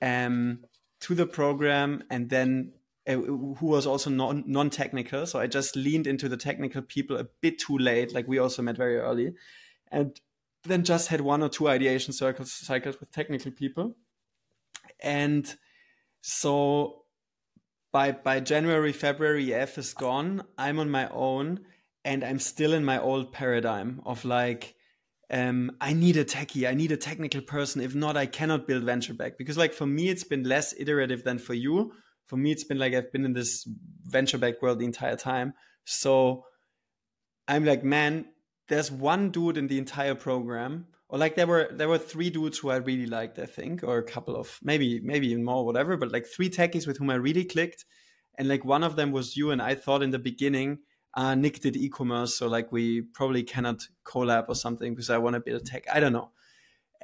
[0.01, 0.64] Um,
[1.02, 2.72] to the program and then
[3.09, 5.26] uh, who was also non non technical.
[5.26, 8.14] So I just leaned into the technical people a bit too late.
[8.14, 9.34] Like we also met very early,
[9.90, 10.18] and
[10.62, 13.97] then just had one or two ideation circles cycles with technical people,
[15.01, 15.52] and
[16.20, 17.02] so
[17.93, 20.43] by by January February F is gone.
[20.59, 21.60] I'm on my own,
[22.05, 24.74] and I'm still in my old paradigm of like.
[25.31, 26.69] Um, I need a techie.
[26.69, 27.81] I need a technical person.
[27.81, 29.39] If not, I cannot build venture back.
[29.39, 31.93] Because, like, for me, it's been less iterative than for you
[32.32, 33.69] for me it's been like i've been in this
[34.05, 35.52] venture back world the entire time
[35.85, 36.44] so
[37.47, 38.24] i'm like man
[38.69, 42.59] there's one dude in the entire program or like there were there were three dudes
[42.59, 45.97] who i really liked i think or a couple of maybe maybe even more whatever
[45.97, 47.84] but like three techies with whom i really clicked.
[48.39, 50.78] And like one of them was you and i thought in the beginning
[51.14, 55.34] uh, nick did e-commerce so like we probably cannot collab or something because i want
[55.34, 55.84] to build tech.
[55.93, 56.30] I don't know.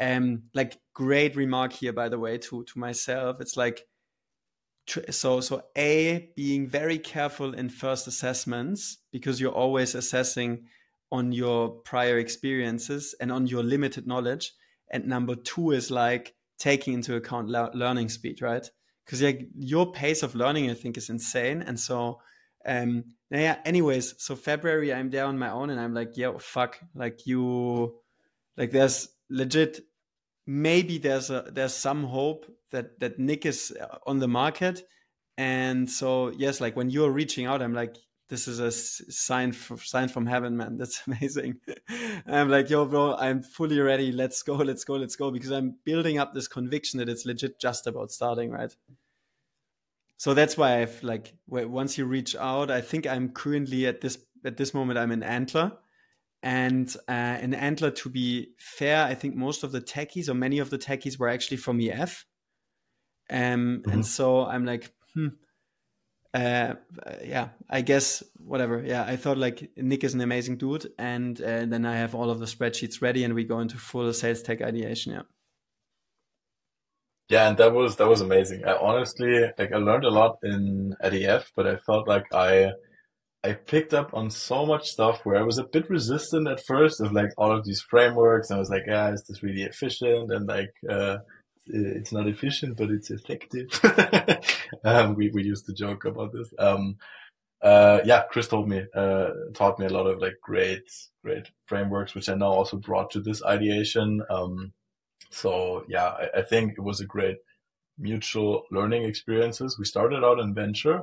[0.00, 3.42] Um like great remark here by the way to to myself.
[3.42, 3.86] It's like
[5.10, 10.64] so so a being very careful in first assessments because you're always assessing
[11.10, 14.52] on your prior experiences and on your limited knowledge.
[14.90, 18.68] And number two is like taking into account learning speed right?
[19.04, 21.62] Because like your pace of learning i think is insane.
[21.62, 22.20] And so
[22.66, 26.80] um yeah anyways so february i'm there on my own and i'm like yeah fuck
[26.92, 27.94] like you
[28.56, 29.80] like there's legit
[30.48, 34.82] maybe there's a there's some hope that that Nick is uh, on the market,
[35.36, 37.96] and so yes, like when you're reaching out, I'm like,
[38.28, 40.76] this is a sign for, sign from heaven, man.
[40.76, 41.56] That's amazing.
[42.26, 44.12] I'm like, yo, bro, I'm fully ready.
[44.12, 47.60] Let's go, let's go, let's go, because I'm building up this conviction that it's legit
[47.60, 48.74] just about starting, right?
[50.16, 54.18] So that's why I've like once you reach out, I think I'm currently at this
[54.44, 55.78] at this moment I'm in Antler
[56.42, 60.60] and uh, in Antler, to be fair, I think most of the techies or many
[60.60, 62.24] of the techies were actually from EF.
[63.30, 63.90] Um, mm-hmm.
[63.90, 65.28] And so I'm like, hmm,
[66.38, 66.74] uh,
[67.24, 68.82] yeah, I guess whatever.
[68.84, 72.30] Yeah, I thought like Nick is an amazing dude, and uh, then I have all
[72.30, 75.12] of the spreadsheets ready, and we go into full sales tech ideation.
[75.12, 75.22] Yeah.
[77.28, 78.64] Yeah, and that was that was amazing.
[78.64, 82.72] I honestly like I learned a lot in at EF, but I felt like I
[83.44, 87.00] I picked up on so much stuff where I was a bit resistant at first
[87.00, 88.50] of like all of these frameworks.
[88.50, 90.32] And I was like, yeah, is this really efficient?
[90.32, 91.18] And like, uh,
[91.68, 93.68] it's not efficient, but it's effective.
[94.84, 96.52] um, we, we used to joke about this.
[96.58, 96.96] Um,
[97.62, 100.90] uh, yeah, Chris told me, uh, taught me a lot of like great,
[101.24, 104.22] great frameworks, which I now also brought to this ideation.
[104.30, 104.72] Um,
[105.30, 107.38] so yeah, I, I think it was a great
[107.98, 109.78] mutual learning experiences.
[109.78, 111.02] We started out in venture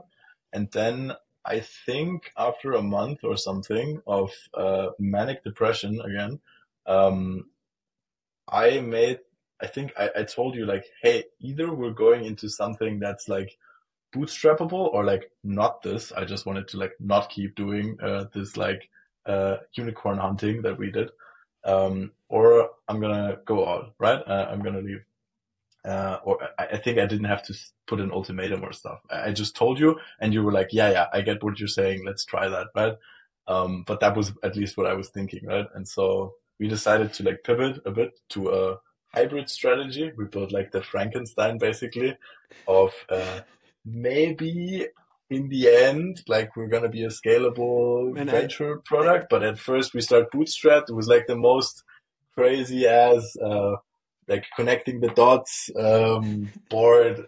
[0.55, 1.11] and then
[1.43, 6.39] I think after a month or something of uh, manic depression again,
[6.87, 7.49] um,
[8.47, 9.19] I made.
[9.61, 13.57] I think I, I told you like, hey, either we're going into something that's like
[14.13, 16.11] bootstrappable or like not this.
[16.11, 18.89] I just wanted to like not keep doing uh, this like
[19.25, 21.09] uh, unicorn hunting that we did,
[21.63, 23.93] um, or I'm gonna go out.
[23.99, 25.03] Right, uh, I'm gonna leave
[25.85, 27.53] uh, or I, I, think I didn't have to
[27.87, 28.99] put an ultimatum or stuff.
[29.09, 31.67] I, I, just told you, and you were like, "Yeah, yeah, I get what you're
[31.67, 32.03] saying.
[32.05, 32.95] Let's try that, right?"
[33.47, 35.67] Um, but that was at least what I was thinking, right?
[35.75, 38.77] And so we decided to like pivot a bit to a
[39.15, 40.11] hybrid strategy.
[40.15, 42.17] We built like the Frankenstein, basically,
[42.67, 43.41] of uh,
[43.85, 44.87] maybe
[45.29, 48.81] in the end, like we're gonna be a scalable Man, venture I...
[48.85, 49.27] product.
[49.29, 50.89] But at first, we start bootstrapped.
[50.89, 51.83] It was like the most
[52.35, 53.35] crazy as.
[53.43, 53.77] Uh,
[54.27, 57.27] like connecting the dots, um, bored.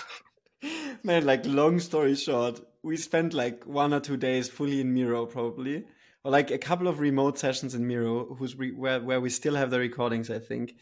[1.02, 5.26] Man, like long story short, we spent like one or two days fully in Miro
[5.26, 5.84] probably,
[6.24, 9.54] or like a couple of remote sessions in Miro, who's re- where where we still
[9.54, 10.74] have the recordings, I think.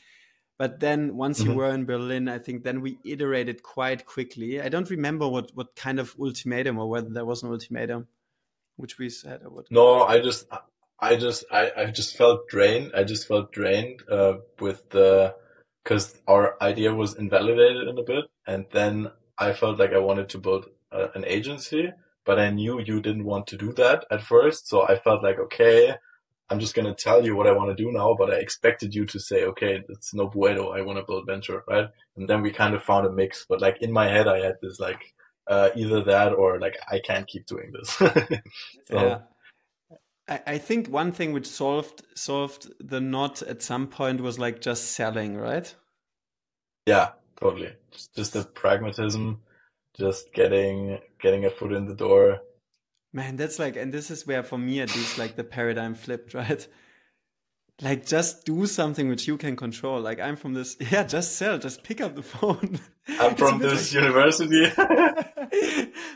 [0.57, 1.51] But then once mm-hmm.
[1.51, 4.61] you were in Berlin, I think then we iterated quite quickly.
[4.61, 8.07] I don't remember what what kind of ultimatum or whether there was an ultimatum,
[8.77, 9.71] which we said or what.
[9.71, 10.47] No, I just
[11.01, 12.93] I just I, I just felt drained.
[12.95, 15.35] I just felt drained uh, with the
[15.83, 20.29] because our idea was invalidated in a bit, and then I felt like I wanted
[20.31, 21.93] to build a, an agency,
[22.25, 25.39] but I knew you didn't want to do that at first, so I felt like
[25.39, 25.97] okay.
[26.51, 29.07] I'm just gonna tell you what I want to do now, but I expected you
[29.07, 30.71] to say, okay, it's no bueno.
[30.71, 31.89] I want to build venture, right?
[32.17, 33.47] And then we kind of found a mix.
[33.49, 35.15] But like in my head, I had this like
[35.47, 37.91] uh, either that or like I can't keep doing this.
[37.91, 38.11] so,
[38.91, 39.19] yeah.
[40.27, 44.93] I, think one thing which solved solved the knot at some point was like just
[44.93, 45.75] selling, right?
[46.87, 47.73] Yeah, totally.
[47.91, 49.41] Just, just the pragmatism,
[49.95, 52.41] just getting getting a foot in the door.
[53.15, 56.35] Man, that's like, and this is where for me at least like the paradigm flipped,
[56.43, 56.67] right?
[57.81, 60.01] Like just do something which you can control.
[60.01, 62.81] Like I'm from this, yeah, just sell, just pick up the phone.
[63.21, 64.63] I'm from this like, university.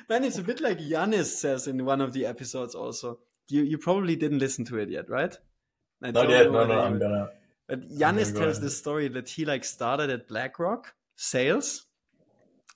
[0.08, 2.74] Man, it's a bit like Yanis says in one of the episodes.
[2.74, 5.36] Also, you you probably didn't listen to it yet, right?
[6.02, 6.50] I Not yet.
[6.50, 6.80] No, no.
[6.80, 7.30] I'm gonna.
[7.68, 11.86] But Yanis tells this story that he like started at BlackRock sales,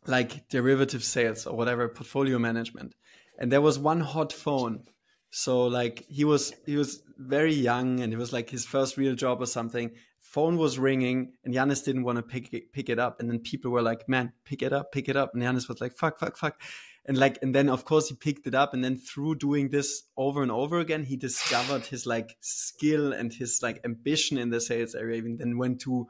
[0.06, 2.94] like derivative sales or whatever, portfolio management,
[3.42, 4.84] and there was one hot phone.
[5.30, 9.14] So like he was he was very young and it was like his first real
[9.14, 9.90] job or something
[10.32, 13.20] phone was ringing and Yanis didn't want to pick it, pick it up.
[13.20, 15.32] And then people were like, man, pick it up, pick it up.
[15.34, 16.58] And Yanis was like, fuck, fuck, fuck.
[17.04, 18.72] And like, and then of course he picked it up.
[18.72, 23.30] And then through doing this over and over again, he discovered his like skill and
[23.30, 25.18] his like ambition in the sales area.
[25.18, 26.06] Even then went to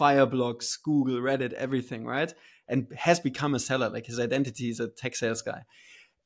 [0.00, 2.32] Fireblocks, Google, Reddit, everything, right?
[2.68, 3.90] And has become a seller.
[3.90, 5.64] Like his identity is a tech sales guy.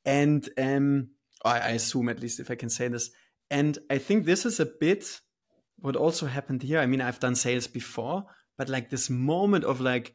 [0.04, 1.10] And um,
[1.44, 3.10] I, I assume at least if I can say this.
[3.50, 5.20] And I think this is a bit
[5.80, 8.24] what also happened here, I mean, I've done sales before,
[8.58, 10.14] but like this moment of like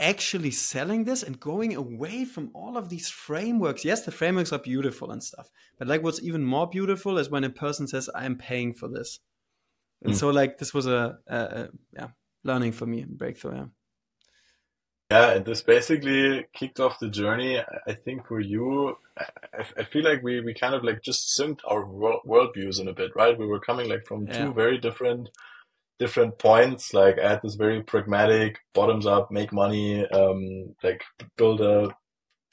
[0.00, 3.84] actually selling this and going away from all of these frameworks.
[3.84, 7.44] Yes, the frameworks are beautiful and stuff, but like what's even more beautiful is when
[7.44, 9.20] a person says, I'm paying for this.
[10.02, 10.16] And mm.
[10.16, 12.08] so like this was a, a, a, yeah,
[12.42, 13.56] learning for me, breakthrough.
[13.56, 13.64] Yeah.
[15.12, 17.60] Yeah, and this basically kicked off the journey.
[17.86, 21.60] I think for you, I, I feel like we, we kind of like just synced
[21.66, 23.38] our world, worldviews in a bit, right?
[23.38, 24.38] We were coming like from yeah.
[24.38, 25.28] two very different
[25.98, 26.94] different points.
[26.94, 31.02] Like I had this very pragmatic, bottoms up, make money, um, like
[31.36, 31.94] build a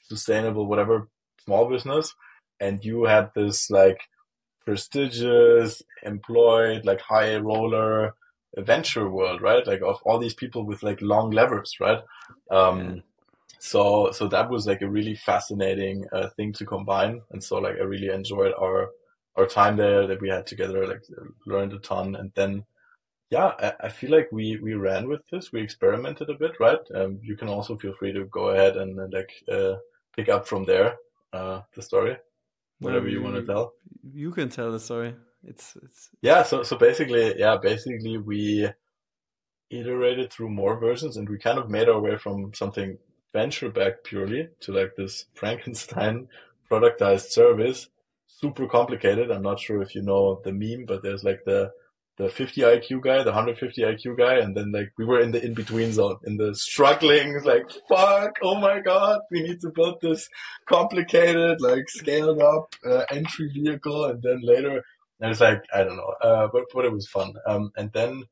[0.02, 1.08] sustainable whatever
[1.42, 2.14] small business,
[2.60, 4.00] and you had this like
[4.66, 8.14] prestigious, employed, like high roller
[8.56, 9.66] venture world, right?
[9.66, 12.00] Like of all these people with like long levers, right?
[12.50, 13.00] Um, yeah.
[13.58, 17.22] so, so that was like a really fascinating uh, thing to combine.
[17.30, 18.88] And so like I really enjoyed our,
[19.36, 21.02] our time there that we had together, like
[21.46, 22.16] learned a ton.
[22.16, 22.64] And then,
[23.30, 25.52] yeah, I, I feel like we, we ran with this.
[25.52, 26.80] We experimented a bit, right?
[26.94, 29.76] Um, you can also feel free to go ahead and uh, like, uh,
[30.16, 30.96] pick up from there,
[31.32, 32.16] uh, the story,
[32.80, 33.74] whatever you want to tell.
[34.12, 35.14] You can tell the story.
[35.44, 36.42] It's it's yeah.
[36.42, 38.68] So so basically, yeah, basically we
[39.70, 42.98] iterated through more versions, and we kind of made our way from something
[43.32, 46.28] venture back purely to like this Frankenstein
[46.70, 47.88] productized service.
[48.26, 49.30] Super complicated.
[49.30, 51.72] I'm not sure if you know the meme, but there's like the
[52.20, 55.42] the 50 IQ guy, the 150 IQ guy, and then like we were in the
[55.42, 60.00] in between zone, in the struggling, like fuck, oh my god, we need to build
[60.02, 60.28] this
[60.68, 64.82] complicated, like scaled up uh, entry vehicle, and then later
[65.20, 67.34] and it's like, I don't know, uh, but, but it was fun.
[67.46, 68.24] Um, and then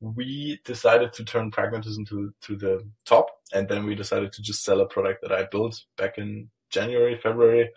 [0.00, 3.28] we decided to turn pragmatism to, to the top.
[3.52, 7.18] And then we decided to just sell a product that I built back in January,
[7.22, 7.70] February.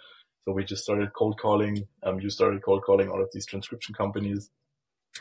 [0.43, 1.87] So we just started cold calling.
[2.03, 4.49] Um, you started cold calling all of these transcription companies,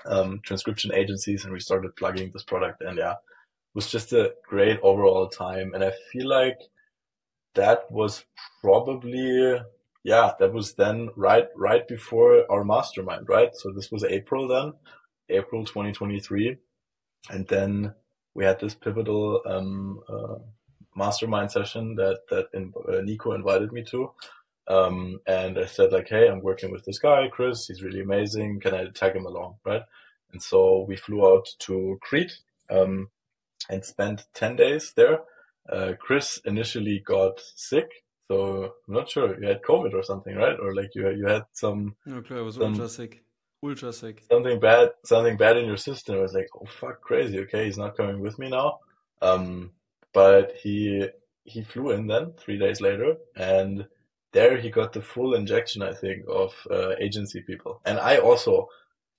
[0.07, 2.83] um, transcription agencies, and we started plugging this product.
[2.83, 5.73] And yeah, it was just a great overall time.
[5.75, 6.59] And I feel like
[7.55, 8.25] that was
[8.61, 9.59] probably
[10.05, 13.51] yeah, that was then right right before our mastermind, right?
[13.55, 14.75] So this was April then,
[15.31, 16.59] April 2023,
[17.31, 17.95] and then
[18.35, 20.37] we had this pivotal um, uh,
[20.95, 24.13] mastermind session that that in, uh, Nico invited me to.
[24.69, 27.67] Um, and I said like, hey, I'm working with this guy, Chris.
[27.67, 28.61] He's really amazing.
[28.61, 29.83] Can I tag him along, right?
[30.33, 32.33] And so we flew out to Crete
[32.71, 33.09] um,
[33.71, 35.21] and spent ten days there.
[35.67, 40.59] Uh, Chris initially got sick so I'm not sure you had COVID or something, right?
[40.59, 41.95] Or like you you had some.
[42.07, 42.41] No, clear.
[42.41, 43.23] I was some, ultra sick.
[43.63, 44.23] Ultra sick.
[44.31, 46.17] Something bad, something bad in your system.
[46.17, 47.39] I was like, oh fuck, crazy.
[47.41, 48.79] Okay, he's not coming with me now.
[49.21, 49.73] Um,
[50.13, 51.09] but he
[51.45, 53.87] he flew in then three days later, and
[54.33, 57.81] there he got the full injection, I think, of uh, agency people.
[57.85, 58.69] And I also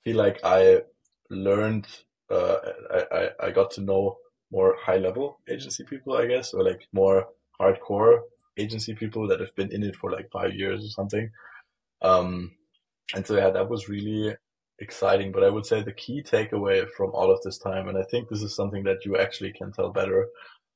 [0.04, 0.82] feel like I
[1.30, 1.88] learned,
[2.30, 2.58] uh,
[2.92, 4.18] I, I I got to know
[4.52, 7.28] more high level agency people, I guess, or like more
[7.60, 8.22] hardcore
[8.58, 11.30] agency people that have been in it for like five years or something.
[12.02, 12.52] Um,
[13.14, 14.36] and so yeah, that was really
[14.80, 15.32] exciting.
[15.32, 18.30] But I would say the key takeaway from all of this time, and I think
[18.30, 20.28] this is something that you actually can tell better,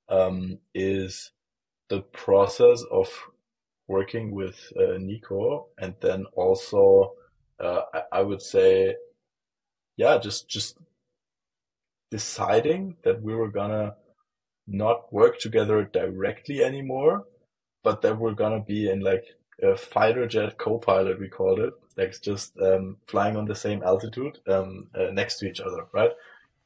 [0.09, 1.31] um, is
[1.89, 3.09] the process of
[3.87, 7.13] working with uh, Nico, and then also
[7.59, 8.95] uh, I, I would say,
[9.97, 10.79] yeah, just just
[12.11, 13.95] deciding that we were gonna
[14.67, 17.25] not work together directly anymore,
[17.83, 19.25] but that we're gonna be in like
[19.61, 24.39] a fighter jet co-pilot, we called it, like just um, flying on the same altitude
[24.47, 26.11] um, uh, next to each other, right?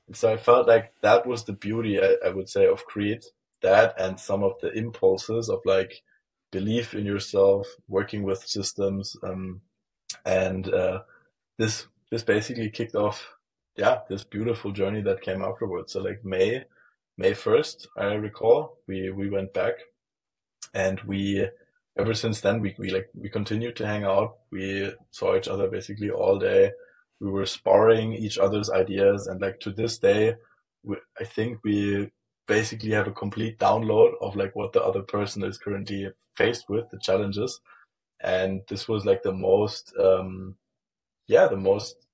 [0.07, 3.25] And so I felt like that was the beauty, I, I, would say, of Crete.
[3.61, 6.03] That and some of the impulses of like
[6.51, 9.61] belief in yourself, working with systems, um,
[10.25, 11.03] and uh,
[11.57, 13.35] this this basically kicked off,
[13.77, 15.93] yeah, this beautiful journey that came afterwards.
[15.93, 16.65] So like May
[17.17, 19.75] May first, I recall, we we went back
[20.73, 21.47] and we
[21.97, 24.37] ever since then, we, we like, we continued to hang out.
[24.51, 26.71] We saw each other basically all day.
[27.19, 29.27] We were sparring each other's ideas.
[29.27, 30.35] And like to this day,
[30.83, 32.09] we, I think we
[32.47, 36.85] basically have a complete download of like what the other person is currently faced with,
[36.91, 37.59] the challenges.
[38.21, 40.55] And this was like the most, um,
[41.27, 42.07] yeah, the most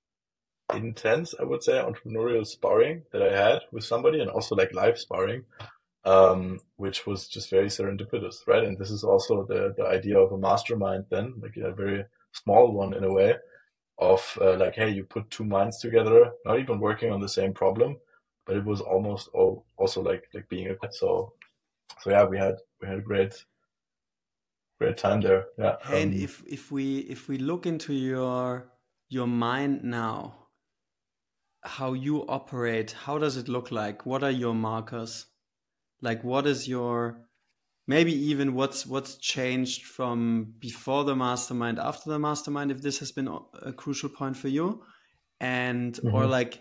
[0.74, 5.00] intense, I would say, entrepreneurial sparring that I had with somebody and also like live
[5.00, 5.46] sparring,
[6.06, 8.64] um, which was just very serendipitous, right?
[8.64, 12.72] And this is also the, the idea of a mastermind then, like a very small
[12.72, 13.36] one in a way
[13.98, 17.54] of uh, like, hey, you put two minds together, not even working on the same
[17.54, 17.98] problem,
[18.46, 21.34] but it was almost all, also like, like being a, so,
[22.00, 23.46] so yeah, we had, we had a great,
[24.80, 25.48] great time there.
[25.58, 25.76] Yeah.
[25.92, 28.72] And um, if, if we, if we look into your,
[29.10, 30.36] your mind now,
[31.66, 34.06] how you operate, how does it look like?
[34.06, 35.26] What are your markers?
[36.02, 37.22] Like what is your
[37.88, 43.12] maybe even what's what's changed from before the mastermind after the mastermind if this has
[43.12, 43.28] been
[43.64, 44.84] a crucial point for you
[45.40, 46.14] and mm -hmm.
[46.14, 46.38] or mm-hmm.
[46.38, 46.54] like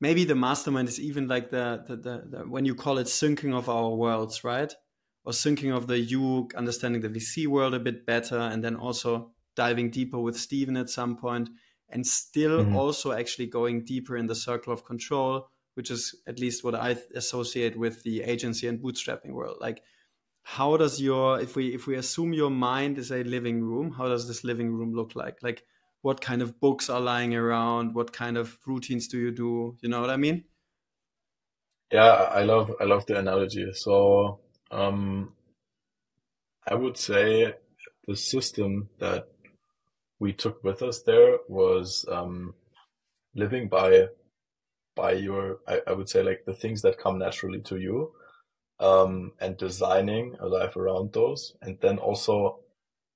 [0.00, 3.54] maybe the mastermind is even like the, the, the, the, when you call it syncing
[3.54, 4.72] of our worlds right
[5.24, 9.32] or syncing of the you understanding the vc world a bit better and then also
[9.54, 11.50] diving deeper with Stephen at some point
[11.88, 12.76] and still mm-hmm.
[12.76, 16.96] also actually going deeper in the circle of control, which is at least what I
[17.14, 19.58] associate with the agency and bootstrapping world.
[19.60, 19.82] Like,
[20.44, 24.08] how does your if we if we assume your mind is a living room, how
[24.08, 25.38] does this living room look like?
[25.42, 25.64] Like,
[26.02, 27.94] what kind of books are lying around?
[27.94, 29.76] What kind of routines do you do?
[29.80, 30.44] You know what I mean?
[31.92, 33.72] Yeah, I love I love the analogy.
[33.74, 34.40] So
[34.70, 35.32] um,
[36.66, 37.54] I would say
[38.06, 39.28] the system that
[40.18, 42.54] we took with us there was um,
[43.34, 44.06] living by
[44.94, 48.12] by your I, I, would say like the things that come naturally to you
[48.80, 51.54] um, and designing a life around those.
[51.62, 52.58] And then also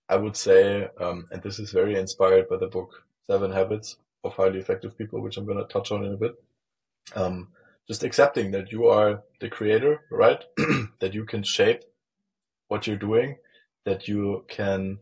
[0.08, 4.34] i would say um, and this is very inspired by the book seven habits of
[4.34, 6.34] highly effective people which i'm going to touch on in a bit.
[7.14, 7.48] Um,
[7.88, 10.42] just accepting that you are the creator right?
[11.00, 11.82] That you can shape
[12.68, 13.36] what you're doing
[13.84, 14.98] that you can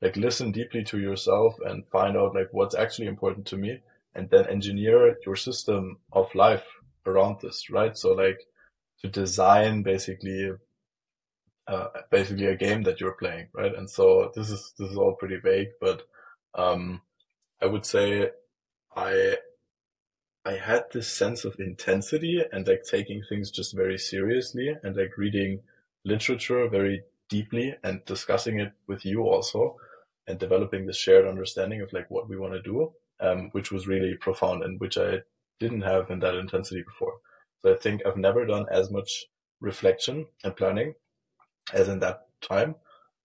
[0.00, 3.80] like listen deeply to yourself and find out like what's actually important to me
[4.14, 6.64] and then engineer your system of life
[7.06, 7.96] around this, right?
[7.96, 8.40] So like
[9.00, 10.52] to design basically,
[11.66, 13.74] uh, basically a game that you're playing, right?
[13.74, 16.02] And so this is, this is all pretty vague, but,
[16.54, 17.02] um,
[17.60, 18.30] I would say
[18.96, 19.36] I,
[20.44, 25.18] I had this sense of intensity and like taking things just very seriously and like
[25.18, 25.60] reading
[26.04, 29.76] literature very deeply and discussing it with you also
[30.26, 33.86] and developing this shared understanding of like what we want to do, um, which was
[33.86, 35.18] really profound and which I
[35.60, 37.14] didn't have in that intensity before.
[37.60, 39.26] So I think I've never done as much
[39.60, 40.94] reflection and planning
[41.72, 42.76] as in that time.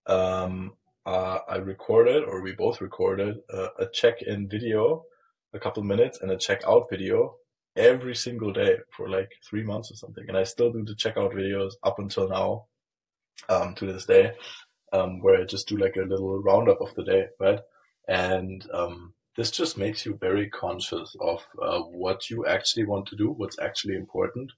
[0.07, 0.74] Um,
[1.06, 5.03] uh, I recorded, or we both recorded, uh, a check-in video,
[5.53, 7.36] a couple minutes, and a check-out video
[7.76, 10.26] every single day for like three months or something.
[10.28, 12.65] And I still do the check-out videos up until now,
[13.49, 14.34] um, to this day
[14.94, 17.60] um, where I just do like a little roundup of the day, right?
[18.07, 23.15] And um, this just makes you very conscious of uh, what you actually want to
[23.15, 24.51] do, what's actually important.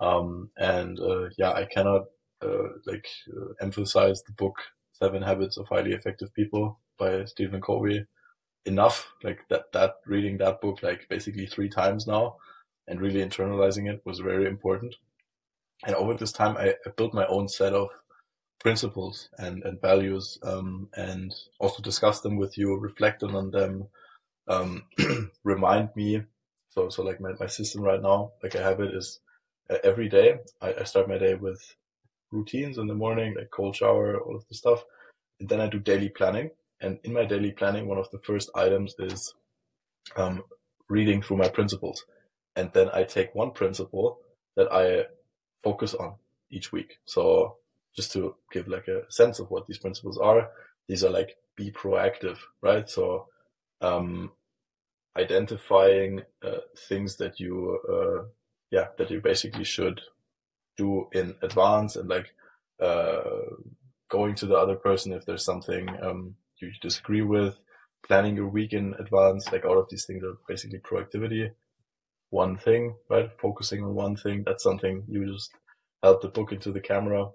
[0.00, 2.02] Um, and uh, yeah, I cannot
[2.42, 4.56] uh, like uh, emphasize the book
[4.92, 8.04] Seven Habits of Highly Effective People by Stephen Covey
[8.64, 9.12] enough.
[9.22, 12.36] Like that, that reading that book like basically three times now
[12.86, 14.94] and really internalizing it was very important.
[15.84, 17.88] And over this time, I, I built my own set of
[18.60, 23.88] principles and, and values um, and also discuss them with you, reflect on them,
[24.48, 24.84] um,
[25.44, 26.22] remind me.
[26.70, 29.20] So, so like my, my system right now, like I have it is
[29.70, 31.60] uh, every day I, I start my day with
[32.30, 34.82] routines in the morning, like cold shower, all of the stuff.
[35.38, 36.50] And then I do daily planning.
[36.80, 39.34] And in my daily planning, one of the first items is
[40.16, 40.42] um,
[40.88, 42.04] reading through my principles.
[42.56, 44.18] And then I take one principle
[44.56, 45.06] that I
[45.62, 46.14] focus on
[46.50, 46.98] each week.
[47.04, 47.56] So
[47.94, 50.50] just to give like a sense of what these principles are,
[50.88, 52.88] these are like be proactive, right?
[52.88, 53.28] So,
[53.82, 54.32] um,
[55.16, 58.24] identifying uh, things that you, uh,
[58.70, 60.00] yeah, that you basically should
[60.76, 62.34] do in advance and like,
[62.80, 63.22] uh,
[64.10, 67.58] going to the other person if there's something, um, you disagree with,
[68.06, 71.50] planning your week in advance, like all of these things are basically proactivity.
[72.30, 73.30] One thing, right?
[73.40, 74.42] Focusing on one thing.
[74.44, 75.50] That's something you just
[76.02, 77.28] held the book into the camera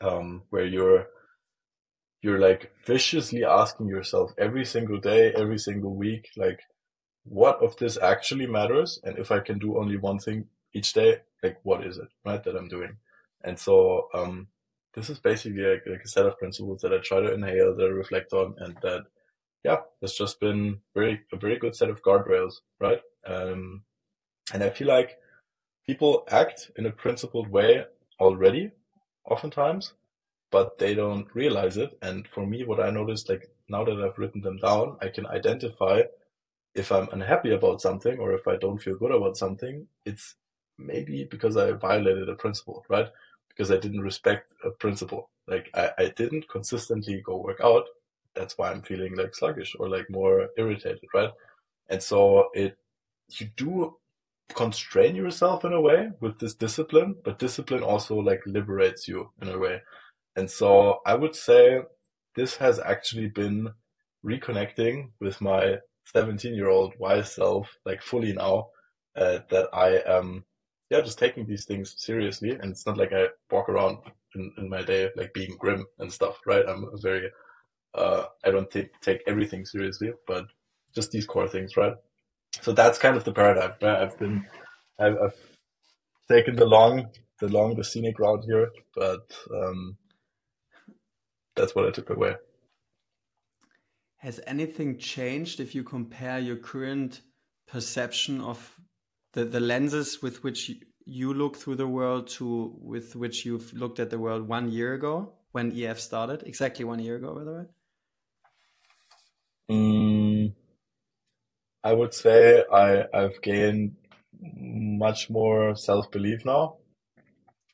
[0.00, 1.06] um, where you're
[2.24, 6.60] you're like viciously asking yourself every single day, every single week, like
[7.24, 11.18] what of this actually matters, and if I can do only one thing each day,
[11.42, 12.96] like what is it, right, that I'm doing?
[13.44, 14.46] And so um,
[14.94, 17.84] this is basically like, like a set of principles that I try to inhale, that
[17.84, 19.02] I reflect on, and that,
[19.62, 23.02] yeah, it's just been very a very good set of guardrails, right?
[23.26, 23.82] Um,
[24.54, 25.18] and I feel like
[25.86, 27.84] people act in a principled way
[28.18, 28.70] already,
[29.26, 29.92] oftentimes,
[30.54, 31.98] but they don't realize it.
[32.00, 35.26] And for me, what I noticed, like now that I've written them down, I can
[35.26, 36.02] identify
[36.76, 39.84] if I'm unhappy about something or if I don't feel good about something.
[40.04, 40.36] It's
[40.78, 43.08] maybe because I violated a principle, right?
[43.48, 45.28] Because I didn't respect a principle.
[45.48, 47.86] Like I, I didn't consistently go work out.
[48.36, 51.32] That's why I'm feeling like sluggish or like more irritated, right?
[51.88, 52.78] And so it,
[53.40, 53.96] you do
[54.54, 59.48] constrain yourself in a way with this discipline, but discipline also like liberates you in
[59.48, 59.80] a way.
[60.36, 61.80] And so I would say
[62.34, 63.72] this has actually been
[64.24, 65.78] reconnecting with my
[66.12, 68.68] 17 year old wise self, like fully now,
[69.16, 70.44] uh, that I am,
[70.90, 72.50] yeah, just taking these things seriously.
[72.50, 73.98] And it's not like I walk around
[74.34, 76.64] in, in my day, like being grim and stuff, right?
[76.66, 77.30] I'm very,
[77.94, 80.46] uh, I don't take, take everything seriously, but
[80.94, 81.94] just these core things, right?
[82.60, 84.02] So that's kind of the paradigm, right?
[84.02, 84.46] I've been,
[84.98, 85.36] I've, I've
[86.28, 87.08] taken the long,
[87.40, 89.96] the long, the scenic route here, but, um,
[91.56, 92.36] that's what I took away.
[94.18, 97.20] Has anything changed if you compare your current
[97.66, 98.80] perception of
[99.32, 100.70] the, the lenses with which
[101.04, 104.94] you look through the world to with which you've looked at the world one year
[104.94, 106.42] ago when EF started?
[106.46, 107.64] Exactly one year ago, by the way.
[109.70, 110.54] Mm,
[111.82, 113.96] I would say I, I've gained
[114.40, 116.76] much more self belief now,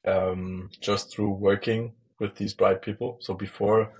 [0.04, 3.18] um, just through working with these bright people.
[3.20, 3.92] So before,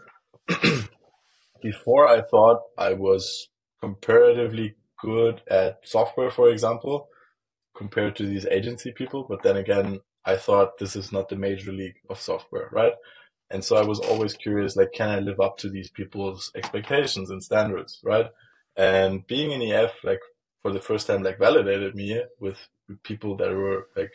[1.63, 3.49] before I thought I was
[3.81, 7.09] comparatively good at software, for example,
[7.77, 9.27] compared to these agency people.
[9.29, 12.93] But then again, I thought this is not the major league of software, right?
[13.51, 17.31] And so I was always curious, like, can I live up to these people's expectations
[17.31, 18.27] and standards, right?
[18.77, 20.21] And being in EF, like,
[20.63, 22.59] for the first time, like, validated me with
[23.03, 24.13] people that were, like,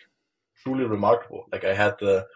[0.64, 1.45] truly remarkable.
[1.52, 2.27] Like, I had the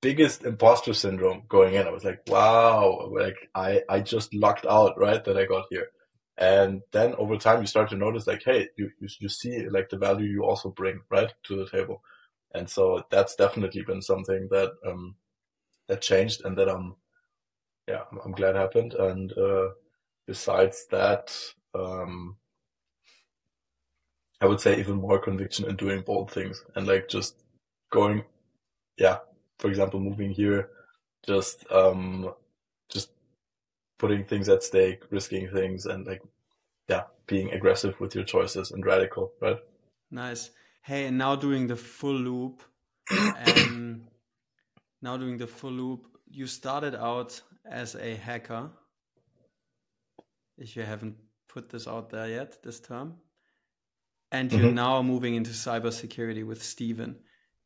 [0.00, 1.86] biggest imposter syndrome going in.
[1.86, 5.24] I was like, wow, like I, I just lucked out, right?
[5.24, 5.88] That I got here.
[6.38, 9.88] And then over time you start to notice like, hey, you, you, you see like
[9.88, 11.32] the value you also bring, right?
[11.44, 12.02] To the table.
[12.54, 15.16] And so that's definitely been something that, um,
[15.88, 16.96] that changed and that I'm,
[17.88, 18.94] yeah, I'm, I'm glad happened.
[18.94, 19.68] And, uh,
[20.26, 21.34] besides that,
[21.74, 22.36] um,
[24.40, 27.42] I would say even more conviction in doing bold things and like just
[27.90, 28.24] going,
[28.98, 29.18] yeah,
[29.58, 30.70] for example, moving here,
[31.26, 32.32] just um,
[32.88, 33.10] just
[33.98, 36.22] putting things at stake, risking things, and like
[36.88, 39.58] yeah, being aggressive with your choices and radical, right?
[40.10, 40.50] Nice.
[40.82, 42.62] Hey, and now doing the full loop,
[43.10, 44.06] and
[45.02, 46.06] now doing the full loop.
[46.28, 48.70] You started out as a hacker.
[50.58, 51.16] If you haven't
[51.48, 53.14] put this out there yet, this term,
[54.32, 54.84] and you're mm -hmm.
[54.86, 57.16] now moving into cybersecurity with Stephen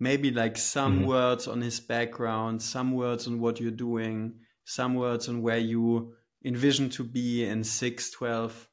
[0.01, 1.09] maybe like some mm-hmm.
[1.09, 6.14] words on his background, some words on what you're doing, some words on where you
[6.44, 8.68] envision to be in 6, 12,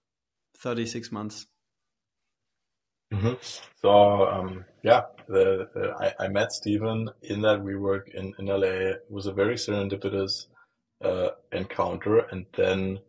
[0.58, 1.45] 36 months.
[3.14, 3.34] Mm-hmm.
[3.82, 8.48] So, um, yeah, the, the, I, I, met Stephen in that we work in, in
[8.48, 8.68] LA.
[8.68, 10.48] It was a very serendipitous
[11.04, 12.20] uh, encounter.
[12.20, 12.99] And then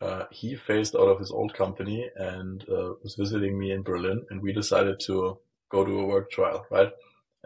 [0.00, 4.24] uh, he phased out of his old company and uh, was visiting me in Berlin.
[4.30, 5.38] And we decided to
[5.70, 6.92] go to a work trial, right?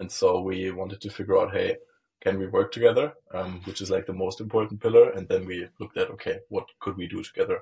[0.00, 1.76] And so we wanted to figure out, hey,
[2.20, 3.12] can we work together?
[3.32, 5.10] Um, which is like the most important pillar.
[5.10, 7.60] And then we looked at, okay, what could we do together?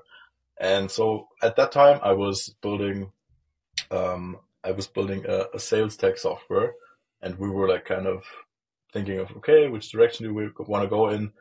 [0.59, 3.11] And so at that time I was building,
[3.91, 6.73] um, I was building a, a sales tech software
[7.21, 8.23] and we were like kind of
[8.93, 11.31] thinking of, okay, which direction do we want to go in?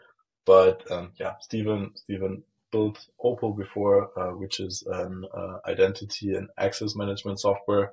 [0.44, 2.42] But, um, yeah, Stephen, Stephen
[2.72, 7.92] built Opal before, uh, which is an uh, identity and access management software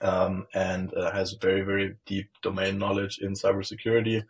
[0.00, 4.22] um, and uh, has very, very deep domain knowledge in cybersecurity.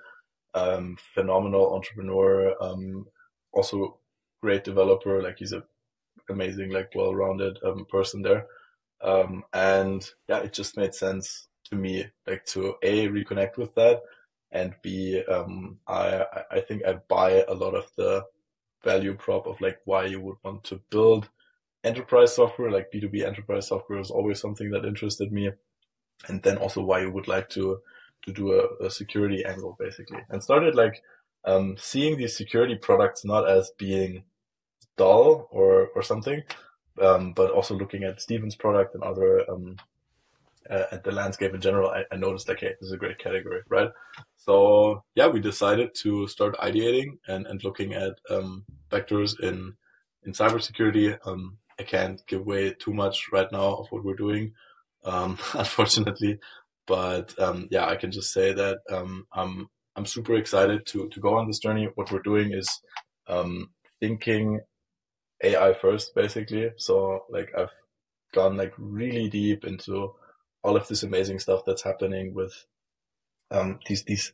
[0.54, 3.06] Um, phenomenal entrepreneur, um,
[3.52, 3.98] also
[4.42, 5.22] great developer.
[5.22, 5.62] Like he's a
[6.30, 8.46] amazing, like well-rounded um, person there.
[9.02, 14.00] Um, and yeah, it just made sense to me, like to a reconnect with that,
[14.52, 18.24] and b um, I I think I buy a lot of the
[18.84, 21.28] value prop of like why you would want to build
[21.86, 25.50] enterprise software, like B2B enterprise software is always something that interested me.
[26.28, 27.78] And then also why you would like to,
[28.24, 31.02] to do a, a security angle basically and started like,
[31.44, 34.24] um, seeing these security products not as being
[34.96, 36.42] dull or, or something,
[37.00, 39.76] um, but also looking at Stephen's product and other, um,
[40.68, 43.18] uh, and the landscape in general, I, I, noticed like, hey, this is a great
[43.18, 43.90] category, right?
[44.36, 49.74] So yeah, we decided to start ideating and, and looking at um, vectors in
[50.24, 51.16] in cybersecurity.
[51.24, 54.52] Um, I can't give away too much right now of what we're doing,
[55.04, 56.38] um, unfortunately.
[56.86, 61.20] But um, yeah, I can just say that um, I'm I'm super excited to to
[61.20, 61.88] go on this journey.
[61.94, 62.68] What we're doing is
[63.28, 63.70] um,
[64.00, 64.60] thinking
[65.42, 66.70] AI first, basically.
[66.78, 67.70] So like I've
[68.34, 70.14] gone like really deep into
[70.62, 72.52] all of this amazing stuff that's happening with
[73.50, 74.32] um, these these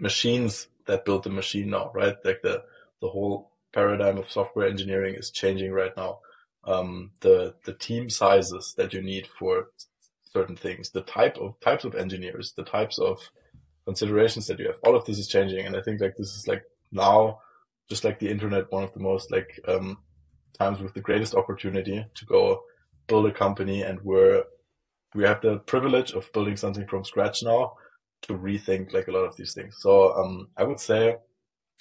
[0.00, 2.16] machines that build the machine now, right?
[2.24, 2.64] Like the
[3.00, 6.20] the whole paradigm of software engineering is changing right now.
[6.68, 9.68] Um, the the team sizes that you need for
[10.32, 13.16] certain things, the type of types of engineers, the types of
[13.86, 16.46] considerations that you have, all of this is changing, and I think like this is
[16.46, 16.62] like
[16.92, 17.40] now,
[17.88, 19.98] just like the internet, one of the most like um,
[20.58, 22.62] times with the greatest opportunity to go
[23.06, 24.44] build a company, and we're
[25.14, 27.72] we have the privilege of building something from scratch now
[28.22, 29.76] to rethink like a lot of these things.
[29.80, 31.16] So um, I would say,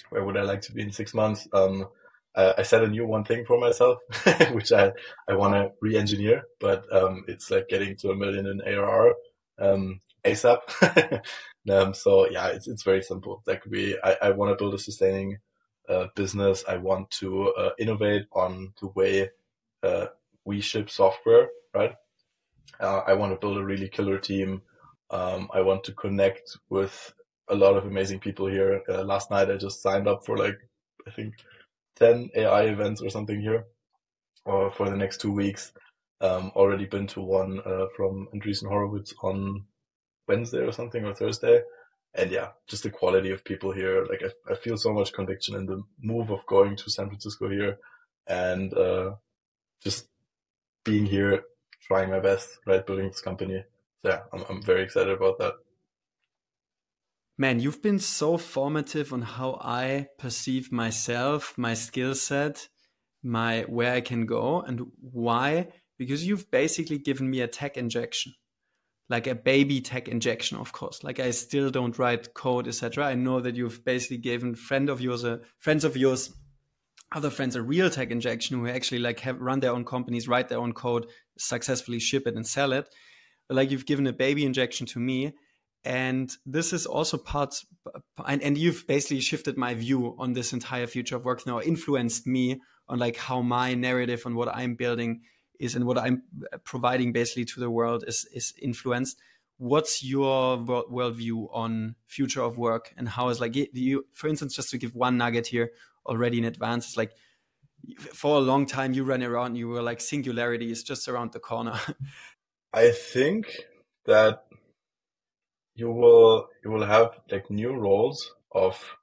[0.09, 1.47] where would I like to be in six months?
[1.51, 1.87] Um,
[2.37, 3.97] I, I set a new one thing for myself,
[4.51, 4.93] which I
[5.27, 9.15] I want to re-engineer, but um, it's like getting to a million in ARR
[9.59, 11.21] um, ASAP.
[11.71, 13.43] um, so yeah, it's it's very simple.
[13.45, 15.37] Like we, I, I want to build a sustaining
[15.89, 16.63] uh, business.
[16.67, 19.29] I want to uh, innovate on the way
[19.83, 20.07] uh,
[20.45, 21.95] we ship software, right?
[22.79, 24.61] Uh, I want to build a really killer team.
[25.09, 27.13] Um, I want to connect with
[27.49, 28.81] a lot of amazing people here.
[28.89, 30.57] Uh, last night I just signed up for like,
[31.07, 31.33] I think
[31.99, 33.65] 10 AI events or something here
[34.45, 35.71] or uh, for the next two weeks.
[36.21, 39.65] Um, already been to one, uh, from Andreessen Horowitz on
[40.27, 41.61] Wednesday or something or Thursday.
[42.15, 44.05] And yeah, just the quality of people here.
[44.05, 47.49] Like I, I feel so much conviction in the move of going to San Francisco
[47.49, 47.77] here
[48.27, 49.11] and, uh,
[49.83, 50.07] just
[50.83, 51.43] being here,
[51.81, 52.85] trying my best, right?
[52.85, 53.63] Building this company
[54.03, 55.53] yeah, I'm, I'm very excited about that.
[57.39, 62.67] Man, you've been so formative on how I perceive myself, my skill set,
[63.21, 65.67] my where I can go, and why.
[65.99, 68.33] Because you've basically given me a tech injection,
[69.07, 71.03] like a baby tech injection, of course.
[71.03, 73.05] Like I still don't write code, etc.
[73.05, 75.23] I know that you've basically given friend of yours,
[75.59, 76.33] friends of yours,
[77.11, 80.49] other friends a real tech injection who actually like have run their own companies, write
[80.49, 81.05] their own code,
[81.37, 82.89] successfully ship it and sell it
[83.47, 85.33] but like you've given a baby injection to me
[85.87, 87.63] and this is also part
[88.25, 91.47] and, and you've basically shifted my view on this entire future of work.
[91.47, 92.59] Now influenced me
[92.89, 95.21] on like how my narrative and what i'm building
[95.59, 96.23] is and what i'm
[96.53, 99.17] uh, providing basically to the world is is influenced.
[99.59, 102.93] What's your worldview on future of work?
[102.97, 105.71] And how is like you for instance just to give one nugget here
[106.05, 107.13] already in advance it's like
[108.13, 111.39] for a long time you ran around you were like singularity is just around the
[111.39, 111.79] corner.
[112.73, 113.55] I think
[114.05, 114.46] that
[115.77, 118.97] you will you will have like new roles of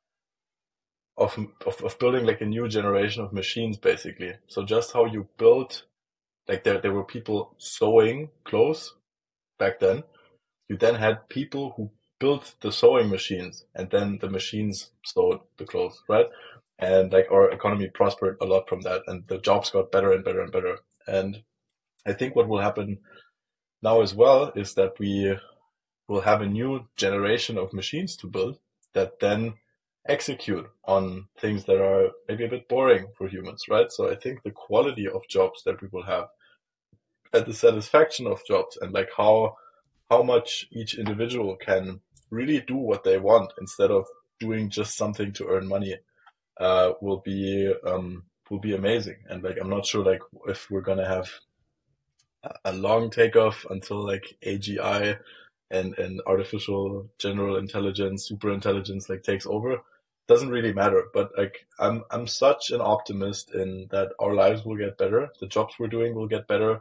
[1.17, 4.33] of of, of building like a new generation of machines basically.
[4.49, 5.85] So just how you built
[6.49, 8.93] like there there were people sewing clothes
[9.59, 10.03] back then.
[10.69, 15.65] You then had people who built the sewing machines and then the machines sewed the
[15.65, 16.27] clothes, right?
[16.81, 20.25] And like our economy prospered a lot from that and the jobs got better and
[20.25, 20.79] better and better.
[21.07, 21.45] And
[22.05, 22.99] I think what will happen
[23.81, 25.37] now as well is that we
[26.09, 28.59] will have a new generation of machines to build
[28.93, 29.55] that then
[30.07, 33.91] execute on things that are maybe a bit boring for humans, right?
[33.91, 36.27] So I think the quality of jobs that we will have
[37.33, 39.57] and the satisfaction of jobs and like how
[40.11, 42.01] how much each individual can
[42.31, 44.07] really do what they want instead of
[44.39, 45.97] doing just something to earn money
[46.59, 49.17] uh, will be um, will be amazing.
[49.29, 51.31] And like I'm not sure like if we're gonna have
[52.65, 55.19] a long takeoff until like AGI
[55.75, 59.79] and, and artificial general intelligence, super intelligence like takes over.
[60.27, 64.77] Doesn't really matter, but like I'm I'm such an optimist in that our lives will
[64.77, 66.81] get better, the jobs we're doing will get better.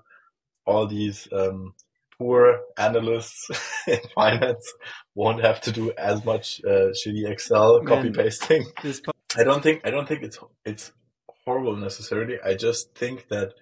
[0.65, 1.73] All these um,
[2.17, 3.49] poor analysts
[3.87, 4.71] in finance
[5.13, 8.65] won't have to do as much uh, shitty Excel copy pasting.
[9.37, 10.93] I don't think I don't think it's it's
[11.45, 12.37] horrible necessarily.
[12.43, 13.53] I just think that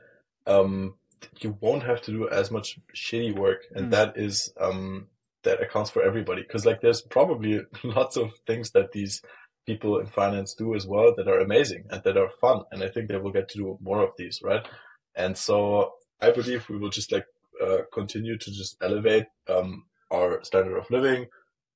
[0.46, 0.96] um,
[1.40, 3.92] you won't have to do as much shitty work, and mm.
[3.92, 5.08] that is um,
[5.44, 6.42] that accounts for everybody.
[6.42, 9.22] Because like, there's probably lots of things that these
[9.66, 12.90] people in finance do as well that are amazing and that are fun, and I
[12.90, 14.66] think they will get to do more of these, right?
[15.16, 17.26] And so I believe we will just like
[17.62, 21.28] uh, continue to just elevate um, our standard of living.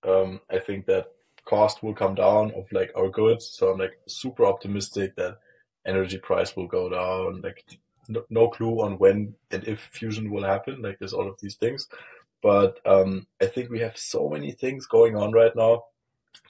[0.07, 1.07] Um, I think that
[1.45, 5.37] cost will come down of like our goods, so I'm like super optimistic that
[5.85, 7.63] energy price will go down, like
[8.07, 10.81] no, no clue on when and if fusion will happen.
[10.81, 11.87] Like there's all of these things,
[12.45, 15.85] but um, I think we have so many things going on right now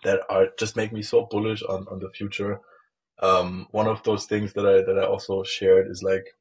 [0.04, 2.60] that are just make me so bullish on, on the future.
[3.24, 6.36] Um, one of those things that I that I also shared is like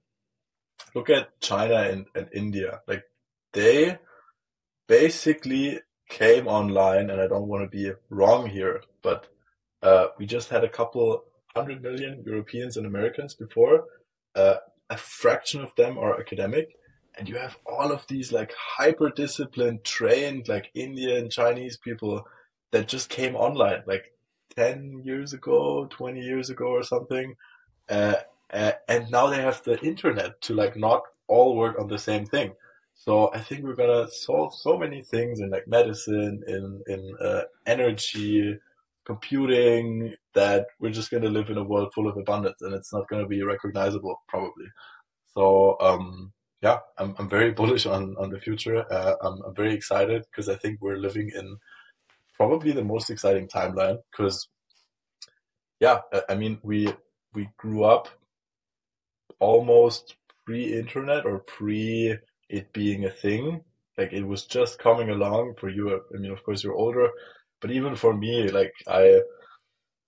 [0.92, 2.80] look at China and, and India.
[2.88, 3.04] Like
[3.52, 3.98] they
[4.88, 5.78] basically
[6.08, 9.28] came online, and I don't want to be wrong here, but
[9.84, 11.22] uh, we just had a couple
[11.54, 13.84] hundred million Europeans and Americans before.
[14.34, 14.56] Uh,
[14.90, 16.76] a fraction of them are academic,
[17.16, 22.26] and you have all of these like hyper disciplined, trained like Indian, Chinese people
[22.72, 24.12] that just came online like
[24.56, 27.34] 10 years ago, 20 years ago or something.
[27.88, 28.16] Uh,
[28.52, 32.26] uh, and now they have the internet to like not all work on the same
[32.26, 32.52] thing.
[32.94, 37.42] So I think we're gonna solve so many things in like medicine, in in uh,
[37.66, 38.58] energy,
[39.04, 43.08] computing that we're just gonna live in a world full of abundance, and it's not
[43.08, 44.66] gonna be recognizable probably.
[45.34, 46.32] So um,
[46.64, 48.78] yeah, I'm I'm very bullish on on the future.
[48.92, 51.58] Uh, I'm I'm very excited because I think we're living in
[52.36, 54.48] probably the most exciting timeline because
[55.80, 56.88] yeah, I mean we
[57.34, 58.08] we grew up
[59.40, 60.16] almost
[60.46, 62.16] pre-internet or pre
[62.48, 63.62] it being a thing.
[63.98, 66.00] Like it was just coming along for you.
[66.14, 67.08] I mean, of course, you're older,
[67.60, 69.20] but even for me, like I,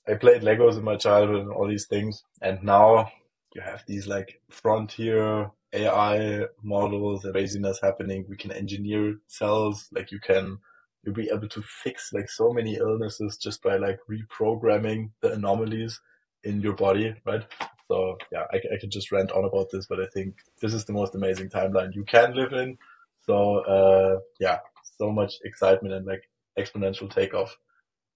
[0.08, 3.10] I played Legos in my childhood and all these things, and now
[3.54, 8.24] you have these like frontier AI models and craziness happening.
[8.28, 10.58] We can engineer cells, like you can
[11.02, 16.00] you'll be able to fix like so many illnesses just by like reprogramming the anomalies
[16.42, 17.44] in your body, right?
[17.88, 20.84] So yeah, I, I can just rant on about this, but I think this is
[20.84, 22.76] the most amazing timeline you can live in.
[23.22, 24.58] So uh, yeah,
[24.98, 26.28] so much excitement and like
[26.58, 27.56] exponential takeoff.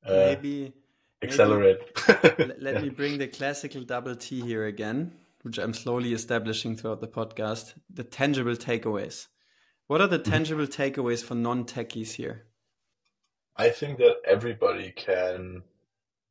[0.05, 0.72] Uh, maybe
[1.22, 1.78] accelerate.
[2.39, 5.12] Maybe, let me bring the classical double T here again,
[5.43, 7.75] which I'm slowly establishing throughout the podcast.
[7.93, 9.29] The tangible takeaways.
[9.87, 10.31] What are the mm-hmm.
[10.31, 12.47] tangible takeaways for non-techies here?
[13.57, 15.62] I think that everybody can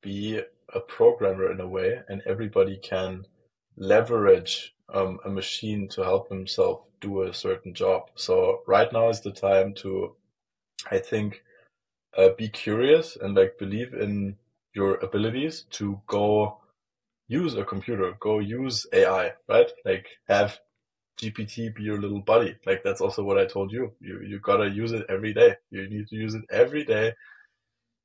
[0.02, 0.42] be
[0.74, 3.26] a programmer in a way, and everybody can
[3.78, 8.10] leverage um, a machine to help himself do a certain job.
[8.16, 10.16] So right now is the time to,
[10.90, 11.44] I think,
[12.18, 14.38] uh, be curious and like believe in
[14.74, 16.60] your abilities to go
[17.30, 19.72] use a computer, go use AI, right?
[19.86, 20.60] Like have
[21.22, 22.58] GPT be your little buddy.
[22.66, 23.94] Like that's also what I told you.
[24.02, 25.56] You you gotta use it every day.
[25.72, 27.14] You need to use it every day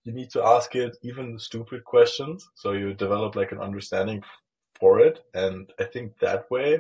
[0.05, 4.23] you need to ask it even stupid questions so you develop like an understanding
[4.79, 6.79] for it and i think that way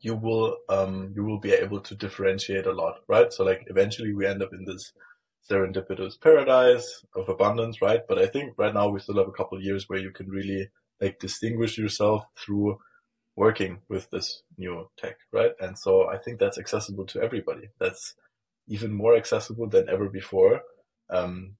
[0.00, 4.12] you will um you will be able to differentiate a lot right so like eventually
[4.12, 4.92] we end up in this
[5.50, 9.56] serendipitous paradise of abundance right but i think right now we still have a couple
[9.56, 10.68] of years where you can really
[11.00, 12.78] like distinguish yourself through
[13.36, 18.14] working with this new tech right and so i think that's accessible to everybody that's
[18.66, 20.60] even more accessible than ever before
[21.10, 21.56] um,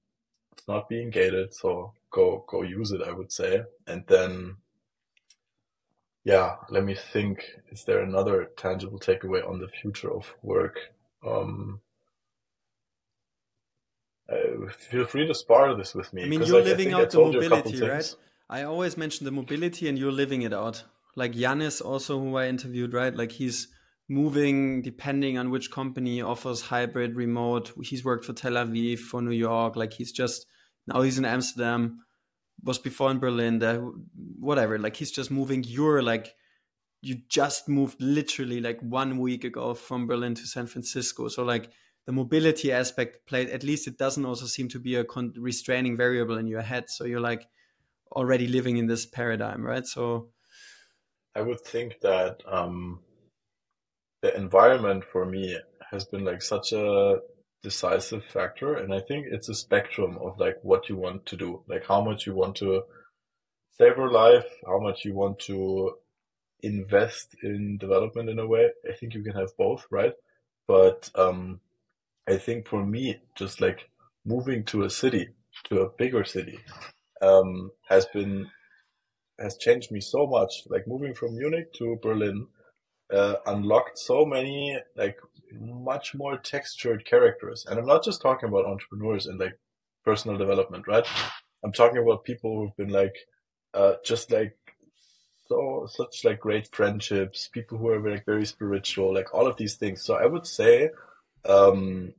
[0.59, 3.01] it's not being gated, so go go use it.
[3.01, 4.57] I would say, and then
[6.23, 7.45] yeah, let me think.
[7.71, 10.77] Is there another tangible takeaway on the future of work?
[11.25, 11.79] Um,
[14.29, 16.23] uh, feel free to spar this with me.
[16.23, 18.15] I mean, you're like, living out the mobility, right?
[18.49, 20.83] I always mention the mobility, and you're living it out.
[21.15, 23.15] Like Yanis, also who I interviewed, right?
[23.15, 23.67] Like he's
[24.07, 27.71] moving depending on which company offers hybrid remote.
[27.83, 29.75] He's worked for Tel Aviv, for New York.
[29.75, 30.45] Like he's just
[30.87, 31.99] now he's in Amsterdam,
[32.63, 33.59] was before in Berlin.
[33.59, 33.81] There,
[34.39, 34.79] whatever.
[34.79, 35.63] Like he's just moving.
[35.63, 36.33] You're like
[37.01, 41.27] you just moved literally like one week ago from Berlin to San Francisco.
[41.27, 41.69] So like
[42.05, 43.49] the mobility aspect played.
[43.49, 46.89] At least it doesn't also seem to be a con- restraining variable in your head.
[46.89, 47.47] So you're like
[48.11, 49.85] already living in this paradigm, right?
[49.85, 50.29] So
[51.35, 53.01] I would think that um
[54.21, 55.57] the environment for me
[55.91, 57.19] has been like such a
[57.61, 61.61] decisive factor and i think it's a spectrum of like what you want to do.
[61.67, 62.83] Like how much you want to
[63.77, 65.95] save your life how much you want to
[66.61, 68.69] invest in development in a way.
[68.89, 70.13] I think you can have both right?
[70.67, 71.59] But um
[72.27, 73.89] i think for me just like
[74.25, 75.29] moving to a city
[75.65, 76.59] to a bigger city
[77.21, 78.47] um has been
[79.39, 82.47] has changed me so much like moving from munich to berlin
[83.13, 85.17] uh, unlocked so many like
[85.59, 87.65] much more textured characters.
[87.67, 89.57] And I'm not just talking about entrepreneurs and like
[90.05, 91.05] personal development, right?
[91.63, 93.15] I'm talking about people who've been like
[93.73, 94.55] uh, just like
[95.47, 99.75] so such like great friendships, people who are like very spiritual, like all of these
[99.75, 100.03] things.
[100.03, 100.89] So I would say,
[101.45, 102.13] um,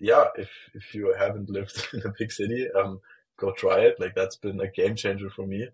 [0.00, 3.00] yeah, if if you haven't lived in a big city, um,
[3.38, 3.96] go try it.
[4.00, 5.68] Like that's been a game changer for me.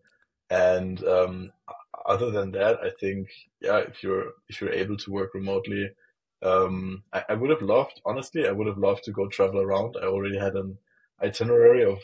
[0.51, 1.53] And um,
[2.07, 3.29] other than that, I think
[3.61, 5.91] yeah, if you're if you're able to work remotely,
[6.43, 9.97] um, I, I would have loved, honestly, I would have loved to go travel around.
[10.01, 10.77] I already had an
[11.23, 11.99] itinerary of,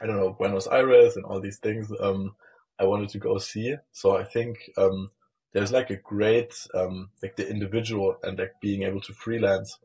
[0.00, 1.92] I don't know, Buenos Aires and all these things.
[2.00, 2.34] Um,
[2.78, 3.76] I wanted to go see.
[3.92, 5.10] So I think, um,
[5.52, 9.78] there's like a great, um, like the individual and like being able to freelance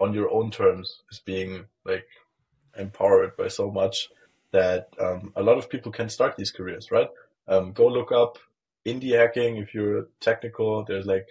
[0.00, 2.06] on your own terms is being like
[2.76, 4.08] empowered by so much
[4.52, 7.08] that, um, a lot of people can start these careers, right?
[7.48, 8.38] Um, go look up
[8.86, 10.84] indie hacking if you're technical.
[10.84, 11.28] There's like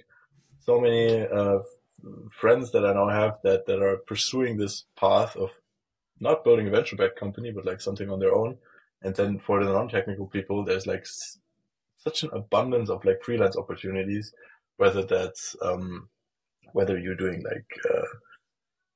[0.60, 1.60] so many, uh,
[2.32, 5.52] friends that I now have that, that are pursuing this path of
[6.20, 8.58] not building a venture backed company, but like something on their own.
[9.02, 11.40] And then for the non-technical people, there's like s-
[11.98, 14.34] such an abundance of like freelance opportunities,
[14.78, 16.10] whether that's, um,
[16.74, 18.06] whether you're doing like, uh,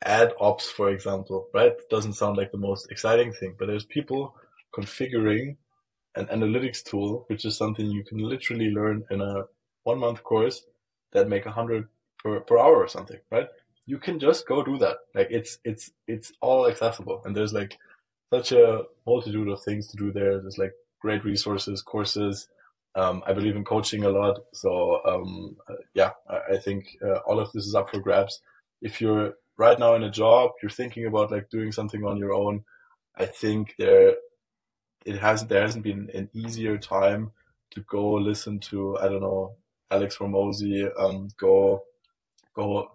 [0.05, 1.73] ad ops, for example, right?
[1.89, 4.35] Doesn't sound like the most exciting thing, but there's people
[4.75, 5.57] configuring
[6.15, 9.43] an analytics tool, which is something you can literally learn in a
[9.84, 10.65] one month course
[11.11, 11.88] that make a hundred
[12.23, 13.47] per, per hour or something, right?
[13.85, 14.97] You can just go do that.
[15.13, 17.21] Like it's, it's, it's all accessible.
[17.25, 17.77] And there's like
[18.34, 20.39] such a multitude of things to do there.
[20.39, 22.47] There's like great resources, courses.
[22.95, 24.39] Um, I believe in coaching a lot.
[24.53, 28.41] So, um, uh, yeah, I, I think uh, all of this is up for grabs.
[28.81, 29.34] If you're
[29.64, 32.64] right now in a job, you're thinking about like doing something on your own.
[33.15, 34.15] I think there,
[35.06, 37.31] it hasn't, there hasn't been an easier time
[37.72, 39.56] to go listen to, I don't know,
[39.90, 41.84] Alex Hormozi, um, go
[42.56, 42.91] go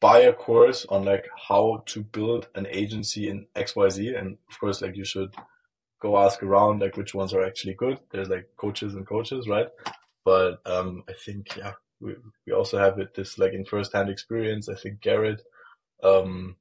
[0.00, 4.18] buy a course on like how to build an agency in XYZ.
[4.18, 5.32] And of course, like you should
[6.00, 7.98] go ask around like which ones are actually good.
[8.10, 9.68] There's like coaches and coaches, right?
[10.24, 12.16] But um, I think yeah, we
[12.46, 14.68] we also have it this like in first hand experience.
[14.68, 15.42] I think Garrett,
[16.02, 16.56] um,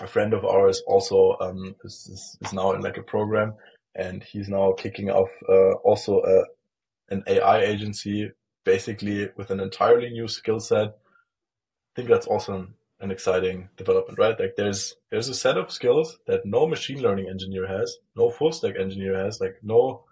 [0.00, 3.54] a friend of ours, also um, is, is, is now in like a program,
[3.94, 6.44] and he's now kicking off uh, also a
[7.12, 8.32] an AI agency,
[8.64, 10.94] basically with an entirely new skill set
[11.94, 14.38] I think that's also an, an exciting development, right?
[14.38, 18.50] Like there's there's a set of skills that no machine learning engineer has, no full
[18.50, 20.04] stack engineer has, like no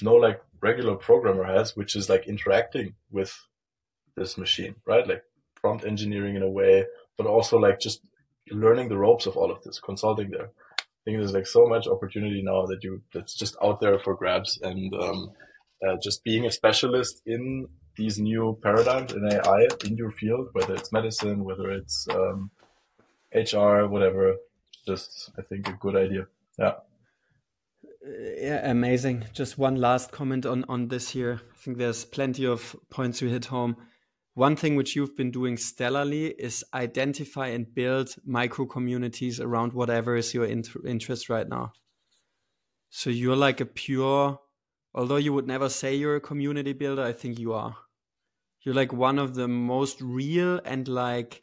[0.00, 3.38] no like regular programmer has, which is like interacting with
[4.16, 5.06] this machine, right?
[5.06, 5.24] Like
[5.56, 6.86] prompt engineering in a way,
[7.18, 8.00] but also like just
[8.50, 10.50] learning the ropes of all of this, consulting there.
[10.78, 14.16] I think there's like so much opportunity now that you that's just out there for
[14.16, 15.30] grabs and um,
[15.86, 20.74] uh, just being a specialist in these new paradigms in AI in your field, whether
[20.74, 22.50] it's medicine, whether it's um,
[23.34, 24.36] HR, whatever.
[24.86, 26.26] Just, I think, a good idea.
[26.58, 26.74] Yeah.
[28.38, 29.24] Yeah, amazing.
[29.32, 31.40] Just one last comment on on this here.
[31.52, 33.76] I think there's plenty of points to hit home.
[34.36, 40.14] One thing which you've been doing stellarly is identify and build micro communities around whatever
[40.14, 41.72] is your inter interest right now.
[42.90, 44.38] So you're like a pure,
[44.94, 47.76] although you would never say you're a community builder, I think you are
[48.66, 51.42] you're like one of the most real and like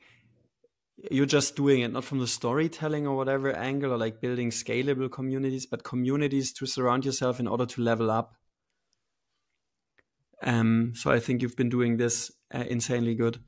[1.09, 5.09] you're just doing it not from the storytelling or whatever angle or like building scalable
[5.09, 8.35] communities but communities to surround yourself in order to level up
[10.43, 13.39] um so i think you've been doing this uh, insanely good.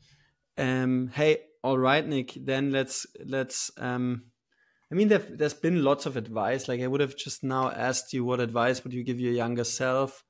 [0.58, 4.26] Um hey all right nick then let's let's um
[4.92, 6.68] i mean there's been lots of advice.
[6.68, 9.64] Like i would have just now asked you what advice would you give your younger
[9.64, 10.24] self?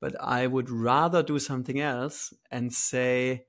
[0.00, 3.44] But I would rather do something else and say,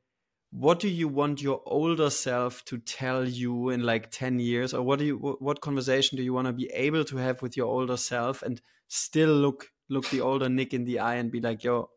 [0.51, 4.71] what do you want your older self to tell you in like 10 years?
[4.71, 7.57] Or what do you what conversation do you want to be able to have with
[7.57, 11.41] your older self and still look look the older nick in the eye and be
[11.41, 11.89] like yo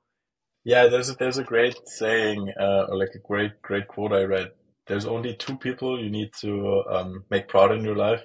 [0.67, 4.23] yeah there's a, there's a great saying uh, or like a great great quote i
[4.25, 4.51] read.
[4.89, 8.23] There's only two people you need to um, make proud in your life.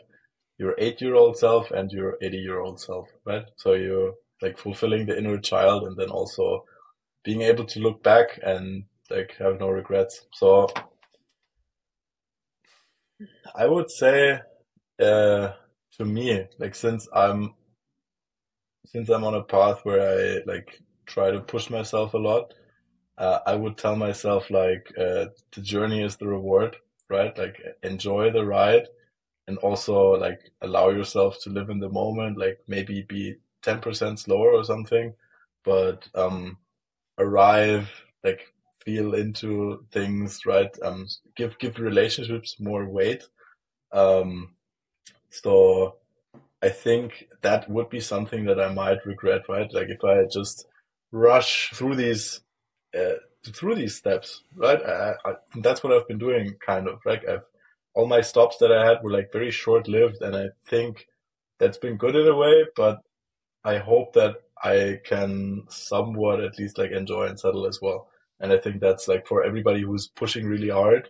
[0.58, 3.46] Your eight year old self and your 80 year old self right?
[3.58, 6.66] So you're like fulfilling the inner child and then also
[7.24, 10.26] being able to look back and like have no regrets.
[10.34, 10.68] So
[13.56, 14.40] I would say
[15.00, 15.54] uh,
[15.98, 17.54] to me, like since I'm
[18.88, 22.54] since I'm on a path where I like try to push myself a lot,
[23.18, 26.78] uh, I would tell myself like uh, the journey is the reward,
[27.10, 27.38] right?
[27.38, 28.88] Like enjoy the ride
[29.48, 34.52] and also like allow yourself to live in the moment, like maybe be 10% slower
[34.54, 35.14] or something,
[35.64, 36.58] but um,
[37.20, 37.90] arrive,
[38.24, 38.54] like
[38.84, 40.72] feel into things, right?
[40.84, 43.24] Um, give, give relationships more weight.
[43.92, 44.56] Um,
[45.30, 45.98] so
[46.64, 49.72] I think that would be something that I might regret, right?
[49.74, 50.68] Like if I just
[51.12, 52.42] rush through these,
[52.98, 53.16] uh,
[53.54, 54.82] through these steps, right?
[54.84, 57.44] I, I, that's what I've been doing kind of, Like I've,
[57.94, 61.08] all my stops that I had were like very short lived and I think
[61.60, 63.00] that's been good in a way, but
[63.64, 68.08] I hope that I can somewhat at least like enjoy and settle as well.
[68.40, 71.10] And I think that's like for everybody who's pushing really hard,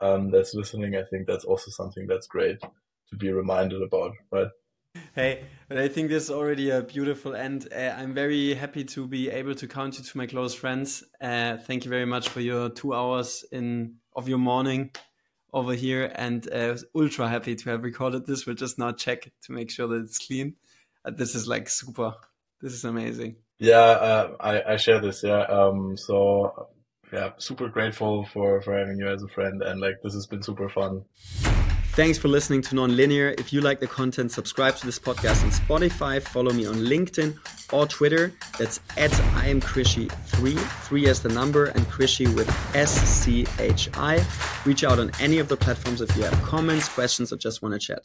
[0.00, 4.48] um, that's listening, I think that's also something that's great to be reminded about, right?
[5.14, 7.68] Hey, but I think this is already a beautiful end.
[7.74, 11.02] Uh, I'm very happy to be able to count you to my close friends.
[11.20, 14.90] Uh, thank you very much for your two hours in of your morning
[15.52, 18.46] over here, and uh, ultra happy to have recorded this.
[18.46, 20.54] We'll just now check to make sure that it's clean.
[21.04, 22.14] Uh, this is like super.
[22.60, 23.36] This is amazing.
[23.58, 25.22] Yeah, uh, I I share this.
[25.22, 26.68] Yeah, um, so
[27.12, 30.42] yeah, super grateful for for having you as a friend, and like this has been
[30.42, 31.04] super fun.
[31.98, 33.40] Thanks for listening to Nonlinear.
[33.40, 37.36] If you like the content, subscribe to this podcast on Spotify, follow me on LinkedIn
[37.72, 38.32] or Twitter.
[38.56, 43.90] That's at I am Krishy3, 3 as the number, and Krishy with S C H
[43.94, 44.24] I.
[44.64, 47.72] Reach out on any of the platforms if you have comments, questions, or just want
[47.72, 48.02] to chat.